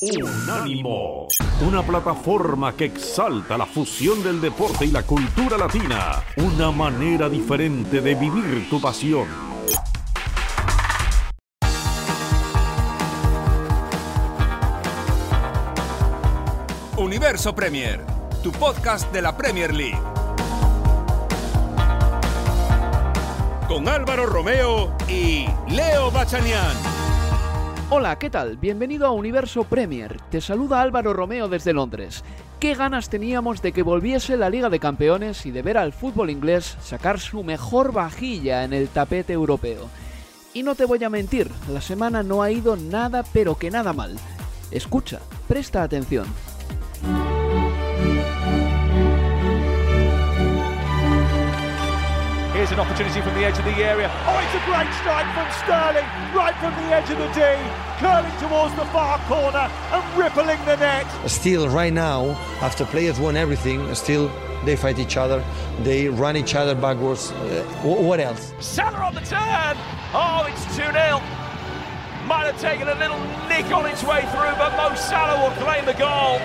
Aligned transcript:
Unánimo, 0.00 1.26
una 1.60 1.82
plataforma 1.82 2.72
que 2.76 2.84
exalta 2.84 3.58
la 3.58 3.66
fusión 3.66 4.22
del 4.22 4.40
deporte 4.40 4.84
y 4.84 4.92
la 4.92 5.02
cultura 5.02 5.58
latina, 5.58 6.22
una 6.36 6.70
manera 6.70 7.28
diferente 7.28 8.00
de 8.00 8.14
vivir 8.14 8.70
tu 8.70 8.80
pasión. 8.80 9.26
Universo 16.96 17.52
Premier, 17.52 18.04
tu 18.44 18.52
podcast 18.52 19.12
de 19.12 19.20
la 19.20 19.36
Premier 19.36 19.74
League. 19.74 20.00
Con 23.66 23.88
Álvaro 23.88 24.26
Romeo 24.26 24.96
y 25.08 25.48
Leo 25.68 26.12
Bachanian. 26.12 26.97
Hola, 27.90 28.18
¿qué 28.18 28.28
tal? 28.28 28.58
Bienvenido 28.58 29.06
a 29.06 29.12
Universo 29.12 29.64
Premier. 29.64 30.20
Te 30.30 30.42
saluda 30.42 30.82
Álvaro 30.82 31.14
Romeo 31.14 31.48
desde 31.48 31.72
Londres. 31.72 32.22
¿Qué 32.60 32.74
ganas 32.74 33.08
teníamos 33.08 33.62
de 33.62 33.72
que 33.72 33.82
volviese 33.82 34.36
la 34.36 34.50
Liga 34.50 34.68
de 34.68 34.78
Campeones 34.78 35.46
y 35.46 35.52
de 35.52 35.62
ver 35.62 35.78
al 35.78 35.94
fútbol 35.94 36.28
inglés 36.28 36.76
sacar 36.82 37.18
su 37.18 37.42
mejor 37.42 37.94
vajilla 37.94 38.64
en 38.64 38.74
el 38.74 38.88
tapete 38.88 39.32
europeo? 39.32 39.88
Y 40.52 40.64
no 40.64 40.74
te 40.74 40.84
voy 40.84 41.02
a 41.02 41.08
mentir, 41.08 41.50
la 41.72 41.80
semana 41.80 42.22
no 42.22 42.42
ha 42.42 42.50
ido 42.50 42.76
nada 42.76 43.24
pero 43.32 43.56
que 43.56 43.70
nada 43.70 43.94
mal. 43.94 44.18
Escucha, 44.70 45.20
presta 45.48 45.82
atención. 45.82 46.26
Here's 52.58 52.72
an 52.72 52.80
opportunity 52.80 53.20
from 53.20 53.34
the 53.34 53.44
edge 53.44 53.56
of 53.56 53.64
the 53.64 53.70
area. 53.70 54.10
Oh, 54.26 54.36
it's 54.42 54.52
a 54.52 54.66
great 54.66 54.92
strike 54.94 55.32
from 55.32 55.46
Sterling, 55.62 56.04
right 56.34 56.56
from 56.58 56.74
the 56.74 56.92
edge 56.92 57.08
of 57.08 57.16
the 57.16 57.28
D, 57.28 57.40
curling 58.00 58.36
towards 58.40 58.74
the 58.74 58.84
far 58.86 59.16
corner 59.28 59.70
and 59.92 60.18
rippling 60.18 60.58
the 60.64 60.74
net. 60.74 61.06
Still, 61.30 61.68
right 61.68 61.92
now, 61.92 62.30
after 62.60 62.84
players 62.84 63.20
won 63.20 63.36
everything, 63.36 63.94
still 63.94 64.28
they 64.64 64.74
fight 64.74 64.98
each 64.98 65.16
other, 65.16 65.44
they 65.84 66.08
run 66.08 66.36
each 66.36 66.56
other 66.56 66.74
backwards. 66.74 67.30
Uh, 67.30 67.62
what 67.84 68.18
else? 68.18 68.52
Salah 68.58 69.06
on 69.06 69.14
the 69.14 69.20
turn. 69.20 69.76
Oh, 70.12 70.44
it's 70.48 70.64
2 70.74 70.82
0. 70.82 71.22
Might 72.26 72.50
have 72.50 72.60
taken 72.60 72.88
a 72.88 72.94
little 72.96 73.20
nick 73.48 73.70
on 73.70 73.86
its 73.86 74.02
way 74.02 74.22
through, 74.32 74.56
but 74.58 74.76
Mo 74.76 74.96
Salah 74.96 75.48
will 75.48 75.54
claim 75.62 75.84
the 75.86 75.94
goal. 75.94 76.40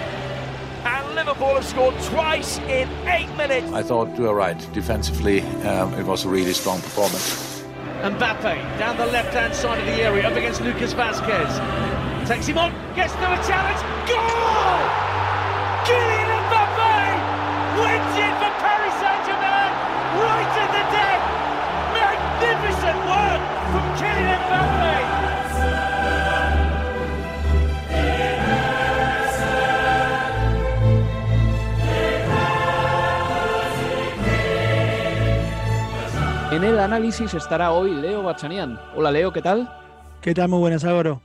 And 0.85 1.15
Liverpool 1.15 1.55
have 1.55 1.65
scored 1.65 1.95
twice 2.03 2.57
in 2.59 2.89
eight 3.07 3.29
minutes. 3.35 3.71
I 3.71 3.83
thought 3.83 4.09
we 4.17 4.25
were 4.25 4.35
right. 4.35 4.57
Defensively, 4.73 5.41
um, 5.65 5.93
it 5.93 6.05
was 6.05 6.25
a 6.25 6.29
really 6.29 6.53
strong 6.53 6.81
performance. 6.81 7.63
Mbappe 8.01 8.77
down 8.77 8.97
the 8.97 9.05
left-hand 9.05 9.55
side 9.55 9.79
of 9.79 9.85
the 9.85 10.01
area 10.03 10.27
up 10.27 10.35
against 10.35 10.61
Lucas 10.61 10.91
Vasquez. 10.93 12.27
Takes 12.27 12.47
him 12.47 12.57
on, 12.57 12.71
gets 12.95 13.13
through 13.13 13.31
a 13.31 13.41
challenge. 13.47 13.79
Goal! 14.07 14.83
Kylian 15.87 16.31
Mbappe 16.47 16.99
wins 17.79 18.15
it 18.19 18.33
for 18.39 18.51
Paris 18.59 18.95
Saint-Germain 18.99 19.71
right 20.19 20.51
at 20.63 20.69
the 20.75 20.83
deck. 20.91 21.19
Magnificent 21.95 22.99
work 23.07 23.41
from 23.71 23.85
Kylian 23.99 24.41
Mbappe. 24.51 25.02
En 36.53 36.63
el 36.63 36.77
análisis 36.77 37.33
estará 37.33 37.71
hoy 37.71 37.95
Leo 37.95 38.21
Bachanian. 38.21 38.79
Hola 38.95 39.09
Leo, 39.09 39.33
¿qué 39.33 39.41
tal? 39.41 39.67
¿Qué 40.21 40.35
tal? 40.35 40.49
Muy 40.49 40.59
buenas, 40.59 40.83
Álvaro. 40.83 41.19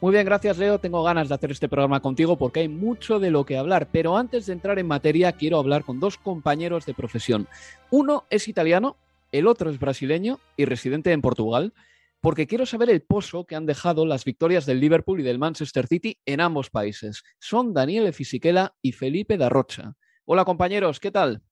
Muy 0.00 0.12
bien, 0.12 0.24
gracias 0.24 0.56
Leo. 0.56 0.78
Tengo 0.78 1.02
ganas 1.02 1.28
de 1.28 1.34
hacer 1.34 1.50
este 1.50 1.68
programa 1.68 2.00
contigo 2.00 2.38
porque 2.38 2.60
hay 2.60 2.68
mucho 2.68 3.18
de 3.20 3.30
lo 3.30 3.44
que 3.44 3.58
hablar. 3.58 3.88
Pero 3.92 4.16
antes 4.16 4.46
de 4.46 4.54
entrar 4.54 4.78
en 4.78 4.86
materia, 4.86 5.32
quiero 5.32 5.58
hablar 5.58 5.84
con 5.84 6.00
dos 6.00 6.16
compañeros 6.16 6.86
de 6.86 6.94
profesión. 6.94 7.46
Uno 7.90 8.24
es 8.30 8.48
italiano, 8.48 8.96
el 9.30 9.46
otro 9.46 9.68
es 9.68 9.78
brasileño 9.78 10.40
y 10.56 10.64
residente 10.64 11.12
en 11.12 11.20
Portugal, 11.20 11.74
porque 12.22 12.46
quiero 12.46 12.64
saber 12.64 12.88
el 12.88 13.02
pozo 13.02 13.44
que 13.44 13.56
han 13.56 13.66
dejado 13.66 14.06
las 14.06 14.24
victorias 14.24 14.64
del 14.64 14.80
Liverpool 14.80 15.20
y 15.20 15.22
del 15.22 15.38
Manchester 15.38 15.86
City 15.86 16.18
en 16.24 16.40
ambos 16.40 16.70
países. 16.70 17.24
Son 17.38 17.74
Daniel 17.74 18.10
Fisichella 18.14 18.72
y 18.80 18.92
Felipe 18.92 19.36
Darrocha. 19.36 19.96
Hola 20.24 20.46
compañeros, 20.46 20.98
¿qué 20.98 21.10
tal? 21.10 21.42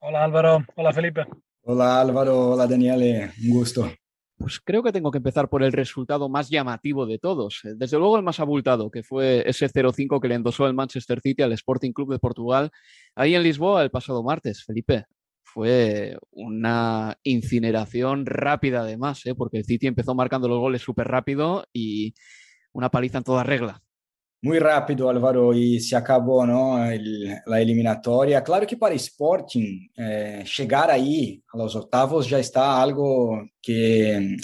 Hola 0.00 0.22
Álvaro, 0.22 0.66
hola 0.76 0.92
Felipe. 0.92 1.26
Hola 1.62 2.00
Álvaro, 2.00 2.52
hola 2.52 2.66
Daniele, 2.66 3.32
un 3.44 3.50
gusto. 3.50 3.90
Pues 4.38 4.58
creo 4.60 4.82
que 4.82 4.92
tengo 4.92 5.10
que 5.10 5.18
empezar 5.18 5.50
por 5.50 5.62
el 5.62 5.72
resultado 5.72 6.30
más 6.30 6.48
llamativo 6.48 7.04
de 7.04 7.18
todos. 7.18 7.60
Desde 7.62 7.98
luego 7.98 8.16
el 8.16 8.22
más 8.22 8.40
abultado, 8.40 8.90
que 8.90 9.02
fue 9.02 9.42
ese 9.46 9.68
0-5 9.68 10.18
que 10.20 10.28
le 10.28 10.36
endosó 10.36 10.66
el 10.66 10.72
Manchester 10.72 11.20
City 11.20 11.42
al 11.42 11.52
Sporting 11.52 11.92
Club 11.92 12.12
de 12.12 12.18
Portugal 12.18 12.70
ahí 13.14 13.34
en 13.34 13.42
Lisboa 13.42 13.82
el 13.82 13.90
pasado 13.90 14.22
martes. 14.22 14.64
Felipe, 14.64 15.04
fue 15.42 16.16
una 16.30 17.18
incineración 17.24 18.24
rápida 18.24 18.80
además, 18.80 19.26
¿eh? 19.26 19.34
porque 19.34 19.58
el 19.58 19.64
City 19.64 19.86
empezó 19.86 20.14
marcando 20.14 20.48
los 20.48 20.60
goles 20.60 20.80
súper 20.80 21.08
rápido 21.08 21.66
y 21.74 22.14
una 22.72 22.88
paliza 22.90 23.18
en 23.18 23.24
toda 23.24 23.42
regla. 23.42 23.82
Muy 24.42 24.58
rápido, 24.58 25.10
Álvaro, 25.10 25.52
y 25.52 25.80
se 25.80 25.94
acabó 25.94 26.46
¿no? 26.46 26.82
El, 26.90 27.36
la 27.44 27.60
eliminatoria. 27.60 28.42
Claro 28.42 28.66
que 28.66 28.78
para 28.78 28.94
Sporting 28.94 29.88
eh, 29.94 30.44
llegar 30.56 30.90
ahí 30.90 31.42
a 31.52 31.58
los 31.58 31.76
octavos 31.76 32.30
está 32.32 32.80
algo 32.80 33.42
que, 33.60 34.36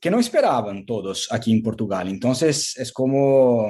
que 0.00 0.10
no 0.10 0.20
esperaban 0.20 0.86
todos 0.86 1.26
aquí 1.32 1.52
en 1.52 1.62
Portugal. 1.62 2.06
Entonces 2.08 2.76
es 2.76 2.92
como, 2.92 3.66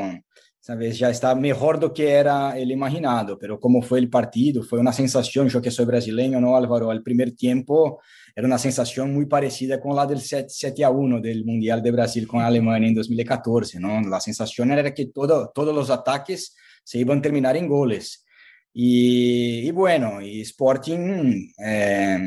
sabes, 0.65 0.99
ya 0.99 1.11
está 1.11 1.35
mejor 1.35 1.79
do 1.79 1.93
que 1.93 2.09
era 2.09 2.57
el 2.57 2.71
imaginado, 2.71 3.39
pero 3.39 3.61
como 3.61 3.83
fue 3.83 3.99
el 3.99 4.09
partido, 4.09 4.63
fue 4.63 4.79
una 4.79 4.95
sensación, 4.95 5.47
yo 5.51 5.61
que 5.61 5.71
soy 5.71 5.85
brasileño, 5.85 6.41
¿no, 6.41 6.57
Álvaro? 6.57 6.91
Al 6.91 7.03
primer 7.03 7.33
tiempo 7.33 8.01
era 8.35 8.47
una 8.47 8.57
sensación 8.57 9.13
muy 9.13 9.27
parecida 9.27 9.79
con 9.79 9.95
la 9.95 10.07
del 10.07 10.23
7, 10.23 10.47
7 10.49 10.83
a 10.85 10.89
1 10.89 11.21
del 11.21 11.45
Mundial 11.45 11.83
de 11.83 11.91
Brasil 11.91 12.27
con 12.27 12.41
Alemania 12.41 12.89
en 12.89 12.95
2014, 12.95 13.79
¿no? 13.79 14.01
La 14.09 14.21
sensación 14.21 14.73
era 14.73 14.95
que 14.95 15.05
todo, 15.07 15.53
todos 15.55 15.75
los 15.75 15.91
ataques 15.91 16.57
se 16.83 17.03
a 17.03 17.21
terminar 17.21 17.59
en 17.59 17.69
goles. 17.69 18.25
Y, 18.73 19.69
y 19.69 19.71
bueno, 19.71 20.23
y 20.23 20.41
Sporting 20.41 21.47
eh, 21.63 22.19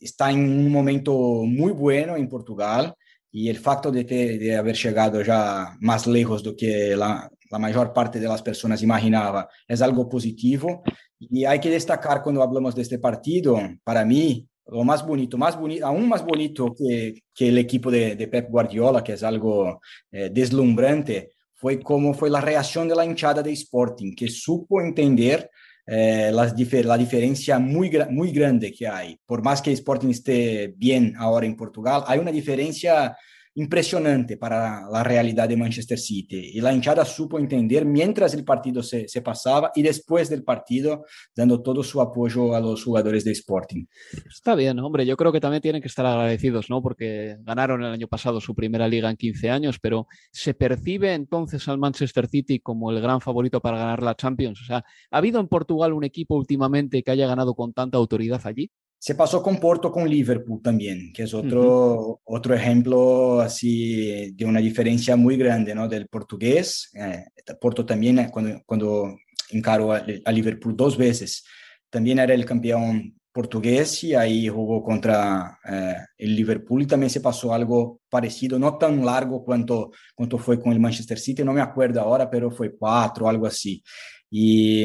está 0.00 0.30
en 0.30 0.40
un 0.40 0.72
momento 0.72 1.12
muy 1.44 1.72
bueno 1.72 2.16
en 2.16 2.26
Portugal 2.26 2.94
y 3.30 3.50
el 3.50 3.58
facto 3.58 3.92
de, 3.92 4.06
que, 4.06 4.38
de 4.38 4.56
haber 4.56 4.76
llegado 4.76 5.22
ya 5.22 5.76
más 5.80 6.06
lejos 6.06 6.42
do 6.42 6.56
que 6.56 6.96
la, 6.96 7.30
la 7.52 7.58
mayor 7.58 7.92
parte 7.92 8.18
de 8.18 8.26
las 8.26 8.42
personas 8.42 8.82
imaginaba 8.82 9.46
es 9.68 9.82
algo 9.82 10.08
positivo. 10.08 10.82
Y 11.18 11.44
hay 11.44 11.60
que 11.60 11.68
destacar 11.70 12.22
cuando 12.22 12.42
hablamos 12.42 12.74
de 12.74 12.82
este 12.82 12.98
partido, 12.98 13.60
para 13.84 14.04
mí, 14.06 14.48
lo 14.66 14.82
más 14.84 15.06
bonito, 15.06 15.36
más 15.36 15.58
bonito, 15.60 15.86
aún 15.86 16.08
más 16.08 16.24
bonito 16.24 16.74
que, 16.74 17.22
que 17.34 17.48
el 17.48 17.58
equipo 17.58 17.90
de, 17.90 18.16
de, 18.16 18.26
Pep 18.26 18.48
Guardiola, 18.48 19.04
que 19.04 19.12
es 19.12 19.22
algo 19.22 19.80
eh, 20.10 20.30
deslumbrante, 20.32 21.30
fue 21.54 21.78
como 21.78 22.14
fue 22.14 22.30
la 22.30 22.40
reacción 22.40 22.88
de 22.88 22.96
la 22.96 23.04
hinchada 23.04 23.42
de 23.42 23.52
Sporting, 23.52 24.14
que 24.16 24.28
supo 24.28 24.80
entender 24.80 25.50
eh, 25.86 26.30
la, 26.32 26.54
la, 26.84 26.96
diferencia 26.96 27.58
muy, 27.58 27.90
muy 28.08 28.32
grande 28.32 28.72
que 28.72 28.88
hay. 28.88 29.18
Por 29.26 29.42
más 29.42 29.60
que 29.60 29.72
Sporting 29.72 30.08
esté 30.08 30.72
bien 30.76 31.14
ahora 31.18 31.44
en 31.44 31.54
Portugal, 31.54 32.02
hay 32.06 32.18
una 32.18 32.32
diferencia 32.32 33.14
impresionante 33.54 34.36
para 34.36 34.88
la 34.90 35.02
realidad 35.02 35.48
de 35.48 35.56
Manchester 35.56 35.98
City. 35.98 36.52
Y 36.54 36.60
la 36.60 36.72
hinchada 36.72 37.04
supo 37.04 37.38
entender 37.38 37.84
mientras 37.84 38.34
el 38.34 38.44
partido 38.44 38.82
se, 38.82 39.08
se, 39.08 39.20
pasaba 39.22 39.70
y 39.74 39.82
después 39.82 40.30
del 40.30 40.42
partido, 40.42 41.04
dando 41.34 41.62
todo 41.62 41.82
su 41.82 42.00
apoyo 42.00 42.54
a 42.54 42.60
los 42.60 42.82
jugadores 42.84 43.24
de 43.24 43.32
Sporting. 43.32 43.84
Está 44.28 44.54
bien, 44.54 44.78
hombre, 44.78 45.04
yo 45.04 45.16
creo 45.16 45.32
que 45.32 45.40
también 45.40 45.62
tienen 45.62 45.82
que 45.82 45.88
estar 45.88 46.06
agradecidos, 46.06 46.70
¿no? 46.70 46.82
Porque 46.82 47.36
ganaron 47.40 47.82
el 47.82 47.92
año 47.92 48.08
pasado 48.08 48.40
su 48.40 48.54
primera 48.54 48.88
liga 48.88 49.10
en 49.10 49.16
15 49.16 49.50
años, 49.50 49.78
pero 49.80 50.06
¿se 50.30 50.54
percibe 50.54 51.12
entonces 51.12 51.68
al 51.68 51.78
Manchester 51.78 52.26
City 52.28 52.60
como 52.60 52.90
el 52.90 53.00
gran 53.00 53.20
favorito 53.20 53.60
para 53.60 53.78
ganar 53.78 54.02
la 54.02 54.14
Champions? 54.14 54.62
O 54.62 54.64
sea, 54.64 54.84
¿ha 55.10 55.18
habido 55.18 55.40
en 55.40 55.48
Portugal 55.48 55.92
un 55.92 56.04
equipo 56.04 56.36
últimamente 56.36 57.02
que 57.02 57.10
haya 57.10 57.26
ganado 57.26 57.54
con 57.54 57.72
tanta 57.72 57.98
autoridad 57.98 58.40
allí? 58.44 58.70
Se 59.04 59.16
pasó 59.16 59.42
con 59.42 59.58
Porto, 59.58 59.90
con 59.90 60.08
Liverpool 60.08 60.62
también, 60.62 61.12
que 61.12 61.24
es 61.24 61.34
otro, 61.34 61.62
uh 61.62 62.12
-huh. 62.12 62.20
otro 62.22 62.54
ejemplo 62.54 63.40
así 63.40 64.30
de 64.30 64.44
una 64.44 64.60
diferencia 64.60 65.16
muy 65.16 65.36
grande 65.36 65.74
¿no? 65.74 65.88
del 65.88 66.06
portugués. 66.06 66.88
Eh, 66.94 67.24
Porto 67.60 67.84
también, 67.84 68.20
eh, 68.20 68.28
cuando, 68.30 68.62
cuando 68.64 69.18
encaró 69.50 69.92
a, 69.92 70.04
a, 70.24 70.30
Liverpool 70.30 70.76
dos 70.76 70.96
veces, 70.96 71.42
también 71.90 72.20
era 72.20 72.32
el 72.32 72.44
campeón 72.44 73.18
portugués 73.32 74.04
y 74.04 74.14
ahí 74.14 74.46
jugó 74.46 74.84
contra 74.84 75.58
eh, 75.68 75.96
el 76.18 76.36
Liverpool 76.36 76.82
y 76.82 76.86
también 76.86 77.10
se 77.10 77.20
pasó 77.20 77.52
algo 77.52 78.02
parecido, 78.08 78.56
no 78.56 78.78
tan 78.78 79.04
largo 79.04 79.44
cuanto, 79.44 79.90
cuanto 80.14 80.38
fue 80.38 80.60
con 80.60 80.72
el 80.72 80.78
Manchester 80.78 81.18
City, 81.18 81.42
no 81.42 81.52
me 81.52 81.60
acuerdo 81.60 82.00
ahora, 82.00 82.30
pero 82.30 82.52
fue 82.52 82.76
cuatro, 82.76 83.28
algo 83.28 83.48
así. 83.48 83.82
Y... 84.30 84.84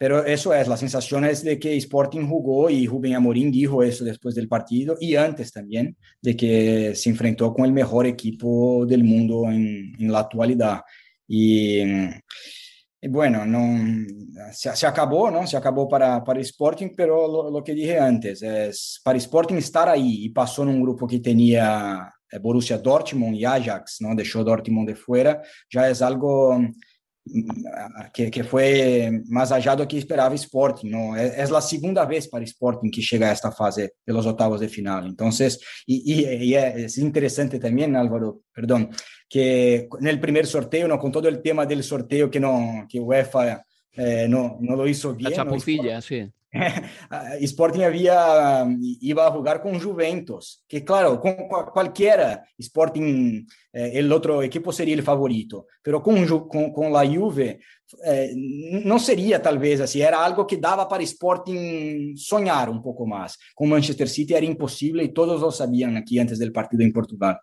Pero 0.00 0.24
eso 0.24 0.54
es, 0.54 0.66
la 0.66 0.78
sensación 0.78 1.26
es 1.26 1.44
de 1.44 1.58
que 1.58 1.76
Sporting 1.76 2.26
jugó 2.26 2.70
y 2.70 2.86
Rubén 2.86 3.16
Amorim 3.16 3.52
dijo 3.52 3.82
eso 3.82 4.02
después 4.02 4.34
del 4.34 4.48
partido 4.48 4.96
y 4.98 5.14
antes 5.14 5.52
también, 5.52 5.94
de 6.22 6.34
que 6.34 6.94
se 6.94 7.10
enfrentó 7.10 7.52
con 7.52 7.66
el 7.66 7.72
mejor 7.72 8.06
equipo 8.06 8.86
del 8.86 9.04
mundo 9.04 9.44
en, 9.50 9.92
en 9.98 10.10
la 10.10 10.20
actualidad. 10.20 10.80
Y, 11.28 11.82
y 11.82 13.08
bueno, 13.10 13.44
no, 13.44 14.06
se, 14.54 14.74
se, 14.74 14.86
acabó, 14.86 15.30
¿no? 15.30 15.46
Se 15.46 15.58
acabó 15.58 15.86
para, 15.86 16.24
para 16.24 16.40
Sporting, 16.40 16.94
pero 16.96 17.28
lo, 17.28 17.50
lo, 17.50 17.62
que 17.62 17.74
dije 17.74 17.98
antes, 17.98 18.40
es 18.40 19.02
para 19.04 19.18
Sporting 19.18 19.56
estar 19.56 19.86
ahí 19.86 20.24
y 20.24 20.30
pasó 20.30 20.62
en 20.62 20.70
un 20.70 20.80
grupo 20.80 21.06
que 21.06 21.20
tenía 21.20 22.10
eh, 22.30 22.38
Borussia 22.38 22.78
Dortmund 22.78 23.36
y 23.36 23.44
Ajax, 23.44 24.00
¿no? 24.00 24.14
Dejó 24.14 24.42
Dortmund 24.42 24.88
de 24.88 24.96
fuera, 24.96 25.42
ya 25.70 25.90
es 25.90 26.00
algo 26.00 26.58
que, 28.12 28.30
que, 28.30 28.44
fue 28.44 29.22
más 29.26 29.52
allá 29.52 29.76
de 29.76 29.82
lo 29.82 29.88
que 29.88 29.98
esperaba 29.98 30.34
Sporting. 30.34 30.90
¿no? 30.90 31.16
Es, 31.16 31.38
es, 31.38 31.50
la 31.50 31.60
segunda 31.60 32.04
vez 32.04 32.28
para 32.28 32.44
Sporting 32.44 32.90
que 32.90 33.02
llega 33.02 33.30
a 33.30 33.32
esta 33.32 33.52
fase 33.52 33.94
de 34.04 34.12
los 34.12 34.26
octavos 34.26 34.60
de 34.60 34.68
final. 34.68 35.14
Y, 35.86 36.24
y 36.24 36.54
es 36.54 36.98
interesante 36.98 37.58
también, 37.58 37.96
Álvaro, 37.96 38.42
perdón, 38.52 38.90
que 39.28 39.88
en 40.00 40.06
el 40.06 40.18
primer 40.18 40.46
sorteo, 40.46 40.88
¿no? 40.88 40.98
con 40.98 41.12
todo 41.12 41.28
el 41.28 41.40
tema 41.40 41.66
del 41.66 41.84
sorteo 41.84 42.30
que, 42.30 42.40
no, 42.40 42.86
que 42.88 42.98
UEFA 42.98 43.64
eh, 43.92 44.26
no, 44.28 44.58
no 44.60 44.76
lo 44.76 44.88
hizo 44.88 45.14
bien. 45.14 45.30
La 45.30 45.36
chapucilla, 45.36 45.96
¿no? 45.96 46.02
sí. 46.02 46.30
Sporting 47.40 47.82
había, 47.82 48.66
iba 49.00 49.26
a 49.26 49.30
jugar 49.30 49.62
con 49.62 49.80
Juventus, 49.80 50.64
que 50.66 50.84
claro, 50.84 51.20
con 51.20 51.34
cualquiera 51.72 52.44
Sporting, 52.58 53.46
eh, 53.72 53.92
el 53.94 54.12
otro 54.12 54.42
equipo 54.42 54.72
sería 54.72 54.94
el 54.94 55.02
favorito, 55.02 55.66
pero 55.82 56.02
con, 56.02 56.26
con, 56.48 56.72
con 56.72 56.92
la 56.92 57.06
Juve 57.06 57.60
eh, 58.04 58.32
no 58.34 58.98
sería 58.98 59.40
tal 59.40 59.58
vez 59.58 59.80
así, 59.80 60.02
era 60.02 60.24
algo 60.24 60.46
que 60.46 60.56
daba 60.56 60.88
para 60.88 61.02
Sporting 61.02 62.16
soñar 62.16 62.68
un 62.68 62.82
poco 62.82 63.06
más. 63.06 63.38
Con 63.54 63.68
Manchester 63.68 64.08
City 64.08 64.34
era 64.34 64.46
imposible 64.46 65.04
y 65.04 65.12
todos 65.12 65.40
lo 65.40 65.50
sabían 65.50 65.96
aquí 65.96 66.18
antes 66.18 66.38
del 66.38 66.52
partido 66.52 66.82
en 66.82 66.92
Portugal. 66.92 67.38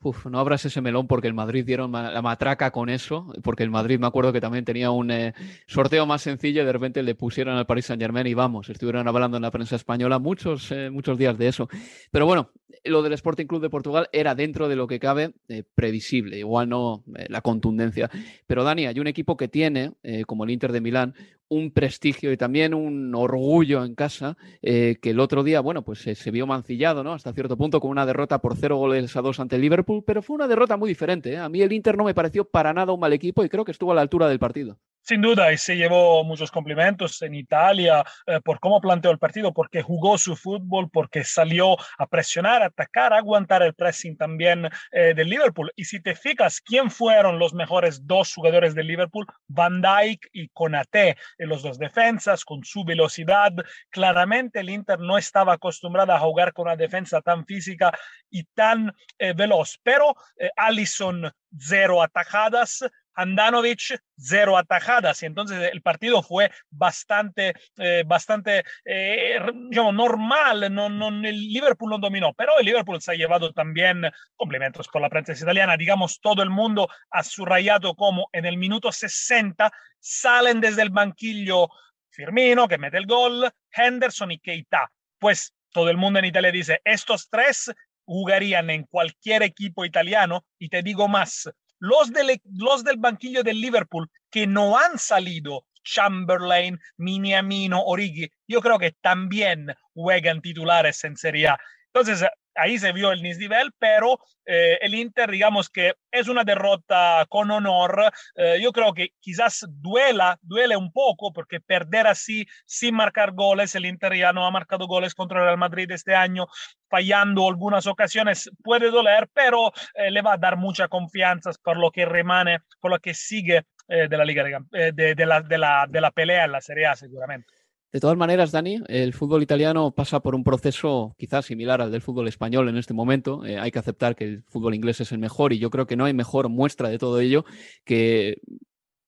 Uf, 0.00 0.26
no 0.26 0.38
abras 0.38 0.64
ese 0.64 0.80
melón 0.80 1.06
porque 1.06 1.28
el 1.28 1.34
Madrid 1.34 1.64
dieron 1.64 1.92
la 1.92 2.22
matraca 2.22 2.70
con 2.70 2.88
eso, 2.88 3.32
porque 3.42 3.62
el 3.62 3.70
Madrid 3.70 3.98
me 3.98 4.06
acuerdo 4.06 4.32
que 4.32 4.40
también 4.40 4.64
tenía 4.64 4.90
un 4.90 5.10
eh, 5.10 5.34
sorteo 5.66 6.06
más 6.06 6.22
sencillo 6.22 6.62
y 6.62 6.64
de 6.64 6.72
repente 6.72 7.02
le 7.02 7.14
pusieron 7.14 7.56
al 7.56 7.66
Paris 7.66 7.86
Saint 7.86 8.00
Germain 8.00 8.26
y 8.26 8.34
vamos, 8.34 8.68
estuvieron 8.68 9.06
hablando 9.08 9.36
en 9.36 9.42
la 9.42 9.50
prensa 9.50 9.76
española 9.76 10.18
muchos, 10.18 10.70
eh, 10.72 10.90
muchos 10.90 11.18
días 11.18 11.36
de 11.38 11.48
eso. 11.48 11.68
Pero 12.10 12.26
bueno, 12.26 12.50
lo 12.84 13.02
del 13.02 13.12
Sporting 13.14 13.46
Club 13.46 13.62
de 13.62 13.70
Portugal 13.70 14.08
era 14.12 14.34
dentro 14.34 14.68
de 14.68 14.76
lo 14.76 14.86
que 14.86 14.98
cabe 14.98 15.34
eh, 15.48 15.62
previsible, 15.74 16.38
igual 16.38 16.68
no 16.68 17.04
la 17.28 17.40
contundencia. 17.40 18.10
Pero 18.46 18.64
Dani, 18.64 18.86
hay 18.86 19.00
un 19.00 19.06
equipo 19.06 19.36
que 19.36 19.48
tiene, 19.48 19.92
como 20.26 20.44
el 20.44 20.50
Inter 20.50 20.72
de 20.72 20.80
Milán, 20.80 21.14
un 21.48 21.70
prestigio 21.70 22.32
y 22.32 22.36
también 22.36 22.74
un 22.74 23.14
orgullo 23.14 23.84
en 23.84 23.94
casa 23.94 24.36
eh, 24.62 24.96
que 25.00 25.10
el 25.10 25.20
otro 25.20 25.44
día, 25.44 25.60
bueno, 25.60 25.82
pues 25.82 26.06
eh, 26.06 26.14
se 26.14 26.30
vio 26.30 26.46
mancillado, 26.46 27.04
¿no? 27.04 27.12
Hasta 27.12 27.32
cierto 27.32 27.56
punto 27.56 27.80
con 27.80 27.90
una 27.90 28.06
derrota 28.06 28.40
por 28.40 28.56
cero 28.56 28.76
goles 28.76 29.16
a 29.16 29.22
dos 29.22 29.40
ante 29.40 29.58
Liverpool, 29.58 30.02
pero 30.06 30.22
fue 30.22 30.34
una 30.34 30.48
derrota 30.48 30.76
muy 30.76 30.88
diferente. 30.88 31.32
¿eh? 31.32 31.38
A 31.38 31.48
mí 31.48 31.62
el 31.62 31.72
Inter 31.72 31.96
no 31.96 32.04
me 32.04 32.14
pareció 32.14 32.44
para 32.44 32.72
nada 32.72 32.92
un 32.92 33.00
mal 33.00 33.12
equipo 33.12 33.44
y 33.44 33.48
creo 33.48 33.64
que 33.64 33.72
estuvo 33.72 33.92
a 33.92 33.94
la 33.94 34.00
altura 34.00 34.28
del 34.28 34.38
partido. 34.38 34.78
Sin 35.08 35.22
duda, 35.22 35.52
y 35.52 35.56
se 35.56 35.76
llevó 35.76 36.24
muchos 36.24 36.50
complimentos 36.50 37.22
en 37.22 37.32
Italia 37.36 38.04
eh, 38.26 38.40
por 38.40 38.58
cómo 38.58 38.80
planteó 38.80 39.12
el 39.12 39.20
partido, 39.20 39.52
porque 39.52 39.80
jugó 39.80 40.18
su 40.18 40.34
fútbol, 40.34 40.90
porque 40.90 41.22
salió 41.22 41.76
a 41.96 42.08
presionar, 42.08 42.60
a 42.64 42.66
atacar, 42.66 43.12
a 43.12 43.18
aguantar 43.18 43.62
el 43.62 43.72
pressing 43.72 44.16
también 44.16 44.68
eh, 44.90 45.14
del 45.14 45.28
Liverpool. 45.28 45.70
Y 45.76 45.84
si 45.84 46.02
te 46.02 46.16
fijas, 46.16 46.60
¿quién 46.60 46.90
fueron 46.90 47.38
los 47.38 47.54
mejores 47.54 48.04
dos 48.04 48.34
jugadores 48.34 48.74
del 48.74 48.88
Liverpool? 48.88 49.26
Van 49.46 49.80
Dijk 49.80 50.28
y 50.32 50.48
Konate, 50.48 51.16
en 51.38 51.50
los 51.50 51.62
dos 51.62 51.78
defensas, 51.78 52.44
con 52.44 52.64
su 52.64 52.84
velocidad. 52.84 53.52
Claramente 53.90 54.58
el 54.58 54.70
Inter 54.70 54.98
no 54.98 55.18
estaba 55.18 55.52
acostumbrado 55.52 56.14
a 56.14 56.18
jugar 56.18 56.52
con 56.52 56.66
una 56.66 56.74
defensa 56.74 57.20
tan 57.20 57.46
física 57.46 57.96
y 58.28 58.42
tan 58.42 58.92
eh, 59.20 59.34
veloz, 59.34 59.78
pero 59.84 60.16
eh, 60.36 60.50
Allison 60.56 61.30
cero 61.58 62.02
atajadas, 62.02 62.84
Andanovic, 63.16 64.00
cero 64.16 64.56
atajadas. 64.56 65.22
Y 65.22 65.26
entonces 65.26 65.70
el 65.72 65.82
partido 65.82 66.22
fue 66.22 66.50
bastante, 66.70 67.54
eh, 67.78 68.04
bastante 68.06 68.64
eh, 68.84 69.40
digamos, 69.70 69.94
normal. 69.94 70.72
No, 70.72 70.88
no, 70.88 71.08
el 71.08 71.48
Liverpool 71.48 71.90
no 71.90 71.98
dominó, 71.98 72.32
pero 72.34 72.58
el 72.58 72.66
Liverpool 72.66 73.00
se 73.00 73.12
ha 73.12 73.14
llevado 73.14 73.52
también 73.52 74.02
complementos 74.36 74.88
por 74.88 75.02
la 75.02 75.10
prensa 75.10 75.32
italiana. 75.32 75.76
Digamos, 75.76 76.20
todo 76.20 76.42
el 76.42 76.50
mundo 76.50 76.88
ha 77.10 77.22
subrayado 77.24 77.94
como 77.94 78.28
en 78.32 78.46
el 78.46 78.56
minuto 78.56 78.92
60 78.92 79.72
salen 79.98 80.60
desde 80.60 80.82
el 80.82 80.90
banquillo 80.90 81.68
Firmino, 82.10 82.68
que 82.68 82.78
mete 82.78 82.98
el 82.98 83.06
gol, 83.06 83.50
Henderson 83.72 84.30
y 84.32 84.38
Keita. 84.38 84.90
Pues 85.18 85.54
todo 85.72 85.90
el 85.90 85.96
mundo 85.96 86.18
en 86.18 86.26
Italia 86.26 86.50
dice, 86.50 86.80
estos 86.84 87.28
tres 87.28 87.72
jugarían 88.04 88.70
en 88.70 88.84
cualquier 88.84 89.42
equipo 89.42 89.84
italiano 89.84 90.44
y 90.58 90.68
te 90.68 90.82
digo 90.82 91.08
más, 91.08 91.50
los 91.78 92.12
del, 92.12 92.40
los 92.54 92.84
del 92.84 92.96
banquillo 92.98 93.42
del 93.42 93.60
Liverpool 93.60 94.10
que 94.30 94.46
no 94.46 94.78
han 94.78 94.98
salido, 94.98 95.66
Chamberlain, 95.84 96.78
Miniamino, 96.96 97.82
Origi, 97.82 98.30
yo 98.48 98.60
creo 98.60 98.78
que 98.78 98.92
también 99.00 99.68
juegan 99.94 100.42
titulares 100.42 101.04
en 101.04 101.16
Serie. 101.16 101.50
Entonces, 101.92 102.28
ahí 102.56 102.78
se 102.78 102.92
vio 102.92 103.12
el 103.12 103.22
Nisnivel, 103.22 103.72
pero 103.78 104.18
eh, 104.44 104.78
el 104.80 104.94
Inter, 104.94 105.30
digamos 105.30 105.68
que 105.68 105.94
es 106.10 106.28
una 106.28 106.44
derrota 106.44 107.24
con 107.28 107.50
honor. 107.50 108.12
Eh, 108.36 108.58
yo 108.62 108.72
creo 108.72 108.92
que 108.94 109.10
quizás 109.20 109.66
duela, 109.68 110.38
duele 110.42 110.76
un 110.76 110.92
poco, 110.92 111.32
porque 111.32 111.60
perder 111.60 112.06
así 112.06 112.46
sin 112.64 112.94
marcar 112.94 113.32
goles, 113.32 113.74
el 113.74 113.86
Inter 113.86 114.14
ya 114.14 114.32
no 114.32 114.46
ha 114.46 114.50
marcado 114.50 114.86
goles 114.86 115.14
contra 115.14 115.38
el 115.38 115.44
Real 115.46 115.58
Madrid 115.58 115.90
este 115.90 116.14
año, 116.14 116.46
fallando 116.88 117.48
algunas 117.48 117.86
ocasiones, 117.86 118.50
puede 118.62 118.90
doler, 118.90 119.28
pero 119.32 119.72
eh, 119.94 120.10
le 120.10 120.22
va 120.22 120.34
a 120.34 120.38
dar 120.38 120.56
mucha 120.56 120.88
confianza 120.88 121.50
por 121.62 121.76
lo 121.76 121.90
que 121.90 122.04
remane, 122.06 122.60
por 122.80 122.90
lo 122.90 122.98
que 122.98 123.14
sigue 123.14 123.64
eh, 123.88 124.08
de 124.08 124.16
la 124.16 124.24
Liga 124.24 124.44
de, 124.70 124.92
de, 124.92 125.14
de, 125.14 125.26
la, 125.26 125.40
de, 125.40 125.58
la, 125.58 125.86
de 125.88 126.00
la 126.00 126.10
pelea 126.10 126.44
en 126.44 126.52
la 126.52 126.60
Serie 126.60 126.86
A, 126.86 126.96
seguramente. 126.96 127.52
De 127.92 128.00
todas 128.00 128.16
maneras, 128.16 128.52
Dani, 128.52 128.80
el 128.88 129.14
fútbol 129.14 129.42
italiano 129.42 129.92
pasa 129.92 130.20
por 130.20 130.34
un 130.34 130.44
proceso 130.44 131.14
quizás 131.16 131.46
similar 131.46 131.80
al 131.80 131.90
del 131.92 132.02
fútbol 132.02 132.28
español 132.28 132.68
en 132.68 132.76
este 132.76 132.94
momento. 132.94 133.44
Eh, 133.44 133.58
hay 133.58 133.70
que 133.70 133.78
aceptar 133.78 134.16
que 134.16 134.24
el 134.24 134.42
fútbol 134.42 134.74
inglés 134.74 135.00
es 135.00 135.12
el 135.12 135.18
mejor 135.18 135.52
y 135.52 135.58
yo 135.58 135.70
creo 135.70 135.86
que 135.86 135.96
no 135.96 136.04
hay 136.04 136.12
mejor 136.12 136.48
muestra 136.48 136.88
de 136.88 136.98
todo 136.98 137.20
ello 137.20 137.44
que 137.84 138.38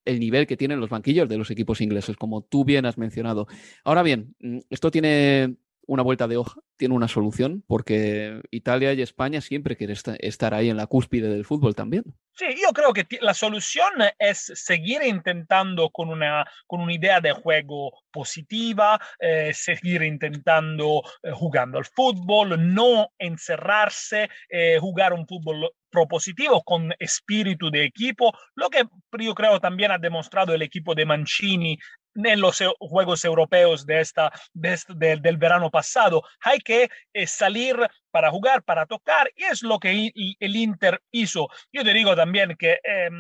el 0.05 0.21
nivel 0.21 0.47
que 0.47 0.57
tienen 0.57 0.81
los 0.81 0.89
banquillos 0.89 1.29
de 1.29 1.37
los 1.37 1.51
equipos 1.51 1.81
ingleses, 1.81 2.17
como 2.17 2.43
tú 2.43 2.65
bien 2.65 2.87
has 2.87 2.97
mencionado. 2.97 3.47
Ahora 3.85 4.03
bien, 4.03 4.35
esto 4.71 4.91
tiene 4.91 5.57
una 5.89 6.03
vuelta 6.03 6.29
de 6.29 6.37
hoja, 6.37 6.61
tiene 6.77 6.95
una 6.95 7.09
solución, 7.09 7.65
porque 7.67 8.43
Italia 8.51 8.93
y 8.93 9.03
España 9.03 9.41
siempre 9.41 9.75
quieren 9.75 9.97
estar 10.21 10.55
ahí 10.55 10.69
en 10.69 10.77
la 10.77 10.87
cúspide 10.87 11.29
del 11.29 11.47
fútbol 11.47 11.75
también. 11.75 12.05
Sí, 12.35 12.45
yo 12.63 12.73
creo 12.73 12.93
que 12.93 13.07
la 13.21 13.35
solución 13.35 13.91
es 14.19 14.53
seguir 14.55 15.03
intentando 15.03 15.91
con 15.91 16.11
una, 16.11 16.45
con 16.67 16.81
una 16.81 16.93
idea 16.93 17.21
de 17.21 17.33
juego 17.33 17.91
positiva, 18.13 19.01
eh, 19.19 19.53
seguir 19.55 20.03
intentando 20.03 21.03
eh, 21.23 21.33
jugando 21.33 21.79
al 21.79 21.87
fútbol, 21.87 22.73
no 22.75 23.09
encerrarse, 23.19 24.29
eh, 24.51 24.79
jugar 24.79 25.15
un 25.15 25.27
fútbol 25.27 25.71
propositivo 25.91 26.63
con 26.63 26.93
espíritu 26.99 27.71
de 27.71 27.85
equipo, 27.85 28.37
lo 28.55 28.69
que 28.69 28.85
yo 29.19 29.35
creo 29.35 29.59
también 29.59 29.91
ha 29.91 29.99
demostrado 29.99 30.55
el 30.55 30.63
equipo 30.63 30.95
de 30.95 31.07
Mancini 31.07 31.79
en 32.15 32.41
los 32.41 32.63
Juegos 32.79 33.25
Europeos 33.25 33.87
de 33.87 34.01
esta, 34.01 34.33
este, 34.63 34.95
de, 34.95 35.17
del 35.17 35.37
verano 35.37 35.71
pasado. 35.71 36.23
Hay 36.41 36.59
que 36.59 36.91
eh, 37.13 37.27
salir 37.27 37.77
para 38.11 38.31
jugar, 38.31 38.63
para 38.63 38.87
tocar, 38.87 39.31
y 39.37 39.45
es 39.45 39.63
lo 39.63 39.79
que 39.79 40.11
el 40.41 40.57
Inter 40.57 41.01
hizo. 41.11 41.49
Yo 41.73 41.85
te 41.85 41.93
digo 41.93 42.17
también 42.17 42.57
que 42.59 42.81
eh, 42.83 43.11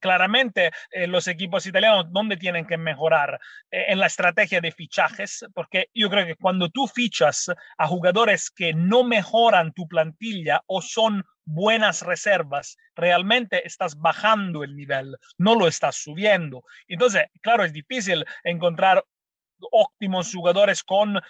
claramente 0.00 0.70
eh, 0.90 1.06
los 1.06 1.28
equipos 1.28 1.66
italianos, 1.66 2.06
¿dónde 2.10 2.36
tienen 2.36 2.66
que 2.66 2.76
mejorar? 2.76 3.40
Eh, 3.70 3.86
en 3.88 3.98
la 3.98 4.06
estrategia 4.06 4.60
de 4.60 4.72
fichajes, 4.72 5.44
porque 5.54 5.88
yo 5.94 6.10
creo 6.10 6.26
que 6.26 6.36
cuando 6.36 6.68
tú 6.68 6.86
fichas 6.86 7.50
a 7.76 7.86
jugadores 7.86 8.50
que 8.50 8.74
no 8.74 9.04
mejoran 9.04 9.72
tu 9.72 9.86
plantilla 9.88 10.62
o 10.66 10.82
son 10.82 11.24
buenas 11.48 12.02
reservas, 12.02 12.76
realmente 12.94 13.66
estás 13.66 13.98
bajando 13.98 14.62
el 14.62 14.76
nivel, 14.76 15.16
no 15.38 15.54
lo 15.54 15.66
estás 15.66 15.96
subiendo. 15.96 16.62
Entonces, 16.86 17.24
claro, 17.40 17.64
es 17.64 17.72
difícil 17.72 18.24
encontrar 18.44 19.02
óptimos 19.72 20.32
jugadores 20.32 20.84
con 20.84 21.20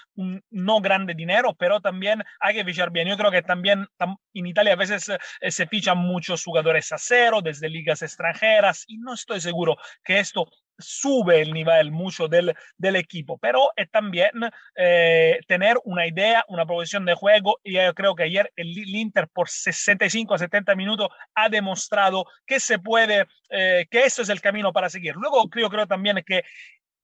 no 0.51 0.81
grande 0.81 1.15
dinero, 1.15 1.55
pero 1.55 1.81
también 1.81 2.23
hay 2.41 2.55
que 2.55 2.65
fichar 2.65 2.91
bien. 2.91 3.09
Yo 3.09 3.17
creo 3.17 3.31
que 3.31 3.43
también 3.43 3.87
en 4.35 4.47
Italia 4.47 4.75
a 4.75 4.77
veces 4.77 5.09
eh, 5.41 5.51
se 5.51 5.67
fichan 5.67 5.99
muchos 5.99 6.45
jugadores 6.45 6.93
a 6.93 6.99
cero 6.99 7.41
desde 7.43 7.71
ligas 7.71 8.03
extranjeras 8.03 8.85
y 8.87 8.99
no 8.99 9.15
estoy 9.15 9.41
seguro 9.41 9.77
que 10.05 10.19
esto 10.19 10.49
sube 10.79 11.41
el 11.41 11.53
nivel 11.53 11.91
mucho 11.91 12.29
del, 12.29 12.55
del 12.77 12.97
equipo, 12.97 13.39
pero 13.39 13.71
es 13.77 13.91
también 13.91 14.31
eh, 14.77 15.39
tener 15.47 15.77
una 15.85 16.07
idea, 16.07 16.45
una 16.49 16.67
provisión 16.67 17.05
de 17.05 17.15
juego 17.15 17.59
y 17.65 17.75
yo 17.75 17.95
creo 17.95 18.15
que 18.15 18.25
ayer 18.25 18.53
el, 18.57 18.79
el, 18.79 18.95
Inter 18.95 19.29
por 19.29 19.49
65 19.49 20.35
a 20.35 20.39
70 20.39 20.75
minutos 20.77 21.09
ha 21.35 21.49
demostrado 21.49 22.27
que 22.47 22.61
se 22.61 22.79
puede, 22.79 23.27
eh, 23.51 23.87
que 23.91 24.05
eso 24.05 24.23
es 24.23 24.29
el 24.29 24.41
camino 24.41 24.73
para 24.73 24.89
seguir. 24.89 25.15
Luego 25.17 25.49
creo, 25.49 25.69
creo 25.69 25.87
también 25.87 26.23
que 26.25 26.43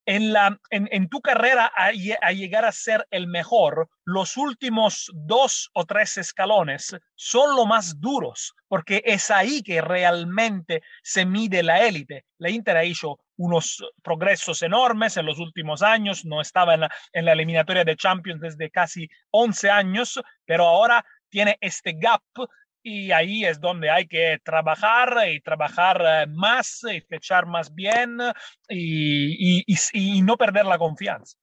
en, 0.07 0.33
la, 0.33 0.59
en, 0.71 1.09
tu 1.09 1.21
carrera 1.21 1.73
a, 1.75 1.93
llegar 1.93 2.65
a 2.65 2.73
ser 2.73 3.07
el 3.11 3.27
mejor, 3.27 3.89
los 4.05 4.37
últimos 4.37 5.11
dos 5.15 5.71
o 5.73 5.85
tres 5.87 6.19
escalones 6.19 6.97
son 7.15 7.57
los 7.57 7.67
más 7.67 8.01
duros, 8.01 8.55
porque 8.69 9.03
es 9.05 9.31
ahí 9.31 9.63
que 9.63 9.81
realmente 9.81 10.83
se 11.03 11.25
mide 11.25 11.63
la 11.63 11.87
élite. 11.87 12.25
La 12.39 12.51
Inter 12.51 12.77
ha 12.77 12.83
hecho 12.83 13.19
unos 13.37 13.83
progresos 14.03 14.63
enormes 14.63 15.17
en 15.17 15.27
los 15.27 15.39
últimos 15.39 15.83
años, 15.83 16.25
no 16.25 16.41
estaba 16.41 16.75
en 16.75 16.81
la, 16.81 16.95
en 17.13 17.25
la 17.25 17.33
eliminatoria 17.33 17.85
de 17.85 17.97
Champions 17.97 18.41
desde 18.41 18.71
casi 18.71 19.09
11 19.31 19.71
años, 19.71 20.21
pero 20.45 20.67
ahora 20.67 21.05
tiene 21.31 21.59
este 21.61 21.95
gap 21.97 22.23
y 22.85 23.11
ahí 23.13 23.45
es 23.47 23.61
donde 23.61 23.91
hay 23.91 24.07
que 24.07 24.39
trabajar 24.45 25.17
y 25.33 25.41
trabajar 25.41 26.03
eh, 26.07 26.27
más 26.31 26.83
y 26.85 27.01
fechar 27.01 27.47
más 27.47 27.75
bien 27.75 28.19
y, 28.69 29.65
no 30.23 30.37
perder 30.37 30.67
la 30.67 30.79
confianza. 30.79 31.39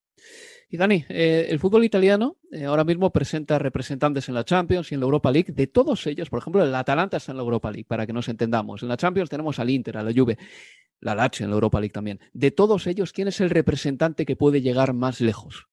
Y 0.69 0.77
Dani, 0.77 1.03
eh, 1.09 1.47
el 1.49 1.59
fútbol 1.59 1.83
italiano 1.83 2.37
eh, 2.51 2.65
ahora 2.65 2.83
mismo 2.83 3.09
presenta 3.09 3.57
representantes 3.59 4.29
en 4.29 4.35
la 4.35 4.45
Champions 4.45 4.91
y 4.91 4.93
en 4.93 5.01
la 5.01 5.05
Europa 5.05 5.31
League. 5.31 5.51
De 5.51 5.67
todos 5.67 6.05
ellos, 6.05 6.29
por 6.29 6.39
ejemplo, 6.39 6.63
el 6.63 6.73
Atalanta 6.73 7.17
está 7.17 7.31
en 7.31 7.37
la 7.37 7.43
Europa 7.43 7.71
League, 7.71 7.87
para 7.87 8.05
que 8.05 8.13
nos 8.13 8.29
entendamos. 8.29 8.83
En 8.83 8.89
la 8.89 8.95
Champions 8.95 9.29
tenemos 9.29 9.57
al 9.59 9.69
Inter, 9.71 9.97
a 9.97 10.03
la 10.03 10.13
Juve, 10.13 10.37
la 10.99 11.15
Lazio 11.15 11.43
en 11.45 11.49
la 11.49 11.55
Europa 11.55 11.79
League 11.79 11.91
también. 11.91 12.19
De 12.33 12.51
todos 12.51 12.85
ellos, 12.85 13.13
¿quién 13.13 13.27
es 13.27 13.41
el 13.41 13.49
representante 13.49 14.25
que 14.25 14.35
puede 14.35 14.61
llegar 14.61 14.93
más 14.93 15.19
lejos? 15.19 15.70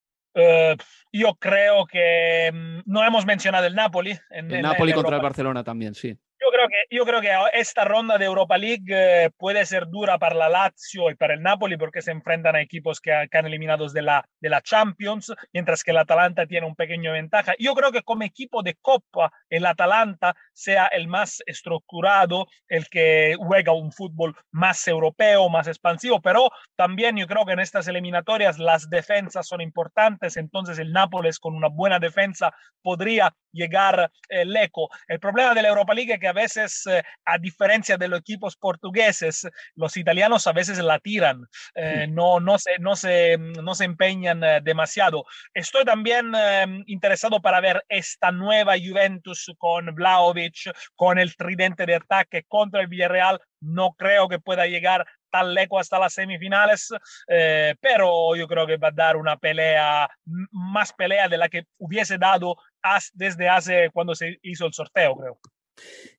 Yo 1.12 1.34
creo 1.34 1.86
que 1.86 2.50
mm, 2.52 2.90
no 2.90 3.04
hemos 3.04 3.26
mencionado 3.26 3.66
el 3.66 3.74
Napoli. 3.74 4.18
En, 4.30 4.50
el 4.50 4.62
Napoli 4.62 4.92
contra 4.92 5.16
el 5.16 5.22
Barcelona 5.22 5.64
también, 5.64 5.94
sí. 5.94 6.16
Yo 6.40 6.52
creo, 6.52 6.68
que, 6.68 6.96
yo 6.96 7.04
creo 7.04 7.20
que 7.20 7.58
esta 7.58 7.84
ronda 7.84 8.16
de 8.16 8.24
Europa 8.24 8.56
League 8.56 8.84
eh, 8.88 9.30
puede 9.36 9.66
ser 9.66 9.88
dura 9.88 10.18
para 10.18 10.36
la 10.36 10.48
Lazio 10.48 11.10
y 11.10 11.16
para 11.16 11.34
el 11.34 11.42
Napoli 11.42 11.76
porque 11.76 12.00
se 12.00 12.12
enfrentan 12.12 12.54
a 12.54 12.60
equipos 12.60 13.00
que, 13.00 13.12
han 13.12 13.46
eliminados 13.46 13.92
de 13.92 14.02
la, 14.02 14.24
de 14.40 14.48
la 14.48 14.62
Champions, 14.62 15.32
mientras 15.52 15.82
que 15.82 15.90
el 15.90 15.98
Atalanta 15.98 16.46
tiene 16.46 16.66
un 16.66 16.76
pequeño 16.76 17.12
ventaja. 17.12 17.54
Yo 17.58 17.74
creo 17.74 17.90
que 17.90 18.02
como 18.02 18.22
equipo 18.22 18.62
de 18.62 18.76
Copa, 18.80 19.32
el 19.50 19.66
Atalanta 19.66 20.36
sea 20.52 20.86
el 20.86 21.08
más 21.08 21.42
estructurado, 21.46 22.46
el 22.68 22.88
que 22.88 23.34
juega 23.38 23.72
un 23.72 23.90
fútbol 23.90 24.36
más 24.52 24.86
europeo, 24.86 25.48
más 25.48 25.66
expansivo, 25.66 26.20
pero 26.20 26.50
también 26.76 27.16
yo 27.16 27.26
creo 27.26 27.44
que 27.46 27.52
en 27.52 27.60
estas 27.60 27.88
eliminatorias 27.88 28.58
las 28.58 28.88
defensas 28.88 29.46
son 29.46 29.60
importantes, 29.60 30.36
entonces 30.36 30.78
el 30.78 30.92
Nápoles 30.92 31.40
con 31.40 31.54
una 31.54 31.68
buena 31.68 31.98
defensa 31.98 32.54
podría 32.80 33.34
llegar 33.52 34.10
el 34.28 34.56
eh, 34.56 34.64
eco. 34.64 34.88
El 35.06 35.18
problema 35.18 35.54
de 35.54 35.62
la 35.62 35.68
Europa 35.68 35.94
League 35.94 36.12
es 36.12 36.20
que 36.20 36.27
a 36.28 36.32
veces, 36.32 36.86
eh, 36.86 37.02
a 37.24 37.38
diferencia 37.38 37.96
de 37.96 38.08
los 38.08 38.20
equipos 38.20 38.56
portugueses, 38.56 39.48
los 39.74 39.96
italianos 39.96 40.46
a 40.46 40.52
veces 40.52 40.78
la 40.78 40.98
tiran, 40.98 41.46
eh, 41.74 42.06
no, 42.08 42.40
no, 42.40 42.58
se, 42.58 42.78
no, 42.78 42.96
se, 42.96 43.38
no 43.38 43.74
se 43.74 43.84
empeñan 43.84 44.40
demasiado. 44.62 45.24
Estoy 45.54 45.84
también 45.84 46.32
interesado 46.86 47.40
para 47.40 47.60
ver 47.60 47.82
esta 47.88 48.30
nueva 48.30 48.74
Juventus 48.78 49.52
con 49.58 49.94
Vlaovic, 49.94 50.72
con 50.94 51.18
el 51.18 51.34
tridente 51.36 51.86
de 51.86 51.96
ataque 51.96 52.44
contra 52.46 52.80
el 52.80 52.88
Villarreal. 52.88 53.40
No 53.60 53.94
creo 53.94 54.28
que 54.28 54.38
pueda 54.38 54.66
llegar 54.66 55.06
tan 55.30 55.54
lejos 55.54 55.80
hasta 55.80 55.98
las 55.98 56.14
semifinales, 56.14 56.88
eh, 57.28 57.74
pero 57.80 58.34
yo 58.36 58.46
creo 58.46 58.66
que 58.66 58.76
va 58.76 58.88
a 58.88 58.92
dar 58.92 59.16
una 59.16 59.36
pelea, 59.36 60.08
más 60.24 60.92
pelea 60.92 61.28
de 61.28 61.38
la 61.38 61.48
que 61.48 61.64
hubiese 61.78 62.18
dado 62.18 62.56
desde 63.12 63.48
hace 63.48 63.90
cuando 63.92 64.14
se 64.14 64.38
hizo 64.42 64.66
el 64.66 64.72
sorteo, 64.72 65.16
creo. 65.16 65.38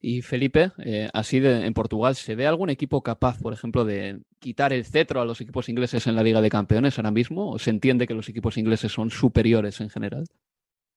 Y 0.02 0.22
Felipe, 0.22 0.72
eh, 0.86 1.10
así 1.14 1.40
de, 1.40 1.66
en 1.66 1.74
Portugal, 1.74 2.16
¿se 2.16 2.36
ve 2.36 2.48
algún 2.48 2.70
equipo 2.70 3.02
capaz, 3.02 3.38
por 3.40 3.54
ejemplo, 3.54 3.86
de 3.86 4.20
quitar 4.40 4.74
el 4.74 4.86
cetro 4.86 5.22
a 5.22 5.26
los 5.26 5.42
equipos 5.42 5.70
ingleses 5.70 6.08
en 6.08 6.16
la 6.16 6.24
Liga 6.24 6.42
de 6.42 6.50
Campeones 6.50 6.98
ahora 6.98 7.12
mismo? 7.12 7.52
¿O 7.52 7.60
se 7.60 7.70
entiende 7.70 8.08
que 8.08 8.14
los 8.14 8.30
equipos 8.30 8.58
ingleses 8.58 8.92
son 8.92 9.12
superiores 9.12 9.82
en 9.82 9.90
general? 9.90 10.26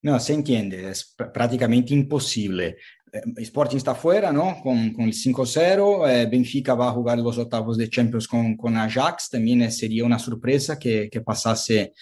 No, 0.03 0.19
se 0.19 0.33
entiende, 0.33 0.89
es 0.89 1.15
prácticamente 1.33 1.93
imposible. 1.93 2.77
Eh, 3.11 3.21
Sporting 3.37 3.77
está 3.77 3.95
fuera, 3.95 4.31
¿no? 4.31 4.57
Con, 4.61 4.91
con 4.91 5.05
el 5.05 5.13
5-0. 5.13 6.09
Eh, 6.09 6.25
Benfica 6.29 6.73
va 6.73 6.89
a 6.89 6.91
jugar 6.91 7.19
los 7.19 7.37
octavos 7.37 7.77
de 7.77 7.89
Champions 7.89 8.27
con, 8.27 8.57
con 8.57 8.75
Ajax. 8.75 9.29
También 9.29 9.61
eh, 9.61 9.71
sería 9.71 10.03
una 10.03 10.19
sorpresa 10.19 10.77
que, 10.77 11.09
que 11.09 11.21
pasase 11.21 11.93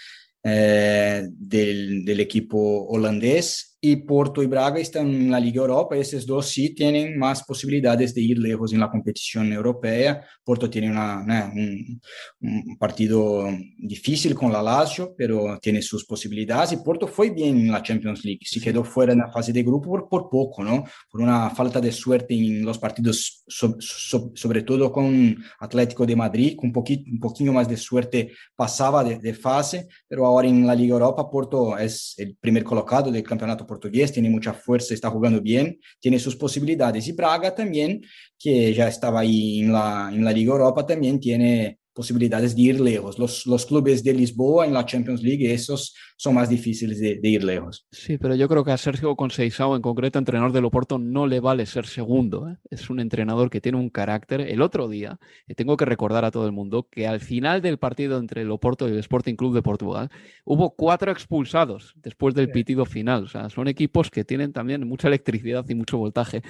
eh, 0.43 1.27
del, 1.29 2.03
del, 2.03 2.19
equipo 2.19 2.87
holandés. 2.87 3.70
Y 3.83 3.95
Porto 3.95 4.43
y 4.43 4.45
Braga 4.45 4.79
están 4.79 5.07
en 5.07 5.31
la 5.31 5.39
Liga 5.39 5.61
Europa. 5.61 5.97
Esos 5.97 6.27
dos 6.27 6.47
sí 6.49 6.75
tienen 6.75 7.17
más 7.17 7.43
posibilidades 7.43 8.13
de 8.13 8.21
ir 8.21 8.37
lejos 8.37 8.71
en 8.73 8.79
la 8.79 8.91
competición 8.91 9.51
europea. 9.51 10.23
Porto 10.43 10.69
tiene 10.69 10.91
una, 10.91 11.51
un, 11.51 11.99
un, 12.41 12.77
partido 12.77 13.49
difícil 13.79 14.35
con 14.35 14.51
la 14.51 14.61
Lazio, 14.61 15.15
pero 15.17 15.57
tiene 15.59 15.81
sus 15.81 16.05
posibilidades. 16.05 16.73
Y 16.73 16.77
Porto 16.77 17.07
fue 17.07 17.31
bien 17.31 17.57
en 17.57 17.71
la 17.71 17.81
Champions 17.81 18.23
League. 18.23 18.41
Se 18.43 18.61
quedó 18.61 18.83
fuera 18.83 19.13
en 19.13 19.19
la 19.19 19.31
fase 19.31 19.51
de 19.51 19.63
grupo 19.63 19.89
por, 19.89 20.07
por 20.07 20.29
poco, 20.29 20.63
¿no? 20.63 20.83
Por 21.09 21.21
una 21.21 21.49
falta 21.49 21.81
de 21.81 21.91
suerte 21.91 22.35
en 22.35 22.63
los 22.63 22.77
partidos, 22.77 23.43
so, 23.47 23.75
so, 23.79 24.31
sobre 24.35 24.61
todo 24.61 24.91
con 24.91 25.35
Atlético 25.59 26.05
de 26.05 26.15
Madrid, 26.15 26.55
con 26.55 26.67
un 26.67 26.73
poquito, 26.73 27.09
un 27.11 27.19
poquito 27.19 27.51
más 27.51 27.67
de 27.67 27.77
suerte 27.77 28.31
pasaba 28.55 29.03
de, 29.03 29.17
de 29.17 29.33
fase, 29.33 29.87
pero 30.07 30.27
ahora 30.27 30.47
en 30.47 30.67
la 30.67 30.75
Liga 30.75 30.93
Europa 30.93 31.27
Porto 31.27 31.75
es 31.79 32.13
el 32.17 32.37
primer 32.39 32.63
colocado 32.63 33.11
del 33.11 33.23
campeonato 33.23 33.65
portugués, 33.71 34.11
tiene 34.11 34.29
mucha 34.29 34.53
fuerza, 34.53 34.93
está 34.93 35.09
jugando 35.09 35.39
bien, 35.41 35.79
tiene 35.99 36.19
sus 36.19 36.35
posibilidades. 36.35 37.07
Y 37.07 37.13
Braga 37.13 37.55
también, 37.55 38.01
que 38.37 38.73
ya 38.73 38.89
estaba 38.89 39.21
ahí 39.21 39.61
en 39.61 39.71
la, 39.71 40.11
en 40.13 40.25
la 40.25 40.33
Liga 40.33 40.51
Europa, 40.51 40.85
también 40.85 41.19
tiene 41.21 41.79
posibilidades 41.93 42.55
de 42.55 42.61
ir 42.61 42.79
lejos. 42.79 43.19
Los, 43.19 43.45
los 43.45 43.65
clubes 43.65 44.03
de 44.03 44.13
Lisboa 44.13 44.65
en 44.65 44.73
la 44.73 44.85
Champions 44.85 45.21
League, 45.21 45.51
esos 45.51 45.95
son 46.17 46.35
más 46.35 46.49
difíciles 46.49 46.99
de, 46.99 47.19
de, 47.19 47.29
ir 47.29 47.43
lejos. 47.43 47.85
Sí, 47.91 48.17
pero 48.17 48.35
yo 48.35 48.47
creo 48.47 48.63
que 48.63 48.71
a 48.71 48.77
Sergio 48.77 49.15
Conceição, 49.15 49.75
en 49.75 49.81
concreto, 49.81 50.19
entrenador 50.19 50.51
del 50.51 50.65
Oporto, 50.65 50.99
no 50.99 51.27
le 51.27 51.39
vale 51.39 51.65
ser 51.65 51.85
segundo. 51.85 52.47
¿eh? 52.47 52.57
Es 52.69 52.89
un 52.89 52.99
entrenador 52.99 53.49
que 53.49 53.61
tiene 53.61 53.77
un 53.77 53.89
carácter. 53.89 54.41
El 54.41 54.61
otro 54.61 54.87
día, 54.87 55.19
eh, 55.47 55.55
tengo 55.55 55.77
que 55.77 55.85
recordar 55.85 56.23
a 56.23 56.31
todo 56.31 56.45
el 56.45 56.51
mundo 56.51 56.87
que 56.89 57.07
al 57.07 57.19
final 57.19 57.61
del 57.61 57.77
partido 57.77 58.19
entre 58.19 58.43
el 58.43 58.51
Oporto 58.51 58.87
y 58.87 58.91
el 58.91 58.99
Sporting 58.99 59.35
Club 59.35 59.55
de 59.55 59.61
Portugal, 59.61 60.09
hubo 60.45 60.75
cuatro 60.75 61.11
expulsados 61.11 61.93
después 61.97 62.35
del 62.35 62.51
pitido 62.51 62.85
final. 62.85 63.23
O 63.23 63.27
sea, 63.27 63.49
son 63.49 63.67
equipos 63.67 64.09
que 64.09 64.23
tienen 64.23 64.53
también 64.53 64.87
mucha 64.87 65.07
electricidad 65.07 65.65
y 65.67 65.75
mucho 65.75 65.97
voltaje. 65.97 66.41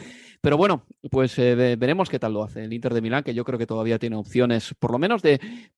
Pero 0.42 0.58
bueno, 0.58 0.86
pues 1.10 1.38
eh, 1.40 1.76
veremos 1.78 2.10
qué 2.10 2.20
tal 2.20 2.34
lo 2.34 2.44
hace 2.44 2.64
el 2.64 2.74
Inter 2.74 2.94
de 2.94 3.02
Milán, 3.02 3.24
que 3.24 3.34
yo 3.34 3.46
creo 3.46 3.60
que 3.60 3.68
todavía 3.68 4.00
tiene 4.00 4.16
opciones, 4.16 4.74
por 4.80 4.92
lo 4.92 5.00
menos 5.00 5.22
de 5.22 5.31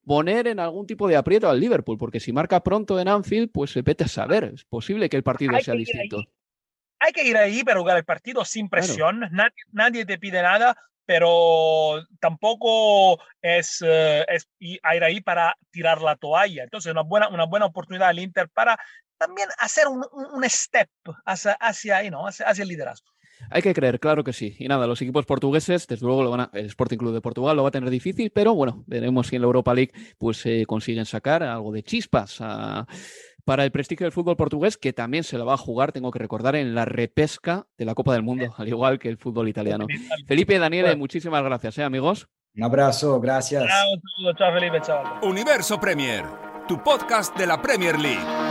poner 0.05 0.48
en 0.48 0.60
algún 0.60 0.88
tipo 0.88 1.07
de 1.07 1.15
aprieto 1.15 1.50
al 1.50 1.60
Liverpool, 1.60 1.98
porque 1.98 2.19
si 2.19 2.33
marca 2.33 2.62
pronto 2.62 3.00
en 3.00 3.07
Anfield, 3.07 3.51
pues 3.51 3.74
vete 3.83 4.05
a 4.05 4.07
saber, 4.07 4.45
es 4.45 4.65
posible 4.65 5.10
que 5.10 5.17
el 5.17 5.24
partido 5.24 5.55
hay 5.55 5.63
sea 5.63 5.75
distinto. 5.75 6.24
Hay 7.00 7.12
que 7.12 7.25
ir 7.25 7.36
ahí 7.36 7.63
para 7.63 7.79
jugar 7.79 7.98
el 7.98 8.05
partido 8.05 8.45
sin 8.45 8.69
presión, 8.69 9.19
claro. 9.19 9.33
nadie, 9.33 9.55
nadie, 9.72 10.05
te 10.05 10.17
pide 10.17 10.41
nada, 10.41 10.77
pero 11.05 12.05
tampoco 12.19 13.22
es, 13.41 13.81
uh, 13.81 14.24
es, 14.27 14.48
ir 14.60 14.79
ahí 14.83 15.19
para 15.19 15.57
tirar 15.69 16.01
la 16.01 16.15
toalla. 16.15 16.63
Entonces, 16.63 16.91
una 16.91 17.01
buena, 17.01 17.27
una 17.27 17.45
buena 17.45 17.65
oportunidad 17.65 18.07
al 18.07 18.19
Inter 18.19 18.50
para 18.50 18.79
también 19.17 19.50
hacer 19.57 19.88
un, 19.88 20.05
un 20.12 20.43
step 20.50 20.89
hacia, 21.25 21.53
hacia, 21.53 22.10
¿no? 22.10 22.27
hacia, 22.27 22.48
hacia 22.48 22.63
el 22.63 22.69
liderazgo. 22.69 23.12
Hay 23.50 23.62
que 23.62 23.74
creer, 23.74 24.00
claro 24.00 24.24
que 24.24 24.34
sí. 24.34 24.56
Y 24.60 24.68
nada, 24.68 24.88
los 24.88 25.02
equipos 25.02 25.25
portugueses, 25.25 25.88
desde 25.88 26.06
luego, 26.06 26.24
lo 26.24 26.32
van 26.32 26.42
a, 26.42 26.50
el 26.54 26.68
Sporting 26.68 26.98
Club 26.98 27.13
de 27.13 27.22
Portugal 27.22 27.56
lo 27.56 27.63
va 27.63 27.70
a 27.70 27.72
tener 27.72 27.90
difícil, 27.90 28.32
pero 28.32 28.54
bueno, 28.56 28.84
veremos 28.88 29.28
si 29.28 29.36
en 29.36 29.42
la 29.42 29.48
Europa 29.48 29.74
League 29.74 29.92
pues 30.18 30.46
eh, 30.46 30.66
consiguen 30.68 31.06
sacar 31.06 31.44
algo 31.44 31.72
de 31.72 31.84
chispas 31.84 32.38
a, 32.40 32.88
para 33.46 33.63
el 33.63 33.72
prestigio 33.72 34.06
del 34.06 34.12
fútbol 34.12 34.36
portugués, 34.36 34.78
que 34.78 34.94
también 34.94 35.24
se 35.24 35.38
lo 35.38 35.46
va 35.46 35.54
a 35.54 35.58
jugar, 35.58 35.92
tengo 35.92 36.12
que 36.12 36.20
recordar, 36.20 36.56
en 36.56 36.75
la 36.75 36.86
repesca 36.86 37.68
de 37.78 37.86
la 37.86 37.96
Copa 37.96 38.13
del 38.13 38.24
Mundo, 38.24 38.54
al 38.58 38.68
igual 38.68 39.00
que 39.00 39.10
el 39.10 39.18
fútbol 39.18 39.50
italiano. 39.50 39.88
Felipe 40.28 40.56
y 40.56 40.60
Daniel, 40.60 40.98
muchísimas 40.98 41.44
gracias, 41.44 41.78
¿eh, 41.78 41.84
amigos. 41.84 42.28
Un 42.56 42.63
abrazo, 42.63 43.20
gracias. 43.20 43.66
Chao, 43.66 44.34
chao, 44.38 44.54
Felipe, 44.54 44.80
chao. 44.82 45.20
Universo 45.24 45.80
Premier, 45.80 46.24
tu 46.68 46.82
podcast 46.84 47.36
de 47.38 47.48
la 47.48 47.62
Premier 47.62 48.00
League. 48.00 48.43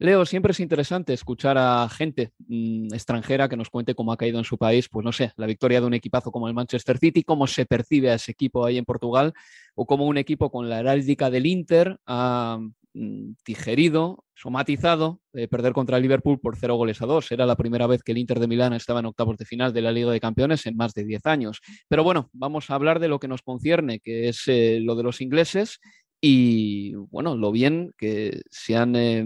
Leo, 0.00 0.24
siempre 0.24 0.52
es 0.52 0.60
interesante 0.60 1.12
escuchar 1.12 1.58
a 1.58 1.88
gente 1.88 2.30
mmm, 2.46 2.86
extranjera 2.94 3.48
que 3.48 3.56
nos 3.56 3.68
cuente 3.68 3.96
cómo 3.96 4.12
ha 4.12 4.16
caído 4.16 4.38
en 4.38 4.44
su 4.44 4.56
país, 4.56 4.88
pues 4.88 5.04
no 5.04 5.10
sé, 5.10 5.32
la 5.36 5.46
victoria 5.46 5.80
de 5.80 5.86
un 5.88 5.94
equipazo 5.94 6.30
como 6.30 6.46
el 6.46 6.54
Manchester 6.54 6.98
City, 6.98 7.24
cómo 7.24 7.48
se 7.48 7.66
percibe 7.66 8.10
a 8.10 8.14
ese 8.14 8.30
equipo 8.30 8.64
ahí 8.64 8.78
en 8.78 8.84
Portugal, 8.84 9.32
o 9.74 9.86
cómo 9.86 10.06
un 10.06 10.16
equipo 10.16 10.52
con 10.52 10.68
la 10.68 10.78
heráldica 10.78 11.30
del 11.30 11.46
Inter 11.46 11.98
ha 12.06 12.60
mmm, 12.94 13.32
digerido, 13.44 14.24
somatizado, 14.36 15.20
eh, 15.32 15.48
perder 15.48 15.72
contra 15.72 15.96
el 15.96 16.04
Liverpool 16.04 16.38
por 16.38 16.56
cero 16.56 16.76
goles 16.76 17.02
a 17.02 17.06
dos. 17.06 17.32
Era 17.32 17.44
la 17.44 17.56
primera 17.56 17.88
vez 17.88 18.04
que 18.04 18.12
el 18.12 18.18
Inter 18.18 18.38
de 18.38 18.46
Milán 18.46 18.74
estaba 18.74 19.00
en 19.00 19.06
octavos 19.06 19.36
de 19.36 19.46
final 19.46 19.72
de 19.72 19.82
la 19.82 19.90
Liga 19.90 20.12
de 20.12 20.20
Campeones 20.20 20.64
en 20.66 20.76
más 20.76 20.94
de 20.94 21.04
10 21.04 21.26
años. 21.26 21.60
Pero 21.88 22.04
bueno, 22.04 22.30
vamos 22.32 22.70
a 22.70 22.76
hablar 22.76 23.00
de 23.00 23.08
lo 23.08 23.18
que 23.18 23.26
nos 23.26 23.42
concierne, 23.42 23.98
que 23.98 24.28
es 24.28 24.44
eh, 24.46 24.78
lo 24.80 24.94
de 24.94 25.02
los 25.02 25.20
ingleses 25.20 25.80
y 26.20 26.94
bueno, 26.94 27.36
lo 27.36 27.50
bien 27.50 27.92
que 27.96 28.42
se 28.50 28.76
han 28.76 28.94
eh, 28.96 29.24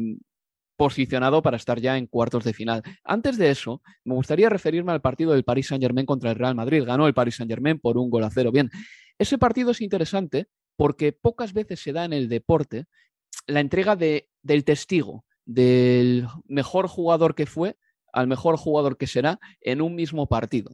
posicionado 0.82 1.42
para 1.42 1.58
estar 1.58 1.80
ya 1.80 1.96
en 1.96 2.08
cuartos 2.08 2.42
de 2.42 2.52
final. 2.52 2.82
Antes 3.04 3.38
de 3.38 3.50
eso, 3.50 3.82
me 4.02 4.16
gustaría 4.16 4.48
referirme 4.48 4.90
al 4.90 5.00
partido 5.00 5.30
del 5.30 5.44
Paris 5.44 5.68
Saint-Germain 5.68 6.04
contra 6.04 6.30
el 6.30 6.36
Real 6.36 6.56
Madrid. 6.56 6.82
Ganó 6.84 7.06
el 7.06 7.14
Paris 7.14 7.36
Saint-Germain 7.36 7.78
por 7.78 7.96
un 7.98 8.10
gol 8.10 8.24
a 8.24 8.30
cero. 8.30 8.50
Bien, 8.50 8.68
ese 9.16 9.38
partido 9.38 9.70
es 9.70 9.80
interesante 9.80 10.48
porque 10.74 11.12
pocas 11.12 11.52
veces 11.52 11.78
se 11.78 11.92
da 11.92 12.04
en 12.04 12.12
el 12.12 12.28
deporte 12.28 12.86
la 13.46 13.60
entrega 13.60 13.94
de, 13.94 14.28
del 14.42 14.64
testigo, 14.64 15.24
del 15.44 16.26
mejor 16.48 16.88
jugador 16.88 17.36
que 17.36 17.46
fue 17.46 17.76
al 18.12 18.26
mejor 18.26 18.56
jugador 18.56 18.96
que 18.96 19.06
será 19.06 19.38
en 19.60 19.82
un 19.82 19.94
mismo 19.94 20.26
partido. 20.26 20.72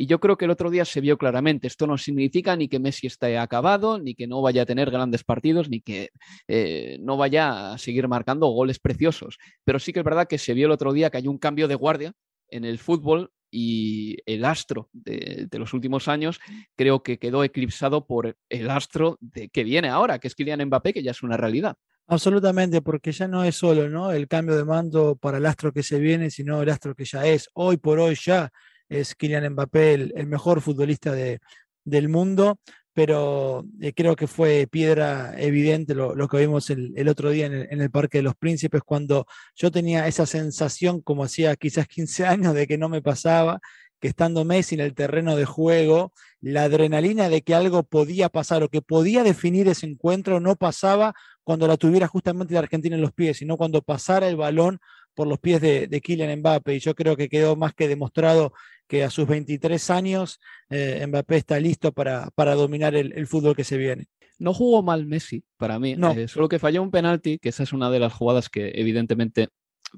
Y 0.00 0.06
yo 0.06 0.20
creo 0.20 0.38
que 0.38 0.44
el 0.44 0.52
otro 0.52 0.70
día 0.70 0.84
se 0.84 1.00
vio 1.00 1.18
claramente. 1.18 1.66
Esto 1.66 1.88
no 1.88 1.98
significa 1.98 2.54
ni 2.54 2.68
que 2.68 2.78
Messi 2.78 3.08
esté 3.08 3.36
acabado, 3.36 3.98
ni 3.98 4.14
que 4.14 4.28
no 4.28 4.40
vaya 4.40 4.62
a 4.62 4.64
tener 4.64 4.92
grandes 4.92 5.24
partidos, 5.24 5.68
ni 5.68 5.80
que 5.80 6.10
eh, 6.46 6.98
no 7.00 7.16
vaya 7.16 7.72
a 7.72 7.78
seguir 7.78 8.06
marcando 8.06 8.46
goles 8.46 8.78
preciosos. 8.78 9.38
Pero 9.64 9.80
sí 9.80 9.92
que 9.92 9.98
es 9.98 10.04
verdad 10.04 10.28
que 10.28 10.38
se 10.38 10.54
vio 10.54 10.66
el 10.66 10.72
otro 10.72 10.92
día 10.92 11.10
que 11.10 11.16
hay 11.16 11.26
un 11.26 11.36
cambio 11.36 11.66
de 11.66 11.74
guardia 11.74 12.12
en 12.48 12.64
el 12.64 12.78
fútbol 12.78 13.32
y 13.50 14.18
el 14.24 14.44
astro 14.44 14.88
de, 14.92 15.48
los 15.50 15.74
últimos 15.74 16.06
años 16.06 16.38
creo 16.76 17.02
que 17.02 17.18
quedó 17.18 17.42
eclipsado 17.42 18.06
por 18.06 18.36
el 18.48 18.70
astro 18.70 19.18
de, 19.20 19.48
que 19.48 19.64
viene 19.64 19.88
ahora, 19.88 20.20
que 20.20 20.28
es 20.28 20.36
Kylian 20.36 20.64
Mbappé, 20.66 20.92
que 20.92 21.02
ya 21.02 21.10
es 21.10 21.24
una 21.24 21.36
realidad. 21.36 21.74
Absolutamente, 22.06 22.82
porque 22.82 23.10
ya 23.10 23.26
no 23.26 23.42
es 23.42 23.56
solo 23.56 23.88
¿no? 23.88 24.12
el 24.12 24.28
cambio 24.28 24.56
de 24.56 24.64
mando 24.64 25.16
para 25.16 25.38
el 25.38 25.46
astro 25.46 25.72
que 25.72 25.82
se 25.82 25.98
viene, 25.98 26.30
sino 26.30 26.62
el 26.62 26.70
astro 26.70 26.94
que 26.94 27.04
ya 27.04 27.26
es. 27.26 27.48
Hoy 27.54 27.78
por 27.78 27.98
hoy 27.98 28.14
ya 28.14 28.52
es 28.88 29.14
Kylian 29.14 29.52
Mbappé 29.52 29.94
el, 29.94 30.26
mejor 30.26 30.60
futbolista 30.60 31.12
de, 31.12 31.40
del 31.84 32.08
mundo, 32.08 32.58
pero 32.92 33.64
eh, 33.80 33.92
creo 33.92 34.16
que 34.16 34.26
fue 34.26 34.66
piedra 34.66 35.34
evidente 35.38 35.94
lo, 35.94 36.28
que 36.28 36.38
vimos 36.38 36.68
el, 36.70 37.08
otro 37.08 37.30
día 37.30 37.46
en 37.46 37.80
el, 37.80 37.90
Parque 37.90 38.18
de 38.18 38.22
los 38.22 38.34
Príncipes, 38.34 38.82
cuando 38.84 39.26
yo 39.54 39.70
tenía 39.70 40.08
esa 40.08 40.26
sensación, 40.26 41.00
como 41.00 41.24
hacía 41.24 41.54
quizás 41.56 41.86
15 41.86 42.26
años, 42.26 42.54
de 42.54 42.66
que 42.66 42.76
no 42.76 42.88
me 42.88 43.00
pasaba, 43.00 43.60
que 44.00 44.08
estando 44.08 44.44
Messi 44.44 44.74
en 44.74 44.80
el 44.80 44.94
terreno 44.94 45.36
de 45.36 45.44
juego, 45.44 46.12
la 46.40 46.64
adrenalina 46.64 47.28
de 47.28 47.42
que 47.42 47.54
algo 47.54 47.82
podía 47.82 48.28
pasar 48.28 48.62
o 48.62 48.68
que 48.68 48.82
podía 48.82 49.22
definir 49.22 49.68
ese 49.68 49.86
encuentro 49.86 50.40
no 50.40 50.56
pasaba 50.56 51.14
cuando 51.42 51.66
la 51.66 51.76
tuviera 51.76 52.06
justamente 52.06 52.54
la 52.54 52.60
Argentina 52.60 52.96
en 52.96 53.02
los 53.02 53.12
pies, 53.12 53.38
sino 53.38 53.56
cuando 53.56 53.82
pasara 53.82 54.28
el 54.28 54.36
balón 54.36 54.78
por 55.14 55.26
los 55.26 55.38
pies 55.38 55.60
de, 55.60 55.88
de 55.88 56.00
Kylian 56.00 56.40
Mbappé. 56.40 56.76
Y 56.76 56.80
yo 56.80 56.94
creo 56.94 57.16
que 57.16 57.28
quedó 57.28 57.56
más 57.56 57.74
que 57.74 57.88
demostrado 57.88 58.52
que 58.88 59.04
a 59.04 59.10
sus 59.10 59.28
23 59.28 59.90
años 59.90 60.40
eh, 60.70 61.04
Mbappé 61.06 61.36
está 61.36 61.60
listo 61.60 61.92
para, 61.92 62.30
para 62.34 62.54
dominar 62.54 62.96
el, 62.96 63.26
fútbol 63.26 63.54
que 63.54 63.64
se 63.64 63.76
viene. 63.76 64.06
No 64.38 64.54
jugó 64.54 64.82
mal 64.82 65.06
Messi, 65.06 65.44
para 65.56 65.78
mí, 65.78 65.94
no. 65.96 66.12
Eh, 66.12 66.26
solo 66.28 66.48
que 66.48 66.58
falló 66.58 66.82
un 66.82 66.90
penalti, 66.90 67.38
que 67.38 67.50
esa 67.50 67.62
es 67.62 67.72
una 67.72 67.90
de 67.90 67.98
las 67.98 68.12
jugadas 68.12 68.48
que 68.48 68.72
evidentemente 68.74 69.48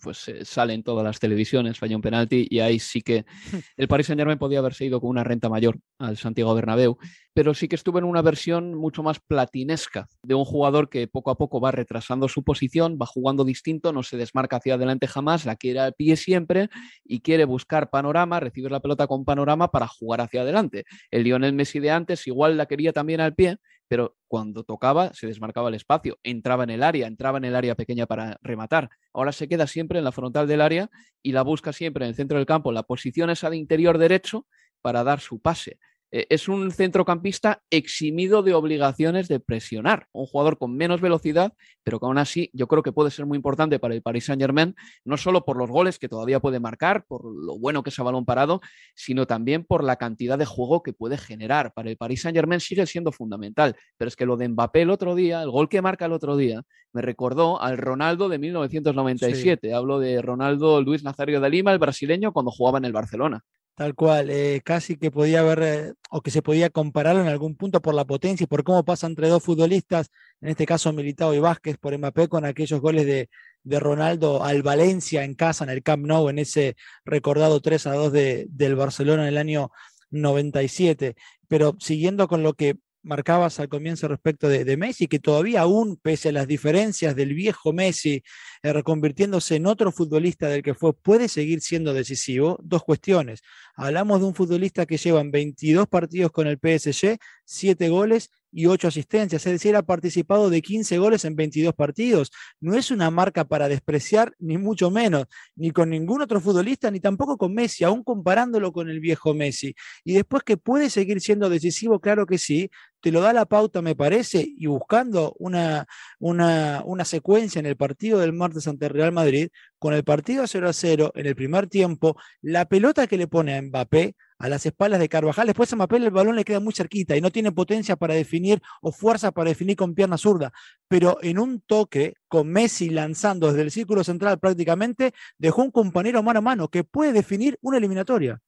pues 0.03 0.29
eh, 0.29 0.45
sale 0.45 0.75
en 0.75 0.83
todas 0.83 1.05
las 1.05 1.19
televisiones, 1.19 1.79
falló 1.79 1.97
un 1.97 2.03
penalti 2.03 2.47
y 2.49 2.61
ahí 2.61 2.79
sí 2.79 3.03
que 3.03 3.25
el 3.77 3.89
Paris 3.89 4.07
Saint 4.07 4.21
Germain 4.21 4.39
podía 4.39 4.59
haberse 4.59 4.85
ido 4.85 5.01
con 5.01 5.11
una 5.11 5.25
renta 5.25 5.49
mayor 5.49 5.79
al 5.99 6.17
Santiago 6.17 6.55
Bernabéu, 6.55 6.99
pero 7.35 7.55
sí 7.55 7.69
que 7.69 7.77
estuvo 7.77 7.99
en 7.99 8.05
una 8.05 8.23
versión 8.23 8.75
mucho 8.75 9.03
más 9.03 9.21
platinesca 9.21 10.09
de 10.23 10.35
un 10.35 10.45
jugador 10.45 10.89
que 10.89 11.07
poco 11.07 11.31
a 11.31 11.39
poco 11.39 11.61
va 11.61 11.71
retrasando 11.71 12.29
su 12.29 12.43
posición, 12.43 12.99
va 13.01 13.07
jugando 13.07 13.45
distinto, 13.45 13.93
no 13.93 14.03
se 14.03 14.17
desmarca 14.17 14.57
hacia 14.57 14.75
adelante 14.75 15.07
jamás, 15.07 15.47
la 15.47 15.57
quiere 15.57 15.81
al 15.81 15.95
pie 15.95 16.17
siempre 16.17 16.69
y 17.05 17.21
quiere 17.21 17.45
buscar 17.45 17.91
panorama, 17.91 18.41
recibir 18.41 18.71
la 18.71 18.81
pelota 18.81 19.07
con 19.07 19.25
panorama 19.25 19.71
para 19.71 19.87
jugar 19.87 20.21
hacia 20.21 20.43
adelante. 20.43 20.85
El 21.11 21.25
Lionel 21.25 21.53
Messi 21.53 21.79
de 21.81 21.91
antes 21.91 22.27
igual 22.27 22.57
la 22.57 22.67
quería 22.67 22.93
también 22.93 23.21
al 23.21 23.35
pie, 23.35 23.59
pero 23.91 24.17
cuando 24.29 24.63
tocaba 24.63 25.13
se 25.15 25.27
desmarcaba 25.27 25.69
el 25.69 25.75
espacio, 25.75 26.21
entraba 26.23 26.63
en 26.63 26.71
el 26.71 26.85
área, 26.85 27.09
entraba 27.09 27.39
en 27.39 27.45
el 27.45 27.57
área 27.57 27.75
pequeña 27.75 28.07
para 28.07 28.39
rematar. 28.41 28.89
Ahora 29.13 29.33
se 29.33 29.49
queda 29.49 29.67
siempre 29.67 29.99
en 29.99 30.05
la 30.05 30.13
frontal 30.13 30.47
del 30.47 30.61
área 30.61 30.91
y 31.25 31.33
la 31.33 31.43
busca 31.43 31.73
siempre 31.73 32.05
en 32.05 32.11
el 32.11 32.15
centro 32.15 32.39
del 32.39 32.47
campo, 32.47 32.71
la 32.71 32.85
posición 32.85 33.31
esa 33.31 33.51
de 33.51 33.57
interior 33.57 33.99
derecho 33.99 34.47
para 34.81 35.03
dar 35.03 35.19
su 35.19 35.41
pase. 35.41 35.81
Eh, 36.13 36.27
es 36.31 36.49
un 36.49 36.71
centrocampista 36.73 37.63
eximido 37.71 38.43
de 38.43 38.55
obligaciones 38.55 39.29
de 39.29 39.41
presionar, 39.41 40.09
un 40.13 40.27
jugador 40.27 40.59
con 40.59 40.77
menos 40.77 41.01
velocidad, 41.01 41.53
pero 41.85 42.01
que 42.01 42.07
aún 42.07 42.19
así 42.19 42.51
yo 42.53 42.67
creo 42.67 42.83
que 42.83 42.93
puede 42.93 43.11
ser 43.11 43.27
muy 43.27 43.37
importante 43.37 43.79
para 43.79 43.95
el 43.95 44.03
Paris 44.03 44.25
Saint 44.25 44.41
Germain, 44.41 44.75
no 45.05 45.17
solo 45.17 45.45
por 45.45 45.57
los 45.57 45.71
goles 45.71 45.99
que 45.99 46.09
todavía 46.09 46.41
puede 46.41 46.59
marcar, 46.59 47.05
por 47.07 47.25
lo 47.25 47.59
bueno 47.59 47.83
que 47.83 47.91
es 47.91 47.99
a 47.99 48.03
balón 48.03 48.25
parado, 48.25 48.61
sino 48.95 49.27
también 49.27 49.65
por 49.65 49.85
la 49.85 49.97
cantidad 49.97 50.39
de 50.39 50.47
juego 50.47 50.83
que 50.83 50.93
puede 50.93 51.17
generar. 51.17 51.73
Para 51.73 51.91
el 51.91 51.97
Paris 51.97 52.23
Saint 52.23 52.37
Germain 52.37 52.61
sigue 52.61 52.87
siendo 52.87 53.13
fundamental, 53.13 53.77
pero 53.97 54.09
es 54.09 54.17
que 54.17 54.27
lo 54.27 54.37
de 54.37 54.49
Mbappé 54.49 54.83
el 54.83 54.91
otro 54.91 55.15
día, 55.15 55.43
el 55.43 55.51
gol 55.51 55.69
que 55.69 55.83
marca 55.83 56.07
el 56.07 56.13
otro 56.13 56.37
día, 56.37 56.63
me 56.93 57.03
recordó 57.03 57.61
al 57.63 57.79
Ronaldo 57.79 58.29
de 58.29 58.39
1997. 58.39 59.75
Hablo 59.75 60.01
de 60.01 60.21
Ronaldo 60.21 60.83
Luis 60.83 61.05
Nazario 61.05 61.41
de 61.41 61.51
Lima, 61.51 61.73
el 61.73 61.79
brasileño, 61.79 62.33
cuando 62.33 62.51
jugaba 62.51 62.79
en 62.79 62.85
el 62.85 62.93
Barcelona. 62.93 63.45
Tal 63.81 63.95
cual, 63.95 64.29
eh, 64.29 64.61
casi 64.63 64.99
que 64.99 65.11
podía 65.11 65.41
haber, 65.41 65.63
eh, 65.63 65.93
o 66.11 66.21
que 66.21 66.31
se 66.31 66.43
podía 66.43 66.69
comparar 66.69 67.17
en 67.17 67.29
algún 67.29 67.57
punto 67.57 67.81
por 67.81 67.95
la 67.95 68.05
potencia 68.05 68.45
y 68.45 68.47
por 68.47 68.63
cómo 68.63 68.85
pasa 68.85 69.07
entre 69.07 69.29
dos 69.29 69.43
futbolistas, 69.43 70.11
en 70.43 70.51
este 70.51 70.67
caso 70.67 70.93
Militao 70.93 71.33
y 71.33 71.39
Vázquez 71.39 71.79
por 71.79 71.97
Mbappé, 71.97 72.29
con 72.29 72.45
aquellos 72.45 72.79
goles 72.83 73.07
de, 73.07 73.31
de 73.63 73.81
Ronaldo 73.81 74.45
al 74.45 74.63
Valencia 74.63 75.25
en 75.25 75.35
casa, 75.35 75.65
en 75.65 75.71
el 75.71 75.83
Camp 75.83 76.05
Nou, 76.05 76.29
en 76.29 76.39
ese 76.39 76.77
recordado 77.07 77.63
3 77.63 77.87
a 77.87 77.95
2 77.95 78.13
de, 78.13 78.47
del 78.51 78.77
Barcelona 78.77 79.23
en 79.23 79.29
el 79.29 79.39
año 79.39 79.71
97. 80.11 81.15
Pero 81.49 81.75
siguiendo 81.81 82.29
con 82.29 82.43
lo 82.43 82.53
que 82.53 82.77
marcabas 83.03 83.61
al 83.61 83.69
comienzo 83.69 84.09
respecto 84.09 84.49
de, 84.49 84.77
Messi, 84.77 85.07
que 85.07 85.19
todavía 85.19 85.63
aún, 85.63 85.99
pese 86.01 86.31
a 86.31 86.33
las 86.33 86.47
diferencias 86.47 87.17
del 87.17 87.35
viejo 87.35 87.73
Messi, 87.73 88.23
eh, 88.63 88.73
reconvirtiéndose 88.73 89.57
en 89.57 89.67
otro 89.67 89.93
futbolista 89.93 90.49
del 90.49 90.63
que 90.63 90.75
fue, 90.75 90.93
puede 90.93 91.29
seguir 91.29 91.61
siendo 91.61 91.95
decisivo. 91.95 92.59
Dos 92.63 92.83
cuestiones. 92.85 93.41
Hablamos 93.75 94.21
de 94.21 94.27
un 94.27 94.35
futbolista 94.35 94.87
que 94.87 94.97
lleva 94.97 95.23
22 95.25 95.87
partidos 95.87 96.31
con 96.33 96.47
el 96.47 96.59
PSG, 96.59 97.19
7 97.51 97.89
goles 97.89 98.31
y 98.53 98.67
8 98.67 98.89
asistencias, 98.89 99.45
es 99.45 99.53
decir, 99.53 99.77
ha 99.77 99.83
participado 99.83 100.51
de 100.51 100.63
15 100.63 100.99
goles 100.99 101.25
en 101.25 101.35
22 101.35 101.75
partidos. 101.75 102.31
No 102.61 102.75
es 102.75 102.91
una 102.91 103.11
marca 103.11 103.45
para 103.45 103.69
despreciar, 103.69 104.35
ni 104.39 104.57
mucho 104.57 104.91
menos, 104.91 105.27
ni 105.57 105.71
con 105.73 105.91
ningún 105.91 106.23
otro 106.23 106.41
futbolista, 106.41 106.91
ni 106.91 107.01
tampoco 107.01 107.37
con 107.37 107.53
Messi, 107.53 107.85
aún 107.85 108.05
comparándolo 108.05 108.73
con 108.73 108.89
el 108.89 109.01
viejo 109.01 109.35
Messi. 109.35 109.75
Y 110.05 110.15
después 110.15 110.43
que 110.45 110.57
puede 110.57 110.91
seguir 110.91 111.21
siendo 111.21 111.49
decisivo, 111.49 112.01
claro 112.01 112.25
que 112.27 112.39
sí, 112.39 112.71
te 113.01 113.11
lo 113.11 113.21
da 113.21 113.33
la 113.33 113.47
pauta, 113.47 113.83
me 113.83 113.97
parece, 113.97 114.47
y 114.47 114.67
buscando 114.67 115.35
una, 115.39 115.87
una, 116.19 116.83
una 116.85 117.05
secuencia 117.05 117.59
en 117.59 117.67
el 117.67 117.77
partido 117.77 118.21
del 118.21 118.33
martes 118.33 118.69
ante 118.69 118.89
Real 118.89 119.13
Madrid, 119.13 119.49
con 119.79 119.95
el 119.95 120.05
partido 120.05 120.47
0 120.47 120.69
a 120.69 120.73
0 120.73 121.13
en 121.15 121.27
el 121.27 121.35
primer 121.35 121.67
tiempo, 121.67 122.17
la 122.43 122.67
pelota 122.67 123.07
que 123.07 123.17
le 123.17 123.27
pone 123.27 123.57
a 123.57 123.63
Mbappé 123.63 124.15
a 124.41 124.49
las 124.49 124.65
espaldas 124.67 124.99
de 124.99 125.09
Carvajal, 125.09 125.47
después 125.47 125.73
a 125.73 125.77
Mbappé 125.77 125.99
el 125.99 126.11
balón 126.11 126.35
le 126.35 126.45
queda 126.45 126.61
muy 126.61 126.73
cerquita 126.73 127.15
y 127.17 127.21
no 127.21 127.31
tiene 127.31 127.53
potencia 127.53 127.97
para 127.97 128.15
definir 128.15 128.61
o 128.81 128.91
fuerza 128.91 129.33
para 129.33 129.51
definir 129.51 129.77
con 129.77 129.95
pierna 129.95 130.17
zurda, 130.17 130.53
pero 130.89 131.19
en 131.23 131.39
un 131.39 131.61
toque 131.61 132.15
con 132.27 132.49
Messi 132.49 132.89
lanzando 132.89 133.49
desde 133.49 133.63
el 133.63 133.71
círculo 133.71 134.03
central 134.03 134.39
prácticamente, 134.39 135.13
dejó 135.39 135.63
un 135.63 135.71
compañero 135.71 136.23
mano 136.23 136.39
a 136.39 136.43
mano 136.43 136.69
que 136.69 136.85
puede 136.85 137.13
definir 137.13 137.59
una 137.61 137.77
eliminatoria. 137.77 138.41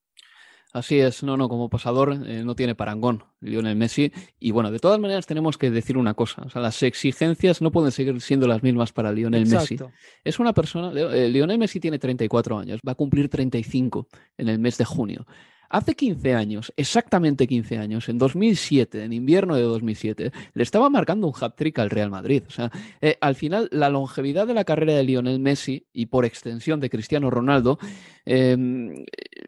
Así 0.72 0.98
es, 0.98 1.22
no, 1.22 1.37
no, 1.37 1.50
como 1.50 1.68
pasador 1.68 2.18
eh, 2.26 2.42
no 2.42 2.57
tiene 2.57 2.74
parangón 2.74 3.24
Lionel 3.40 3.76
Messi. 3.76 4.11
Y 4.40 4.52
bueno, 4.52 4.70
de 4.70 4.78
todas 4.78 4.98
maneras 4.98 5.26
tenemos 5.26 5.59
que 5.59 5.70
decir 5.70 5.98
una 5.98 6.14
cosa, 6.14 6.40
o 6.46 6.48
sea, 6.48 6.62
las 6.62 6.83
exigencias 6.83 7.61
no 7.61 7.70
pueden 7.70 7.92
seguir 7.92 8.18
siendo 8.22 8.48
las 8.48 8.62
mismas 8.62 8.90
para 8.90 9.12
Lionel 9.12 9.46
Messi. 9.46 9.76
Es 10.24 10.38
una 10.38 10.55
persona, 10.55 10.98
eh, 10.98 11.28
Lionel 11.28 11.59
Messi 11.59 11.78
tiene 11.78 11.98
34 11.98 12.59
años, 12.59 12.81
va 12.87 12.92
a 12.92 12.94
cumplir 12.94 13.28
35 13.28 14.09
en 14.38 14.48
el 14.48 14.59
mes 14.59 14.78
de 14.78 14.87
junio. 14.87 15.26
Hace 15.72 15.94
15 15.94 16.35
años, 16.35 16.70
exactamente 16.76 17.46
15 17.46 17.78
años, 17.78 18.06
en 18.11 18.18
2007, 18.18 19.04
en 19.04 19.14
invierno 19.14 19.56
de 19.56 19.62
2007, 19.62 20.30
le 20.52 20.62
estaba 20.62 20.90
marcando 20.90 21.26
un 21.26 21.32
hat-trick 21.32 21.78
al 21.78 21.88
Real 21.88 22.11
Madrid. 22.11 22.42
O 22.46 22.50
sea, 22.50 22.70
eh, 23.00 23.16
al 23.22 23.37
final, 23.37 23.70
la 23.72 23.88
longevidad 23.88 24.46
de 24.46 24.52
la 24.52 24.64
carrera 24.64 24.92
de 24.92 25.02
Lionel 25.02 25.40
Messi 25.40 25.87
y 25.94 26.06
por 26.06 26.26
extensión 26.26 26.78
de 26.78 26.90
Cristiano 26.90 27.30
Ronaldo 27.30 27.78
em, 28.26 29.06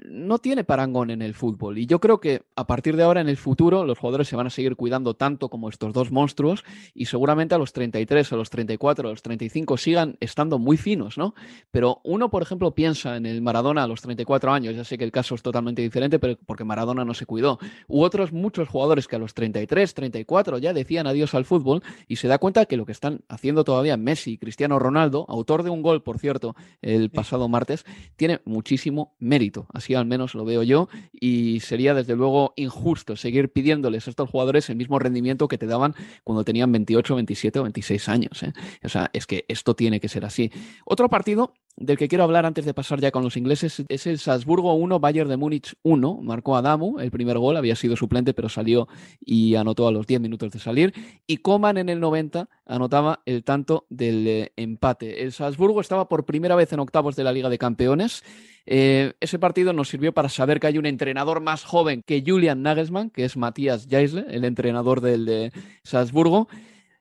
no 0.09 0.39
tiene 0.39 0.65
parangón 0.65 1.11
en 1.11 1.21
el 1.21 1.35
fútbol. 1.35 1.77
Y 1.77 1.85
yo 1.85 2.01
creo 2.01 2.21
que 2.21 2.41
a 2.57 2.67
partir 2.67 2.97
de 2.97 3.03
ahora, 3.03 3.21
en 3.21 3.29
el 3.29 3.37
futuro, 3.37 3.85
los 3.85 3.99
jugadores 3.99 4.27
se 4.27 4.37
van 4.37 4.47
a 4.47 4.51
seguir 4.51 4.77
cuidando 4.77 5.13
tanto 5.13 5.51
como 5.51 5.69
estos 5.69 5.93
dos 5.93 6.11
monstruos 6.11 6.65
y 6.95 7.05
seguramente 7.05 7.55
a 7.55 7.59
los 7.59 7.75
33, 7.75 8.33
a 8.33 8.37
los 8.37 8.49
34, 8.49 9.09
a 9.09 9.13
los 9.13 9.21
35 9.21 9.77
sigan 9.77 10.17
estando 10.21 10.59
muy 10.59 10.79
finos, 10.79 11.19
¿no? 11.19 11.35
Pero 11.71 12.01
uno, 12.03 12.31
por 12.31 12.41
ejemplo, 12.41 12.75
piensa 12.75 13.19
en 13.19 13.27
el 13.27 13.43
Maradona 13.43 13.83
a 13.83 13.87
los 13.87 14.01
34 14.01 14.53
años, 14.55 14.75
ya 14.75 14.85
sé 14.85 14.97
que 14.97 15.05
el 15.05 15.13
caso 15.13 15.35
es 15.35 15.43
totalmente 15.43 15.83
diferente 15.83 16.14
porque 16.19 16.65
Maradona 16.65 17.05
no 17.05 17.15
se 17.15 17.27
cuidó. 17.27 17.59
U 17.89 18.03
otros 18.03 18.33
muchos 18.33 18.69
jugadores 18.69 19.09
que 19.09 19.17
a 19.17 19.19
los 19.19 19.35
33, 19.35 19.95
34 19.95 20.59
ya 20.59 20.73
decían 20.73 21.07
adiós 21.07 21.35
al 21.35 21.45
fútbol 21.45 21.83
y 22.09 22.17
se 22.17 22.29
da 22.29 22.39
cuenta 22.39 22.67
que 22.67 22.77
lo 22.77 22.87
que 22.87 22.93
están 22.93 23.23
haciendo 23.29 23.65
todavía 23.65 23.97
Messi 23.97 24.33
y 24.33 24.39
Cristiano 24.39 24.79
Ronaldo, 24.79 25.27
autor 25.29 25.63
de 25.63 25.71
un 25.71 25.83
gol, 25.83 26.03
por 26.03 26.19
cierto, 26.19 26.55
el 26.83 27.11
pasado 27.11 27.49
martes, 27.49 27.85
tiene 28.17 28.41
muchísimo 28.45 29.15
mérito. 29.19 29.67
Así 29.73 29.95
al 29.95 30.07
menos 30.07 30.35
lo 30.35 30.45
veo 30.45 30.63
yo, 30.63 30.89
y 31.13 31.61
sería 31.61 31.95
desde 31.95 32.17
luego 32.17 32.53
injusto 32.57 33.17
seguir 33.17 33.53
pidiéndoles 33.53 34.07
a 34.07 34.11
estos 34.11 34.31
jugadores 34.31 34.71
el 34.71 34.77
mismo 34.77 34.99
rendimiento 34.99 35.49
que 35.49 35.59
te 35.59 35.67
daban 35.67 35.95
cuando 36.23 36.45
tenían 36.45 36.73
28, 36.73 37.15
27 37.15 37.59
o 37.59 37.63
26 37.65 38.09
años. 38.09 38.43
¿eh? 38.43 38.53
O 38.83 38.89
sea, 38.89 39.11
es 39.13 39.27
que 39.27 39.45
esto 39.49 39.75
tiene 39.75 40.01
que 40.01 40.09
ser 40.09 40.25
así. 40.25 40.51
Otro 40.85 41.09
partido 41.09 41.55
del 41.77 41.99
que 41.99 42.09
quiero 42.09 42.25
hablar 42.25 42.47
antes 42.47 42.65
de 42.65 42.73
pasar 42.73 43.01
ya 43.01 43.11
con 43.11 43.25
los 43.25 43.37
ingleses 43.37 43.83
es 43.89 44.07
el 44.07 44.19
Salzburgo 44.19 44.75
1, 44.75 45.01
Bayern 45.01 45.29
de 45.29 45.37
Múnich 45.37 45.75
1. 45.83 46.21
Marcó 46.23 46.57
Adamu 46.57 47.01
el 47.01 47.11
primer 47.11 47.39
gol, 47.39 47.57
había 47.57 47.75
sido 47.75 47.97
suplente, 47.97 48.33
pero 48.33 48.49
salió 48.49 48.87
y 49.21 49.57
anotó 49.57 49.89
a 49.89 49.93
los 49.93 50.07
10 50.07 50.21
minutos 50.21 50.53
de 50.53 50.61
salir. 50.61 50.95
Y 51.27 51.39
Coman 51.39 51.77
en 51.79 51.89
el 51.89 51.99
90 51.99 52.49
anotaba 52.67 53.23
el 53.27 53.43
tanto 53.43 53.87
del 53.91 54.27
eh, 54.27 54.53
empate. 54.57 55.23
El 55.23 55.33
Salzburgo 55.33 55.81
estaba 55.81 56.09
por 56.09 56.25
primera 56.25 56.55
vez 56.55 56.73
en 56.73 56.81
octavos 56.81 57.17
de 57.17 57.25
la 57.25 57.33
Liga 57.33 57.49
de 57.49 57.59
Campeones. 57.59 58.23
Eh, 58.67 59.15
ese 59.21 59.39
partido 59.39 59.73
nos 59.73 59.89
sirvió 59.89 60.15
para 60.15 60.29
saber 60.29 60.61
que 60.61 60.69
hay 60.69 60.79
un 60.79 60.87
entrenador 60.87 61.41
más 61.41 61.65
joven 61.65 62.03
que 62.07 62.23
Julian 62.25 62.63
Nagelsmann, 62.63 63.11
que 63.11 63.25
es 63.25 63.37
Matías 63.37 63.89
Jaisle, 63.91 64.25
el 64.31 64.45
entrenador 64.45 65.01
del 65.01 65.27
de 65.27 65.53
Salzburgo. 65.83 66.49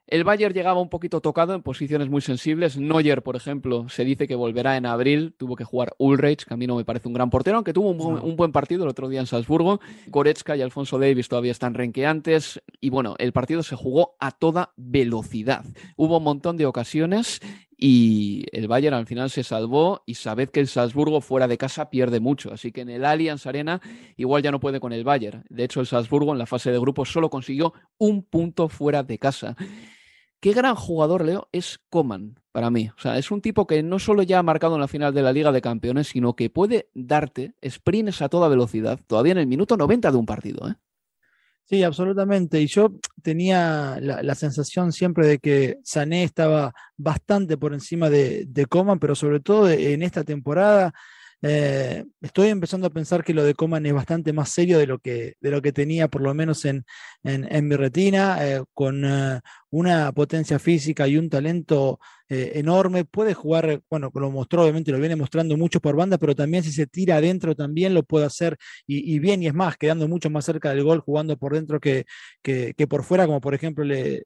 El 0.08 0.26
Bayern 0.26 0.54
llegaba 0.54 0.82
un 0.82 0.90
poquito 0.90 1.22
tocado 1.22 1.54
en 1.54 1.62
posiciones 1.62 2.10
muy 2.10 2.22
sensibles. 2.22 2.78
Neuer, 2.78 3.24
por 3.24 3.38
ejemplo, 3.38 3.88
se 3.88 4.04
dice 4.04 4.28
que 4.28 4.36
volverá 4.36 4.76
en 4.76 4.86
abril. 4.86 5.34
Tuvo 5.38 5.56
que 5.56 5.64
jugar 5.64 5.94
Ulreich, 5.98 6.46
que 6.46 6.54
a 6.54 6.58
mí 6.58 6.68
no 6.68 6.76
me 6.76 6.84
parece 6.84 7.08
un 7.08 7.14
gran 7.14 7.30
portero, 7.30 7.56
aunque 7.56 7.72
tuvo 7.72 7.90
un, 7.90 8.36
buen 8.36 8.52
partido 8.52 8.84
el 8.84 8.90
otro 8.90 9.08
día 9.08 9.22
en 9.22 9.28
Salzburgo. 9.28 9.80
Goretzka 10.08 10.58
y 10.58 10.62
Alfonso 10.62 11.00
Davis 11.00 11.30
todavía 11.30 11.52
están 11.52 11.74
renqueantes. 11.74 12.62
Y 12.82 12.90
bueno, 12.90 13.16
el 13.18 13.32
partido 13.32 13.64
se 13.64 13.78
jugó 13.78 14.16
a 14.20 14.32
toda 14.32 14.74
velocidad. 14.76 15.64
Hubo 15.96 16.18
un 16.18 16.24
montón 16.24 16.58
de 16.58 16.66
ocasiones 16.66 17.40
y 17.78 18.46
el 18.52 18.68
Bayern 18.68 18.96
al 18.96 19.08
final 19.08 19.30
se 19.30 19.44
salvó 19.44 20.04
y 20.06 20.16
sabed 20.16 20.50
que 20.50 20.60
el 20.60 20.68
Salzburgo 20.68 21.22
fuera 21.22 21.48
de 21.48 21.58
casa 21.58 21.90
pierde 21.90 22.20
mucho, 22.20 22.54
así 22.54 22.72
que 22.72 22.82
en 22.82 22.90
el 22.90 23.06
Allianz 23.06 23.46
Arena 23.46 23.82
igual 24.16 24.44
ya 24.44 24.52
no 24.52 24.60
puede 24.60 24.80
con 24.80 24.94
el 24.94 25.04
Bayern. 25.04 25.44
De 25.50 25.64
hecho, 25.64 25.80
el 25.80 25.88
Salzburgo 25.88 26.32
en 26.32 26.40
la 26.40 26.46
fase 26.46 26.72
de 26.72 26.80
grupos 26.80 27.12
solo 27.12 27.30
consiguió 27.30 27.74
un 27.98 28.24
punto 28.24 28.70
fuera 28.70 29.04
de 29.04 29.18
casa. 29.20 29.56
Qué 30.40 30.52
gran 30.52 30.76
jugador, 30.76 31.24
Leo, 31.24 31.48
es 31.54 31.80
Coman 31.90 32.40
para 32.52 32.70
mí. 32.70 32.90
O 32.98 33.02
sea, 33.02 33.18
es 33.18 33.32
un 33.32 33.42
tipo 33.42 33.66
que 33.66 33.82
no 33.82 33.98
solo 33.98 34.24
ya 34.24 34.40
ha 34.40 34.44
marcado 34.44 34.76
en 34.76 34.82
la 34.82 34.90
final 34.90 35.14
de 35.14 35.22
la 35.22 35.32
Liga 35.32 35.52
de 35.52 35.62
Campeones, 35.62 36.08
sino 36.08 36.36
que 36.36 36.50
puede 36.50 36.90
darte 36.94 37.56
sprints 37.66 38.22
a 38.22 38.30
toda 38.30 38.50
velocidad, 38.50 39.00
todavía 39.08 39.32
en 39.32 39.38
el 39.38 39.48
minuto 39.48 39.78
90 39.78 40.12
de 40.12 40.18
un 40.18 40.26
partido. 40.26 40.70
¿eh? 40.70 40.76
Sí, 41.66 41.82
absolutamente. 41.84 42.60
Y 42.62 42.68
yo 42.68 42.94
tenía 43.22 43.98
la, 44.02 44.36
sensación 44.36 44.92
siempre 44.92 45.26
de 45.26 45.40
que 45.40 45.78
Sané 45.84 46.24
estaba 46.24 46.74
bastante 46.98 47.58
por 47.58 47.74
encima 47.74 48.10
de, 48.10 48.46
de 48.48 48.66
Coman, 48.66 49.00
pero 49.00 49.16
sobre 49.16 49.40
todo 49.40 49.70
en 49.70 50.04
esta 50.04 50.24
temporada 50.24 50.94
eh, 51.46 52.06
estoy 52.22 52.48
empezando 52.48 52.88
a 52.88 52.90
pensar 52.90 53.22
que 53.22 53.34
lo 53.34 53.44
de 53.44 53.54
Coman 53.54 53.86
es 53.86 53.94
bastante 53.94 54.32
más 54.32 54.50
serio 54.50 54.80
de 54.80 54.88
lo 54.88 55.00
que, 55.00 55.36
de 55.42 55.52
lo 55.52 55.62
que 55.62 55.74
tenía, 55.74 56.08
por 56.08 56.22
lo 56.22 56.34
menos 56.34 56.64
en, 56.64 56.86
en, 57.24 57.68
mi 57.68 57.76
retina, 57.76 58.38
eh, 58.48 58.64
con 58.74 59.04
eh, 59.04 59.42
una 59.70 60.12
potencia 60.14 60.58
física 60.58 61.06
y 61.06 61.18
un 61.18 61.30
talento 61.30 62.00
enorme. 62.30 63.06
Puede 63.06 63.36
jugar, 63.36 63.82
bueno, 63.92 64.10
lo 64.16 64.32
mostró, 64.32 64.64
obviamente 64.64 64.92
lo 64.92 65.00
viene 65.00 65.16
mostrando 65.16 65.56
mucho 65.56 65.80
por 65.80 65.96
banda, 65.96 66.18
pero 66.18 66.34
también 66.34 66.64
si 66.64 66.72
se 66.72 66.88
tira 66.88 67.18
adentro 67.18 67.56
también 67.56 67.94
lo 67.94 68.02
puede 68.04 68.26
hacer 68.26 68.58
y, 68.88 69.20
bien, 69.20 69.44
y 69.44 69.48
es 69.48 69.54
más, 69.54 69.78
quedando 69.78 70.08
mucho 70.08 70.32
más 70.32 70.46
cerca 70.46 70.70
del 70.70 70.84
gol, 70.84 71.02
jugando 71.02 71.38
por 71.38 71.54
dentro 71.54 71.80
que, 71.80 72.06
que, 72.42 72.74
que 72.76 72.88
por 72.88 73.04
fuera, 73.04 73.28
como 73.28 73.40
por 73.40 73.54
ejemplo 73.54 73.84
le, 73.84 74.24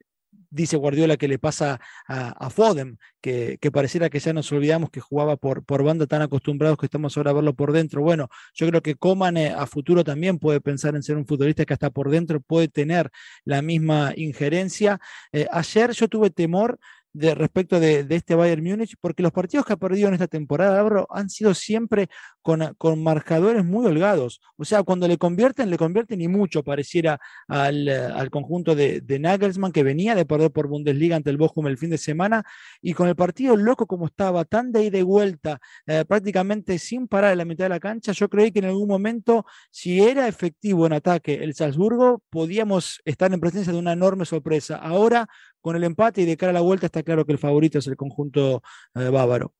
dice 0.49 0.77
Guardiola 0.77 1.17
que 1.17 1.27
le 1.27 1.39
pasa 1.39 1.79
a, 2.07 2.49
Foden, 2.49 2.97
que, 3.21 3.59
pareciera 3.71 4.09
que 4.09 4.19
ya 4.19 4.33
nos 4.33 4.51
olvidamos 4.51 4.89
que 4.89 4.99
jugaba 4.99 5.37
por, 5.37 5.63
por 5.65 5.83
banda 5.83 6.07
tan 6.07 6.21
acostumbrados 6.21 6.77
que 6.77 6.85
estamos 6.85 7.17
ahora 7.17 7.31
a 7.31 7.33
verlo 7.33 7.53
por 7.53 7.71
dentro. 7.73 8.01
Bueno, 8.01 8.29
yo 8.53 8.67
creo 8.67 8.81
que 8.81 8.95
Coman 8.95 9.37
eh, 9.37 9.53
a 9.55 9.67
futuro 9.67 10.03
también 10.03 10.39
puede 10.39 10.61
pensar 10.61 10.95
en 10.95 11.03
ser 11.03 11.17
un 11.17 11.25
futbolista 11.25 11.65
que 11.65 11.73
hasta 11.73 11.89
por 11.89 12.09
dentro 12.09 12.39
puede 12.41 12.67
tener 12.67 13.09
la 13.43 13.61
misma 13.61 14.13
injerencia. 14.15 14.99
Eh, 15.31 15.47
ayer 15.51 15.91
yo 15.91 16.07
tuve 16.07 16.29
temor 16.29 16.79
de, 17.13 17.35
respecto 17.35 17.79
de, 17.79 18.05
este 18.09 18.35
Bayern 18.35 18.63
Múnich, 18.63 18.95
porque 19.01 19.23
los 19.23 19.31
partidos 19.31 19.65
que 19.65 19.73
ha 19.73 19.77
perdido 19.77 20.07
en 20.07 20.13
esta 20.13 20.27
temporada, 20.27 20.85
han 21.09 21.29
sido 21.29 21.53
siempre 21.53 22.09
con, 22.41 22.73
con, 22.77 23.01
marcadores 23.01 23.65
muy 23.65 23.85
holgados. 23.85 24.41
O 24.55 24.65
sea, 24.65 24.83
cuando 24.83 25.07
le 25.07 25.17
convierten, 25.17 25.69
le 25.69 25.77
convierten 25.77 26.21
y 26.21 26.27
mucho, 26.27 26.63
pareciera 26.63 27.19
al, 27.47 27.87
al 27.89 28.29
conjunto 28.29 28.75
de, 28.75 29.01
de, 29.01 29.19
Nagelsmann, 29.19 29.71
que 29.71 29.83
venía 29.83 30.15
de 30.15 30.25
perder 30.25 30.51
por 30.51 30.67
Bundesliga 30.67 31.15
ante 31.15 31.29
el 31.29 31.37
Bochum 31.37 31.67
el 31.67 31.77
fin 31.77 31.89
de 31.89 31.97
semana, 31.97 32.43
y 32.81 32.93
con 32.93 33.07
el 33.07 33.15
partido 33.15 33.55
loco 33.55 33.87
como 33.87 34.05
estaba, 34.07 34.45
tan 34.45 34.71
de 34.71 34.83
ida 34.83 34.97
y 34.97 35.03
vuelta, 35.03 35.59
eh, 35.85 36.05
prácticamente 36.07 36.79
sin 36.79 37.07
parar 37.07 37.31
en 37.31 37.39
la 37.39 37.45
mitad 37.45 37.65
de 37.65 37.69
la 37.69 37.79
cancha, 37.79 38.11
yo 38.11 38.29
creí 38.29 38.51
que 38.51 38.59
en 38.59 38.65
algún 38.65 38.87
momento, 38.87 39.45
si 39.71 40.01
era 40.01 40.27
efectivo 40.27 40.85
en 40.85 40.93
ataque 40.93 41.35
el 41.35 41.53
Salzburgo, 41.53 42.21
podíamos 42.29 43.01
estar 43.05 43.33
en 43.33 43.39
presencia 43.39 43.73
de 43.73 43.79
una 43.79 43.93
enorme 43.93 44.25
sorpresa. 44.25 44.77
Ahora 44.77 45.27
con 45.67 45.75
el 45.75 45.83
empate 45.83 46.21
y 46.21 46.25
de 46.25 46.37
cara 46.37 46.51
a 46.51 46.53
la 46.53 46.61
vuelta 46.61 46.85
está 46.85 47.03
claro 47.03 47.25
que 47.25 47.33
el 47.33 47.37
favorito 47.37 47.79
es 47.79 47.87
el 47.87 47.97
conjunto 47.97 48.63
eh, 48.95 49.09
bávaro. 49.09 49.53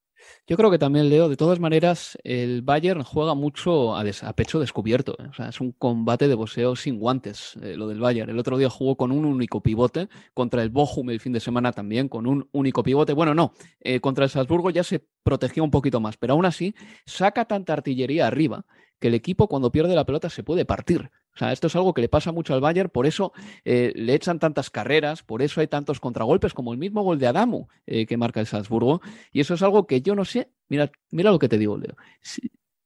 Yo 0.46 0.56
creo 0.56 0.70
que 0.70 0.78
también, 0.78 1.10
Leo, 1.10 1.28
de 1.28 1.36
todas 1.36 1.60
maneras, 1.60 2.16
el 2.24 2.62
Bayern 2.62 3.02
juega 3.02 3.34
mucho 3.34 3.94
a, 3.94 4.02
pecho 4.32 4.58
descubierto. 4.58 5.14
¿eh? 5.18 5.26
O 5.30 5.34
sea, 5.34 5.50
es 5.50 5.60
un 5.60 5.72
combate 5.72 6.26
de 6.26 6.34
boxeo 6.34 6.76
sin 6.76 6.98
guantes, 6.98 7.58
eh, 7.62 7.76
lo 7.76 7.88
del 7.88 8.00
Bayern. 8.00 8.30
El 8.30 8.38
otro 8.38 8.56
día 8.56 8.70
jugó 8.70 8.96
con 8.96 9.12
un 9.12 9.26
único 9.26 9.62
pivote, 9.62 10.08
contra 10.32 10.62
el 10.62 10.70
Bochum 10.70 11.10
el 11.10 11.20
fin 11.20 11.34
de 11.34 11.40
semana 11.40 11.72
también, 11.72 12.08
con 12.08 12.26
un 12.26 12.48
único 12.52 12.82
pivote. 12.82 13.12
Bueno, 13.12 13.34
no, 13.34 13.52
contra 14.00 14.24
el 14.24 14.30
Salzburgo 14.30 14.70
ya 14.70 14.84
se 14.84 15.04
protegió 15.22 15.62
un 15.62 15.70
poquito 15.70 16.00
más, 16.00 16.16
pero 16.16 16.32
aún 16.32 16.46
así 16.46 16.74
saca 17.04 17.44
tanta 17.44 17.74
artillería 17.74 18.26
arriba 18.26 18.64
que 18.98 19.08
el 19.08 19.14
equipo 19.14 19.46
cuando 19.46 19.70
pierde 19.70 19.94
la 19.94 20.06
pelota 20.06 20.30
se 20.30 20.42
puede 20.42 20.64
partir. 20.64 21.10
O 21.38 21.40
sea, 21.40 21.52
esto 21.52 21.68
es 21.68 21.76
algo 21.76 21.94
que 21.94 22.00
le 22.00 22.08
pasa 22.08 22.32
mucho 22.32 22.52
al 22.52 22.60
Bayern, 22.60 22.90
por 22.90 23.06
eso 23.06 23.32
eh, 23.64 23.92
le 23.94 24.12
echan 24.14 24.40
tantas 24.40 24.70
carreras, 24.70 25.22
por 25.22 25.40
eso 25.40 25.60
hay 25.60 25.68
tantos 25.68 26.00
contragolpes, 26.00 26.52
como 26.52 26.72
el 26.72 26.80
mismo 26.80 27.02
gol 27.02 27.20
de 27.20 27.28
Adamu 27.28 27.68
eh, 27.86 28.06
que 28.06 28.16
marca 28.16 28.40
el 28.40 28.46
Salzburgo. 28.46 29.00
Y 29.30 29.38
eso 29.38 29.54
es 29.54 29.62
algo 29.62 29.86
que 29.86 30.02
yo 30.02 30.16
no 30.16 30.24
sé, 30.24 30.50
mira, 30.68 30.90
mira 31.12 31.30
lo 31.30 31.38
que 31.38 31.48
te 31.48 31.56
digo, 31.56 31.78
Leo, 31.78 31.94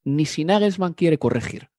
ni 0.05 0.27
si 0.27 0.45
Nagelsmann 0.45 0.93
quiere 0.93 1.19
corregir. 1.19 1.71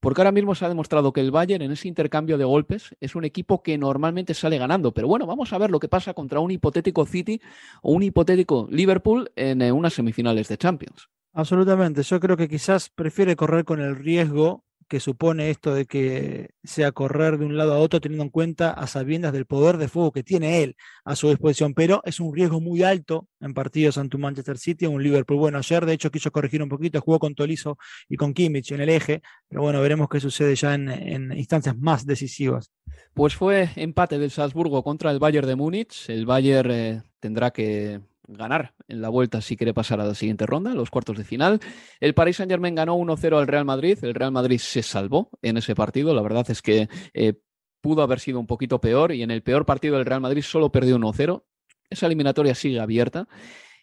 Porque 0.00 0.20
ahora 0.20 0.32
mismo 0.32 0.56
se 0.56 0.64
ha 0.64 0.68
demostrado 0.68 1.12
que 1.12 1.20
el 1.20 1.30
Bayern 1.30 1.62
en 1.62 1.70
ese 1.70 1.86
intercambio 1.86 2.36
de 2.36 2.44
golpes 2.44 2.96
es 2.98 3.14
un 3.14 3.24
equipo 3.24 3.62
que 3.62 3.78
normalmente 3.78 4.34
sale 4.34 4.58
ganando. 4.58 4.92
Pero 4.92 5.06
bueno, 5.06 5.24
vamos 5.24 5.52
a 5.52 5.58
ver 5.58 5.70
lo 5.70 5.78
que 5.78 5.88
pasa 5.88 6.14
contra 6.14 6.40
un 6.40 6.50
hipotético 6.50 7.06
City 7.06 7.40
o 7.82 7.92
un 7.92 8.02
hipotético 8.02 8.66
Liverpool 8.70 9.30
en 9.36 9.62
eh, 9.62 9.70
unas 9.70 9.94
semifinales 9.94 10.48
de 10.48 10.56
Champions. 10.56 11.08
Absolutamente. 11.32 12.02
Yo 12.02 12.18
creo 12.18 12.36
que 12.36 12.48
quizás 12.48 12.90
prefiere 12.90 13.36
correr 13.36 13.64
con 13.64 13.80
el 13.80 13.96
riesgo 13.96 14.64
que 14.88 15.00
supone 15.00 15.50
esto 15.50 15.74
de 15.74 15.86
que 15.86 16.50
sea 16.64 16.92
correr 16.92 17.38
de 17.38 17.44
un 17.44 17.56
lado 17.56 17.74
a 17.74 17.78
otro 17.78 18.00
teniendo 18.00 18.24
en 18.24 18.30
cuenta 18.30 18.70
a 18.70 18.86
sabiendas 18.86 19.32
del 19.32 19.46
poder 19.46 19.76
de 19.76 19.88
fuego 19.88 20.12
que 20.12 20.22
tiene 20.22 20.62
él 20.62 20.76
a 21.04 21.14
su 21.14 21.28
disposición, 21.28 21.74
pero 21.74 22.00
es 22.04 22.20
un 22.20 22.34
riesgo 22.34 22.60
muy 22.60 22.82
alto 22.82 23.28
en 23.40 23.54
partidos 23.54 23.98
ante 23.98 24.16
un 24.16 24.22
Manchester 24.22 24.58
City 24.58 24.86
un 24.86 25.02
Liverpool. 25.02 25.38
Bueno, 25.38 25.58
ayer 25.58 25.84
de 25.86 25.92
hecho 25.92 26.10
quiso 26.10 26.30
corregir 26.30 26.62
un 26.62 26.68
poquito, 26.68 27.00
jugó 27.00 27.18
con 27.18 27.34
Tolizo 27.34 27.78
y 28.08 28.16
con 28.16 28.34
Kimmich 28.34 28.72
en 28.72 28.80
el 28.80 28.88
eje, 28.88 29.22
pero 29.48 29.62
bueno, 29.62 29.80
veremos 29.80 30.08
qué 30.08 30.20
sucede 30.20 30.54
ya 30.54 30.74
en, 30.74 31.32
instancias 31.36 31.76
más 31.78 32.06
decisivas. 32.06 32.70
Pues 33.14 33.34
fue 33.34 33.70
empate 33.76 34.18
del 34.18 34.30
Salzburgo 34.30 34.82
contra 34.82 35.10
el 35.10 35.18
Bayern 35.18 35.46
de 35.46 35.56
Múnich. 35.56 36.08
El 36.08 36.26
Bayern 36.26 36.70
eh, 36.70 37.02
tendrá 37.20 37.50
que 37.50 38.00
ganar 38.28 38.74
en 38.86 39.00
la 39.00 39.08
vuelta 39.08 39.40
si 39.40 39.56
quiere 39.56 39.74
pasar 39.74 40.00
a 40.00 40.04
la 40.04 40.14
siguiente 40.14 40.46
ronda, 40.46 40.74
los 40.74 40.90
cuartos 40.90 41.16
de 41.16 41.24
final. 41.24 41.60
El 41.98 42.14
Paris 42.14 42.36
Saint 42.36 42.50
Germain 42.50 42.74
ganó 42.74 42.96
1-0 42.96 43.38
al 43.38 43.46
Real 43.46 43.64
Madrid. 43.64 43.98
El 44.02 44.14
Real 44.14 44.30
Madrid 44.30 44.58
se 44.58 44.82
salvó 44.82 45.30
en 45.42 45.56
ese 45.56 45.74
partido. 45.74 46.14
La 46.14 46.22
verdad 46.22 46.48
es 46.50 46.62
que 46.62 46.88
eh, 47.14 47.34
pudo 47.80 48.02
haber 48.02 48.20
sido 48.20 48.38
un 48.38 48.46
poquito 48.46 48.80
peor 48.80 49.12
y 49.12 49.22
en 49.22 49.30
el 49.30 49.42
peor 49.42 49.66
partido 49.66 49.96
del 49.96 50.06
Real 50.06 50.20
Madrid 50.20 50.42
solo 50.42 50.70
perdió 50.70 50.98
1-0. 50.98 51.42
Esa 51.90 52.06
eliminatoria 52.06 52.54
sigue 52.54 52.80
abierta. 52.80 53.28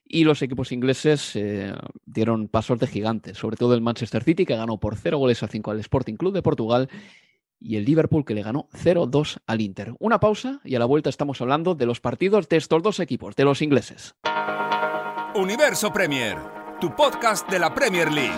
Y 0.07 0.23
los 0.23 0.43
equipos 0.43 0.71
ingleses 0.71 1.35
eh, 1.35 1.73
dieron 2.05 2.47
pasos 2.47 2.79
de 2.79 2.85
gigante, 2.85 3.33
sobre 3.33 3.57
todo 3.57 3.73
el 3.73 3.81
Manchester 3.81 4.23
City, 4.23 4.45
que 4.45 4.55
ganó 4.55 4.79
por 4.79 4.95
0 4.95 5.17
goles 5.17 5.41
a 5.41 5.47
5 5.47 5.71
al 5.71 5.79
Sporting 5.79 6.13
Club 6.13 6.31
de 6.31 6.43
Portugal, 6.43 6.89
y 7.59 7.77
el 7.77 7.85
Liverpool 7.85 8.25
que 8.25 8.33
le 8.33 8.43
ganó 8.43 8.67
0-2 8.73 9.39
al 9.47 9.61
Inter. 9.61 9.93
Una 9.99 10.19
pausa 10.19 10.61
y 10.63 10.75
a 10.75 10.79
la 10.79 10.85
vuelta 10.85 11.09
estamos 11.09 11.41
hablando 11.41 11.75
de 11.75 11.85
los 11.85 11.99
partidos 11.99 12.49
de 12.49 12.57
estos 12.57 12.83
dos 12.83 12.99
equipos, 12.99 13.35
de 13.35 13.45
los 13.45 13.61
ingleses. 13.61 14.15
Universo 15.35 15.91
Premier, 15.91 16.37
tu 16.79 16.95
podcast 16.95 17.49
de 17.49 17.59
la 17.59 17.73
Premier 17.73 18.11
League. 18.11 18.33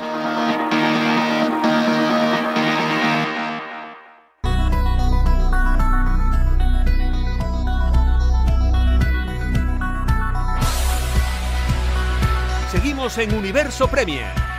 Seguimos 12.71 13.17
en 13.17 13.33
Universo 13.33 13.87
Premier. 13.87 14.56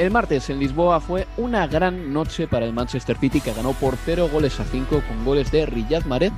El 0.00 0.10
martes 0.10 0.48
en 0.48 0.58
Lisboa 0.58 0.98
fue 0.98 1.26
una 1.36 1.66
gran 1.66 2.14
noche 2.14 2.48
para 2.48 2.64
el 2.64 2.72
Manchester 2.72 3.18
City 3.18 3.42
que 3.42 3.52
ganó 3.52 3.74
por 3.74 3.96
0 3.96 4.30
goles 4.32 4.58
a 4.58 4.64
5 4.64 5.02
con 5.06 5.24
goles 5.26 5.52
de 5.52 5.66
Riyad 5.66 6.06
Mahrez, 6.06 6.32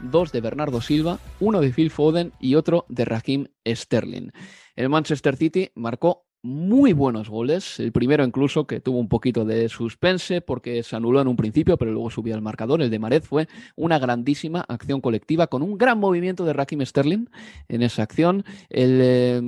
dos 0.00 0.32
de 0.32 0.40
Bernardo 0.40 0.80
Silva, 0.80 1.18
uno 1.38 1.60
de 1.60 1.74
Phil 1.74 1.90
Foden 1.90 2.32
y 2.40 2.54
otro 2.54 2.86
de 2.88 3.04
Raheem 3.04 3.48
Sterling. 3.66 4.30
El 4.76 4.88
Manchester 4.88 5.36
City 5.36 5.68
marcó 5.74 6.24
muy 6.40 6.94
buenos 6.94 7.28
goles. 7.28 7.78
El 7.80 7.92
primero 7.92 8.24
incluso 8.24 8.66
que 8.66 8.80
tuvo 8.80 8.98
un 8.98 9.10
poquito 9.10 9.44
de 9.44 9.68
suspense 9.68 10.40
porque 10.40 10.82
se 10.82 10.96
anuló 10.96 11.20
en 11.20 11.28
un 11.28 11.36
principio, 11.36 11.76
pero 11.76 11.92
luego 11.92 12.08
subió 12.08 12.34
al 12.34 12.40
marcador. 12.40 12.80
El 12.80 12.88
de 12.88 12.98
Maret 12.98 13.24
fue 13.24 13.46
una 13.76 13.98
grandísima 13.98 14.64
acción 14.66 15.02
colectiva 15.02 15.48
con 15.48 15.60
un 15.60 15.76
gran 15.76 16.00
movimiento 16.00 16.46
de 16.46 16.54
Rakim 16.54 16.80
Sterling 16.80 17.26
en 17.68 17.82
esa 17.82 18.04
acción. 18.04 18.46
El 18.70 19.00
eh, 19.02 19.42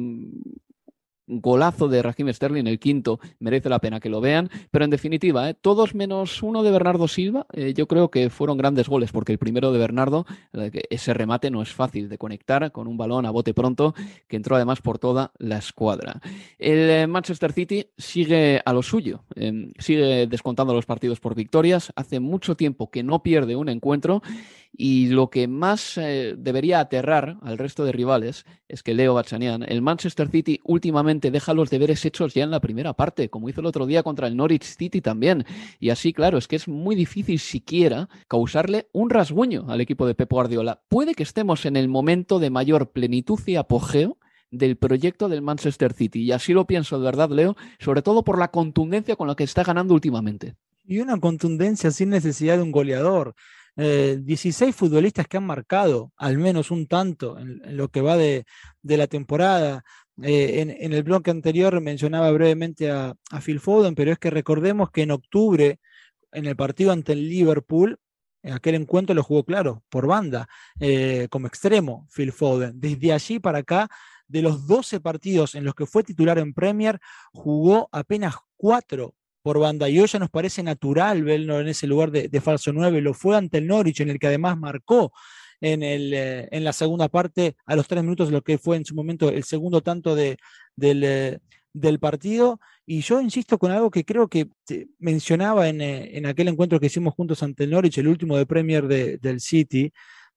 golazo 1.26 1.88
de 1.88 2.02
Raheem 2.02 2.32
Sterling, 2.32 2.66
el 2.66 2.78
quinto, 2.78 3.20
merece 3.38 3.68
la 3.68 3.78
pena 3.78 4.00
que 4.00 4.08
lo 4.08 4.20
vean, 4.20 4.50
pero 4.70 4.84
en 4.84 4.90
definitiva, 4.90 5.48
¿eh? 5.48 5.54
todos 5.54 5.94
menos 5.94 6.42
uno 6.42 6.62
de 6.62 6.70
Bernardo 6.70 7.08
Silva, 7.08 7.46
eh, 7.52 7.74
yo 7.74 7.86
creo 7.86 8.10
que 8.10 8.30
fueron 8.30 8.58
grandes 8.58 8.88
goles, 8.88 9.12
porque 9.12 9.32
el 9.32 9.38
primero 9.38 9.72
de 9.72 9.78
Bernardo, 9.78 10.26
ese 10.90 11.14
remate 11.14 11.50
no 11.50 11.62
es 11.62 11.72
fácil 11.72 12.08
de 12.08 12.18
conectar 12.18 12.72
con 12.72 12.86
un 12.86 12.96
balón 12.96 13.26
a 13.26 13.30
bote 13.30 13.54
pronto, 13.54 13.94
que 14.28 14.36
entró 14.36 14.56
además 14.56 14.80
por 14.80 14.98
toda 14.98 15.32
la 15.38 15.58
escuadra. 15.58 16.20
El 16.58 16.90
eh, 16.90 17.06
Manchester 17.06 17.52
City 17.52 17.86
sigue 17.96 18.60
a 18.64 18.72
lo 18.72 18.82
suyo, 18.82 19.24
sigue 19.78 20.26
descontando 20.26 20.74
los 20.74 20.86
partidos 20.86 21.20
por 21.20 21.34
victorias, 21.34 21.92
hace 21.96 22.20
mucho 22.20 22.56
tiempo 22.56 22.90
que 22.90 23.02
no 23.02 23.22
pierde 23.22 23.56
un 23.56 23.68
encuentro 23.68 24.22
y 24.76 25.06
lo 25.06 25.30
que 25.30 25.46
más 25.46 25.94
debería 25.94 26.80
aterrar 26.80 27.36
al 27.42 27.58
resto 27.58 27.84
de 27.84 27.92
rivales 27.92 28.44
es 28.68 28.82
que 28.82 28.94
Leo 28.94 29.14
Bachanian, 29.14 29.62
el 29.62 29.82
Manchester 29.82 30.28
City 30.28 30.60
últimamente 30.64 31.13
deja 31.20 31.54
los 31.54 31.70
deberes 31.70 32.04
hechos 32.04 32.34
ya 32.34 32.44
en 32.44 32.50
la 32.50 32.60
primera 32.60 32.92
parte, 32.92 33.28
como 33.28 33.48
hizo 33.48 33.60
el 33.60 33.66
otro 33.66 33.86
día 33.86 34.02
contra 34.02 34.26
el 34.26 34.36
Norwich 34.36 34.64
City 34.64 35.00
también. 35.00 35.44
Y 35.80 35.90
así, 35.90 36.12
claro, 36.12 36.38
es 36.38 36.48
que 36.48 36.56
es 36.56 36.68
muy 36.68 36.94
difícil 36.96 37.38
siquiera 37.38 38.08
causarle 38.28 38.88
un 38.92 39.10
rasguño 39.10 39.66
al 39.68 39.80
equipo 39.80 40.06
de 40.06 40.14
Pep 40.14 40.30
Guardiola. 40.30 40.82
Puede 40.88 41.14
que 41.14 41.22
estemos 41.22 41.66
en 41.66 41.76
el 41.76 41.88
momento 41.88 42.38
de 42.38 42.50
mayor 42.50 42.90
plenitud 42.92 43.40
y 43.46 43.56
apogeo 43.56 44.18
del 44.50 44.76
proyecto 44.76 45.28
del 45.28 45.42
Manchester 45.42 45.92
City. 45.92 46.22
Y 46.22 46.32
así 46.32 46.52
lo 46.52 46.66
pienso 46.66 46.98
de 46.98 47.04
verdad, 47.04 47.30
Leo, 47.30 47.56
sobre 47.78 48.02
todo 48.02 48.22
por 48.24 48.38
la 48.38 48.48
contundencia 48.48 49.16
con 49.16 49.28
la 49.28 49.34
que 49.34 49.44
está 49.44 49.64
ganando 49.64 49.94
últimamente. 49.94 50.54
Y 50.84 51.00
una 51.00 51.18
contundencia 51.18 51.90
sin 51.90 52.10
necesidad 52.10 52.56
de 52.56 52.62
un 52.62 52.72
goleador. 52.72 53.34
16 53.76 54.62
eh, 54.62 54.72
futbolistas 54.72 55.26
que 55.26 55.36
han 55.36 55.46
marcado 55.46 56.12
al 56.16 56.38
menos 56.38 56.70
un 56.70 56.86
tanto 56.86 57.36
en, 57.38 57.76
lo 57.76 57.88
que 57.88 58.02
va 58.02 58.16
de, 58.16 58.46
la 58.82 59.06
temporada. 59.08 59.84
Eh, 60.22 60.76
en, 60.80 60.92
el 60.92 61.02
bloque 61.02 61.30
anterior 61.30 61.80
mencionaba 61.80 62.30
brevemente 62.30 62.90
a, 62.90 63.16
Phil 63.44 63.60
Foden, 63.60 63.94
pero 63.94 64.12
es 64.12 64.18
que 64.18 64.30
recordemos 64.30 64.90
que 64.90 65.02
en 65.02 65.10
octubre, 65.10 65.80
en 66.32 66.46
el 66.46 66.56
partido 66.56 66.92
ante 66.92 67.12
el 67.12 67.28
Liverpool, 67.28 67.98
aquel 68.42 68.76
encuentro 68.76 69.14
lo 69.14 69.22
jugó 69.22 69.44
claro, 69.44 69.82
por 69.88 70.06
banda, 70.06 70.48
eh, 70.78 71.28
como 71.30 71.46
extremo, 71.46 72.06
Phil 72.14 72.32
Foden. 72.32 72.78
Desde 72.80 73.12
allí 73.12 73.38
para 73.40 73.58
acá, 73.58 73.88
de 74.28 74.42
los 74.42 74.66
12 74.66 75.00
partidos 75.00 75.54
en 75.54 75.64
los 75.64 75.74
que 75.74 75.86
fue 75.86 76.04
titular 76.04 76.38
en 76.38 76.54
Premier, 76.54 77.00
jugó 77.32 77.88
apenas 77.92 78.36
4 78.56 79.14
por 79.42 79.58
banda. 79.58 79.88
Y 79.88 80.00
hoy 80.00 80.06
ya 80.06 80.18
nos 80.18 80.30
parece 80.30 80.62
natural 80.62 81.22
verlo 81.22 81.60
en 81.60 81.68
ese 81.68 81.86
lugar 81.86 82.10
de, 82.10 82.40
falso 82.40 82.72
9. 82.72 83.00
Lo 83.00 83.14
fue 83.14 83.36
ante 83.36 83.58
el 83.58 83.66
Norwich, 83.66 84.00
en 84.00 84.10
el 84.10 84.18
que 84.18 84.28
además 84.28 84.56
marcó 84.58 85.12
en, 85.64 85.82
el, 85.82 86.12
eh, 86.12 86.48
en 86.50 86.62
la 86.62 86.74
segunda 86.74 87.08
parte, 87.08 87.56
a 87.64 87.74
los 87.74 87.88
tres 87.88 88.02
minutos, 88.02 88.30
lo 88.30 88.42
que 88.42 88.58
fue 88.58 88.76
en 88.76 88.84
su 88.84 88.94
momento 88.94 89.30
el 89.30 89.44
segundo 89.44 89.80
tanto 89.80 90.14
de, 90.14 90.36
del, 90.76 91.02
eh, 91.04 91.38
del, 91.72 91.98
partido. 91.98 92.60
Y 92.84 93.00
yo 93.00 93.18
insisto 93.22 93.56
con 93.58 93.72
algo 93.72 93.90
que 93.90 94.04
creo 94.04 94.28
que 94.28 94.48
mencionaba 94.98 95.68
en, 95.68 95.80
eh, 95.80 96.18
en, 96.18 96.26
aquel 96.26 96.48
encuentro 96.48 96.78
que 96.78 96.86
hicimos 96.86 97.14
juntos 97.14 97.42
ante 97.42 97.64
el 97.64 97.70
Norwich, 97.70 97.96
el 97.96 98.08
último 98.08 98.36
de 98.36 98.44
Premier 98.44 98.86
del 98.86 99.40
City, 99.40 99.90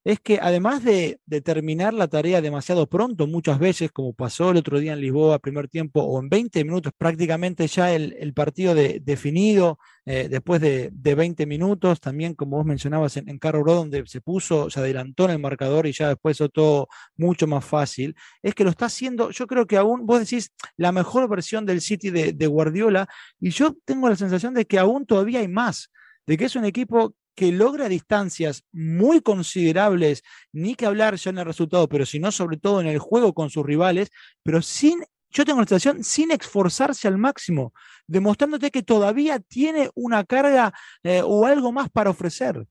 es 0.08 0.22
que 0.22 0.39
además 0.41 0.86
de, 0.86 1.20
terminar 1.43 1.93
la 1.93 2.08
tarea 2.08 2.39
demasiado 2.39 2.88
pronto, 2.88 3.28
muchas 3.28 3.60
veces, 3.60 3.91
como 3.91 4.13
pasó 4.13 4.52
el 4.52 4.58
otro 4.58 4.80
día 4.80 4.93
en 4.93 5.02
Lisboa, 5.02 5.38
primer 5.39 5.67
tiempo, 5.67 6.02
o 6.02 6.22
en 6.22 6.30
20 6.30 6.63
minutos, 6.63 6.93
prácticamente 6.98 7.67
ya 7.67 7.93
el, 7.93 8.34
partido 8.34 8.74
definido, 8.74 9.80
eh, 10.06 10.30
después 10.30 10.62
de, 10.62 10.91
20 10.93 11.46
minutos, 11.46 12.00
también 12.00 12.36
como 12.36 12.56
vos 12.56 12.65
mencionabas 12.65 13.17
en, 13.17 13.28
en 13.28 13.38
Carro 13.38 13.65
donde 13.65 14.08
se 14.08 14.22
puso, 14.22 14.70
se 14.70 14.80
adelantó 14.80 15.26
en 15.26 15.32
el 15.32 15.39
marcador 15.39 15.86
y 15.88 15.91
ya 15.91 16.08
después 16.08 16.38
hizo 16.38 16.48
todo 16.48 16.88
mucho 17.17 17.46
más 17.46 17.65
fácil, 17.65 18.15
es 18.41 18.56
que 18.56 18.63
lo 18.63 18.70
está 18.70 18.86
haciendo, 18.86 19.32
yo 19.32 19.46
creo 19.46 19.67
que 19.67 19.76
aún, 19.76 20.06
vos 20.06 20.22
decís, 20.22 20.54
la 20.78 20.93
mejor 20.93 21.28
versión 21.28 21.65
del 21.65 21.82
City 21.82 22.12
de, 22.12 22.32
de 22.32 22.48
Guardiola, 22.48 23.10
y 23.41 23.50
yo 23.50 23.76
tengo 23.84 24.08
la 24.08 24.15
sensación 24.15 24.54
de 24.54 24.63
que 24.63 24.80
aún 24.80 25.06
todavía 25.06 25.41
hay 25.41 25.50
más 25.50 25.91
de 26.28 26.38
que 26.38 26.46
es 26.46 26.56
un 26.56 26.65
equipo 26.65 27.15
que 27.38 27.52
logra 27.52 27.88
distancias 27.88 28.63
muy 28.71 29.21
considerables, 29.21 30.23
ni 30.52 30.73
que 30.73 30.88
hablar 30.88 31.17
ya 31.17 31.30
en 31.30 31.38
el 31.38 31.45
resultado, 31.45 31.88
pero 31.88 32.04
sino 32.04 32.32
sobre 32.32 32.58
todo 32.58 32.82
en 32.82 32.88
el 32.88 32.97
juego 32.97 33.36
con 33.36 33.52
sus 33.52 33.63
rivales, 33.63 34.10
pero 34.41 34.63
sin, 34.63 35.04
yo 35.30 35.45
tengo 35.45 35.60
la 35.60 35.67
sensación, 35.67 36.04
sin 36.04 36.32
esforzarse 36.32 37.08
al 37.08 37.19
máximo, 37.19 37.73
demostrándote 38.08 38.71
que 38.71 38.82
todavía 38.82 39.39
tiene 39.39 39.91
una 39.93 40.23
carga 40.23 40.73
eh, 41.04 41.21
o 41.23 41.45
algo 41.45 41.71
más 41.71 41.91
para 41.91 42.10
ofrecer. 42.10 42.65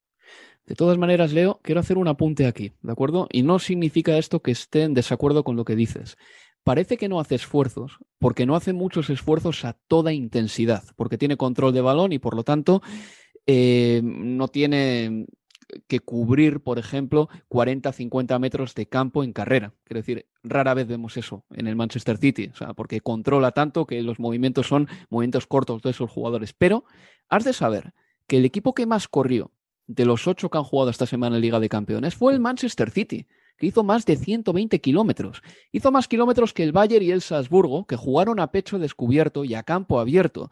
De 0.66 0.74
todas 0.74 0.98
maneras, 0.98 1.32
Leo, 1.32 1.60
quiero 1.62 1.80
hacer 1.80 1.96
un 1.96 2.08
apunte 2.08 2.44
aquí, 2.48 2.72
¿de 2.82 2.90
acuerdo? 2.90 3.28
Y 3.30 3.44
no 3.44 3.60
significa 3.60 4.18
esto 4.18 4.42
que 4.42 4.50
esté 4.50 4.82
en 4.82 4.94
desacuerdo 4.94 5.44
con 5.44 5.54
lo 5.54 5.64
que 5.64 5.76
dices. 5.76 6.16
Parece 6.64 6.96
que 6.96 7.08
no 7.08 7.20
hace 7.20 7.36
esfuerzos, 7.36 7.98
porque 8.18 8.46
no 8.46 8.56
hace 8.56 8.72
muchos 8.72 9.10
esfuerzos 9.10 9.64
a 9.64 9.76
toda 9.86 10.12
intensidad, 10.12 10.82
porque 10.96 11.18
tiene 11.18 11.36
control 11.36 11.72
de 11.72 11.82
balón 11.82 12.12
y 12.12 12.18
por 12.18 12.34
lo 12.34 12.42
tanto 12.42 12.82
eh, 13.46 14.00
no 14.02 14.48
tiene 14.48 15.26
que 15.88 16.00
cubrir, 16.00 16.60
por 16.60 16.78
ejemplo, 16.78 17.28
40, 17.48 17.92
50 17.92 18.38
metros 18.38 18.74
de 18.74 18.86
campo 18.86 19.24
en 19.24 19.32
carrera. 19.32 19.72
Quiero 19.84 20.00
decir, 20.00 20.26
rara 20.42 20.74
vez 20.74 20.86
vemos 20.86 21.16
eso 21.16 21.44
en 21.50 21.66
el 21.66 21.76
Manchester 21.76 22.18
City, 22.18 22.50
o 22.52 22.56
sea, 22.56 22.74
porque 22.74 23.00
controla 23.00 23.52
tanto 23.52 23.86
que 23.86 24.02
los 24.02 24.18
movimientos 24.18 24.66
son 24.66 24.88
movimientos 25.10 25.46
cortos 25.46 25.82
de 25.82 25.90
esos 25.90 26.10
jugadores. 26.10 26.52
Pero 26.52 26.84
has 27.28 27.44
de 27.44 27.52
saber 27.52 27.92
que 28.26 28.38
el 28.38 28.44
equipo 28.44 28.74
que 28.74 28.86
más 28.86 29.08
corrió 29.08 29.52
de 29.86 30.04
los 30.04 30.26
ocho 30.26 30.50
que 30.50 30.58
han 30.58 30.64
jugado 30.64 30.90
esta 30.90 31.06
semana 31.06 31.36
en 31.36 31.42
Liga 31.42 31.60
de 31.60 31.68
Campeones 31.68 32.14
fue 32.14 32.32
el 32.32 32.40
Manchester 32.40 32.90
City, 32.90 33.26
que 33.56 33.66
hizo 33.66 33.84
más 33.84 34.04
de 34.04 34.16
120 34.16 34.80
kilómetros. 34.80 35.42
Hizo 35.72 35.90
más 35.90 36.08
kilómetros 36.08 36.52
que 36.52 36.62
el 36.62 36.72
Bayern 36.72 37.04
y 37.04 37.10
el 37.10 37.22
Salzburgo, 37.22 37.86
que 37.86 37.96
jugaron 37.96 38.40
a 38.40 38.50
pecho 38.50 38.78
descubierto 38.78 39.44
y 39.44 39.54
a 39.54 39.62
campo 39.62 40.00
abierto. 40.00 40.50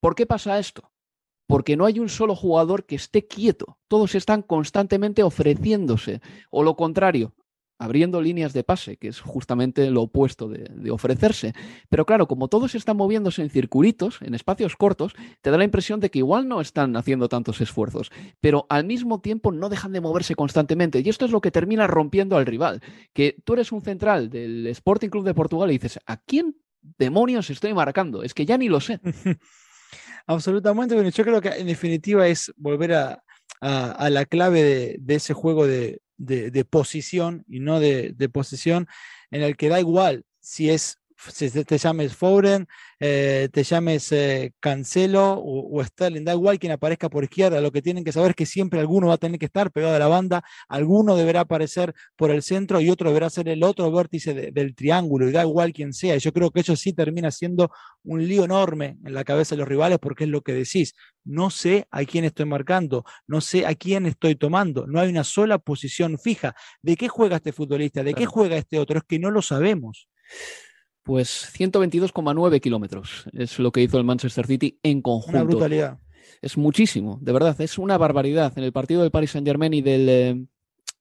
¿Por 0.00 0.14
qué 0.14 0.26
pasa 0.26 0.58
esto? 0.58 0.90
Porque 1.46 1.76
no 1.76 1.86
hay 1.86 1.98
un 1.98 2.08
solo 2.08 2.34
jugador 2.34 2.84
que 2.84 2.96
esté 2.96 3.26
quieto. 3.26 3.78
Todos 3.88 4.14
están 4.14 4.42
constantemente 4.42 5.22
ofreciéndose. 5.22 6.20
O 6.50 6.62
lo 6.62 6.76
contrario, 6.76 7.34
abriendo 7.82 8.22
líneas 8.22 8.52
de 8.52 8.62
pase, 8.62 8.96
que 8.96 9.08
es 9.08 9.20
justamente 9.20 9.90
lo 9.90 10.02
opuesto 10.02 10.48
de, 10.48 10.90
ofrecerse. 10.90 11.52
Pero 11.88 12.06
claro, 12.06 12.28
como 12.28 12.46
todos 12.46 12.76
están 12.76 12.96
moviéndose 12.96 13.42
en 13.42 13.50
circuitos, 13.50 14.20
en 14.22 14.34
espacios 14.34 14.76
cortos, 14.76 15.14
te 15.40 15.50
da 15.50 15.58
la 15.58 15.64
impresión 15.64 15.98
de 15.98 16.10
que 16.10 16.20
igual 16.20 16.46
no 16.46 16.60
están 16.60 16.96
haciendo 16.96 17.28
tantos 17.28 17.60
esfuerzos, 17.60 18.12
pero 18.40 18.66
al 18.68 18.84
mismo 18.84 19.20
tiempo 19.20 19.50
no 19.50 19.68
dejan 19.68 19.92
de 19.92 20.00
moverse 20.00 20.36
constantemente. 20.36 21.00
Y 21.00 21.08
esto 21.08 21.24
es 21.24 21.32
lo 21.32 21.40
que 21.40 21.50
termina 21.50 21.88
rompiendo 21.88 22.36
al 22.36 22.46
rival. 22.46 22.82
Que 23.12 23.36
tú 23.44 23.54
eres 23.54 23.72
un 23.72 23.82
central 23.82 24.30
del 24.30 24.68
Sporting 24.68 25.08
Club 25.08 25.24
de 25.24 25.34
Portugal 25.34 25.70
y 25.70 25.74
dices, 25.74 25.98
¿a 26.06 26.18
quién 26.18 26.56
demonios 26.98 27.50
estoy 27.50 27.74
marcando? 27.74 28.22
Es 28.22 28.32
que 28.32 28.46
ya 28.46 28.58
ni 28.58 28.68
lo 28.68 28.80
sé. 28.80 29.00
Absolutamente, 30.26 30.94
bueno, 30.94 31.10
yo 31.10 31.24
creo 31.24 31.40
que 31.40 31.48
en 31.48 31.66
definitiva 31.66 32.26
es 32.26 32.52
volver 32.56 32.94
a, 32.94 33.22
la 33.60 34.24
clave 34.24 34.98
de, 34.98 35.14
ese 35.14 35.34
juego 35.34 35.66
de, 35.66 36.00
posición 36.70 37.44
y 37.48 37.60
no 37.60 37.80
de, 37.80 38.12
de 38.16 38.28
posesión, 38.28 38.86
en 39.30 39.42
el 39.42 39.56
que 39.56 39.68
da 39.68 39.80
igual 39.80 40.24
si 40.40 40.70
es 40.70 40.98
si 41.30 41.50
te 41.64 41.78
llames 41.78 42.16
Foden, 42.16 42.66
eh, 42.98 43.48
te 43.52 43.62
llames 43.62 44.10
eh, 44.12 44.52
Cancelo 44.60 45.40
o, 45.44 45.82
Sterling, 45.84 46.24
da 46.24 46.32
igual 46.32 46.58
quien 46.58 46.72
aparezca 46.72 47.08
por 47.08 47.24
izquierda, 47.24 47.60
lo 47.60 47.70
que 47.70 47.82
tienen 47.82 48.04
que 48.04 48.12
saber 48.12 48.30
es 48.30 48.36
que 48.36 48.46
siempre 48.46 48.80
alguno 48.80 49.08
va 49.08 49.14
a 49.14 49.18
tener 49.18 49.38
que 49.38 49.46
estar 49.46 49.70
pegado 49.70 49.94
a 49.94 49.98
la 49.98 50.08
banda, 50.08 50.42
alguno 50.68 51.16
deberá 51.16 51.40
aparecer 51.40 51.94
por 52.16 52.30
el 52.30 52.42
centro 52.42 52.80
y 52.80 52.90
otro 52.90 53.10
deberá 53.10 53.30
ser 53.30 53.48
el 53.48 53.62
otro 53.62 53.90
vértice 53.90 54.52
del 54.52 54.74
triángulo, 54.74 55.28
y 55.28 55.32
da 55.32 55.42
igual 55.42 55.72
quien 55.72 55.92
sea. 55.92 56.16
Yo 56.16 56.32
creo 56.32 56.50
que 56.50 56.60
eso 56.60 56.76
sí 56.76 56.92
termina 56.92 57.30
siendo 57.30 57.70
un 58.04 58.26
lío 58.26 58.44
enorme 58.44 58.98
en 59.04 59.14
la 59.14 59.24
cabeza 59.24 59.54
de 59.54 59.60
los 59.60 59.68
rivales 59.68 59.98
porque 60.00 60.24
es 60.24 60.30
lo 60.30 60.42
que 60.42 60.52
decís. 60.52 60.94
No 61.24 61.50
sé 61.50 61.86
a 61.90 62.04
quién 62.04 62.24
estoy 62.24 62.46
marcando, 62.46 63.04
no 63.26 63.40
sé 63.40 63.66
a 63.66 63.74
quién 63.74 64.06
estoy 64.06 64.34
tomando, 64.34 64.86
no 64.86 65.00
hay 65.00 65.08
una 65.08 65.24
sola 65.24 65.58
posición 65.58 66.18
fija. 66.18 66.54
¿De 66.82 66.96
qué 66.96 67.08
juega 67.08 67.36
este 67.36 67.52
futbolista? 67.52 68.02
¿De 68.02 68.14
qué 68.14 68.26
juega 68.26 68.56
este 68.56 68.78
otro? 68.78 68.98
Es 68.98 69.04
que 69.04 69.18
no 69.18 69.30
lo 69.30 69.42
sabemos. 69.42 70.08
Pues 71.02 71.52
122,9 71.58 72.60
kilómetros 72.60 73.24
es 73.32 73.58
lo 73.58 73.72
que 73.72 73.82
hizo 73.82 73.98
el 73.98 74.04
Manchester 74.04 74.46
City 74.46 74.78
en 74.82 75.02
conjunto. 75.02 75.38
Una 75.38 75.44
brutalidad. 75.44 75.98
Es 76.40 76.56
muchísimo, 76.56 77.18
de 77.20 77.32
verdad, 77.32 77.60
es 77.60 77.78
una 77.78 77.98
barbaridad. 77.98 78.52
En 78.56 78.64
el 78.64 78.72
partido 78.72 79.02
del 79.02 79.10
Paris 79.10 79.30
Saint 79.30 79.46
Germain 79.46 79.74
y 79.74 79.80
del, 79.80 80.08
eh, 80.08 80.46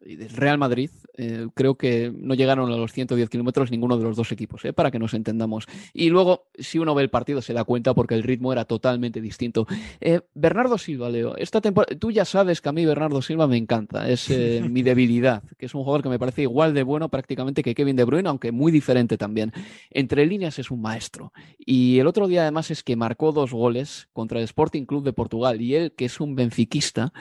y 0.05 0.15
del 0.15 0.29
Real 0.29 0.57
Madrid, 0.57 0.89
eh, 1.17 1.47
creo 1.53 1.75
que 1.75 2.11
no 2.15 2.33
llegaron 2.33 2.71
a 2.71 2.75
los 2.75 2.91
110 2.93 3.29
kilómetros 3.29 3.71
ninguno 3.71 3.97
de 3.97 4.03
los 4.03 4.15
dos 4.15 4.31
equipos, 4.31 4.63
eh, 4.65 4.73
para 4.73 4.91
que 4.91 4.99
nos 4.99 5.13
entendamos. 5.13 5.67
Y 5.93 6.09
luego, 6.09 6.47
si 6.57 6.79
uno 6.79 6.95
ve 6.95 7.03
el 7.03 7.09
partido, 7.09 7.41
se 7.41 7.53
da 7.53 7.63
cuenta 7.63 7.93
porque 7.93 8.15
el 8.15 8.23
ritmo 8.23 8.51
era 8.51 8.65
totalmente 8.65 9.21
distinto. 9.21 9.67
Eh, 9.99 10.21
Bernardo 10.33 10.77
Silva, 10.77 11.09
Leo, 11.09 11.35
esta 11.37 11.61
temporada, 11.61 11.97
tú 11.97 12.11
ya 12.11 12.25
sabes 12.25 12.61
que 12.61 12.69
a 12.69 12.71
mí 12.71 12.85
Bernardo 12.85 13.21
Silva 13.21 13.47
me 13.47 13.57
encanta, 13.57 14.09
es 14.09 14.29
mi 14.69 14.81
debilidad, 14.81 15.43
que 15.57 15.65
es 15.65 15.75
un 15.75 15.83
jugador 15.83 16.03
que 16.03 16.09
me 16.09 16.19
parece 16.19 16.43
igual 16.43 16.73
de 16.73 16.83
bueno 16.83 17.09
prácticamente 17.09 17.63
que 17.63 17.75
Kevin 17.75 17.95
De 17.95 18.03
Bruyne, 18.03 18.29
aunque 18.29 18.51
muy 18.51 18.71
diferente 18.71 19.17
también. 19.17 19.51
Entre 19.89 20.25
líneas 20.25 20.59
es 20.59 20.71
un 20.71 20.81
maestro. 20.81 21.33
Y 21.57 21.99
el 21.99 22.07
otro 22.07 22.27
día 22.27 22.41
además 22.41 22.71
es 22.71 22.83
que 22.83 22.95
marcó 22.95 23.31
dos 23.31 23.51
goles 23.51 24.07
contra 24.13 24.39
el 24.39 24.45
Sporting 24.45 24.85
Club 24.85 25.03
de 25.03 25.13
Portugal 25.13 25.61
y 25.61 25.75
él, 25.75 25.91
que 25.93 26.05
es 26.05 26.19
un 26.19 26.35
benfiquista, 26.35 27.13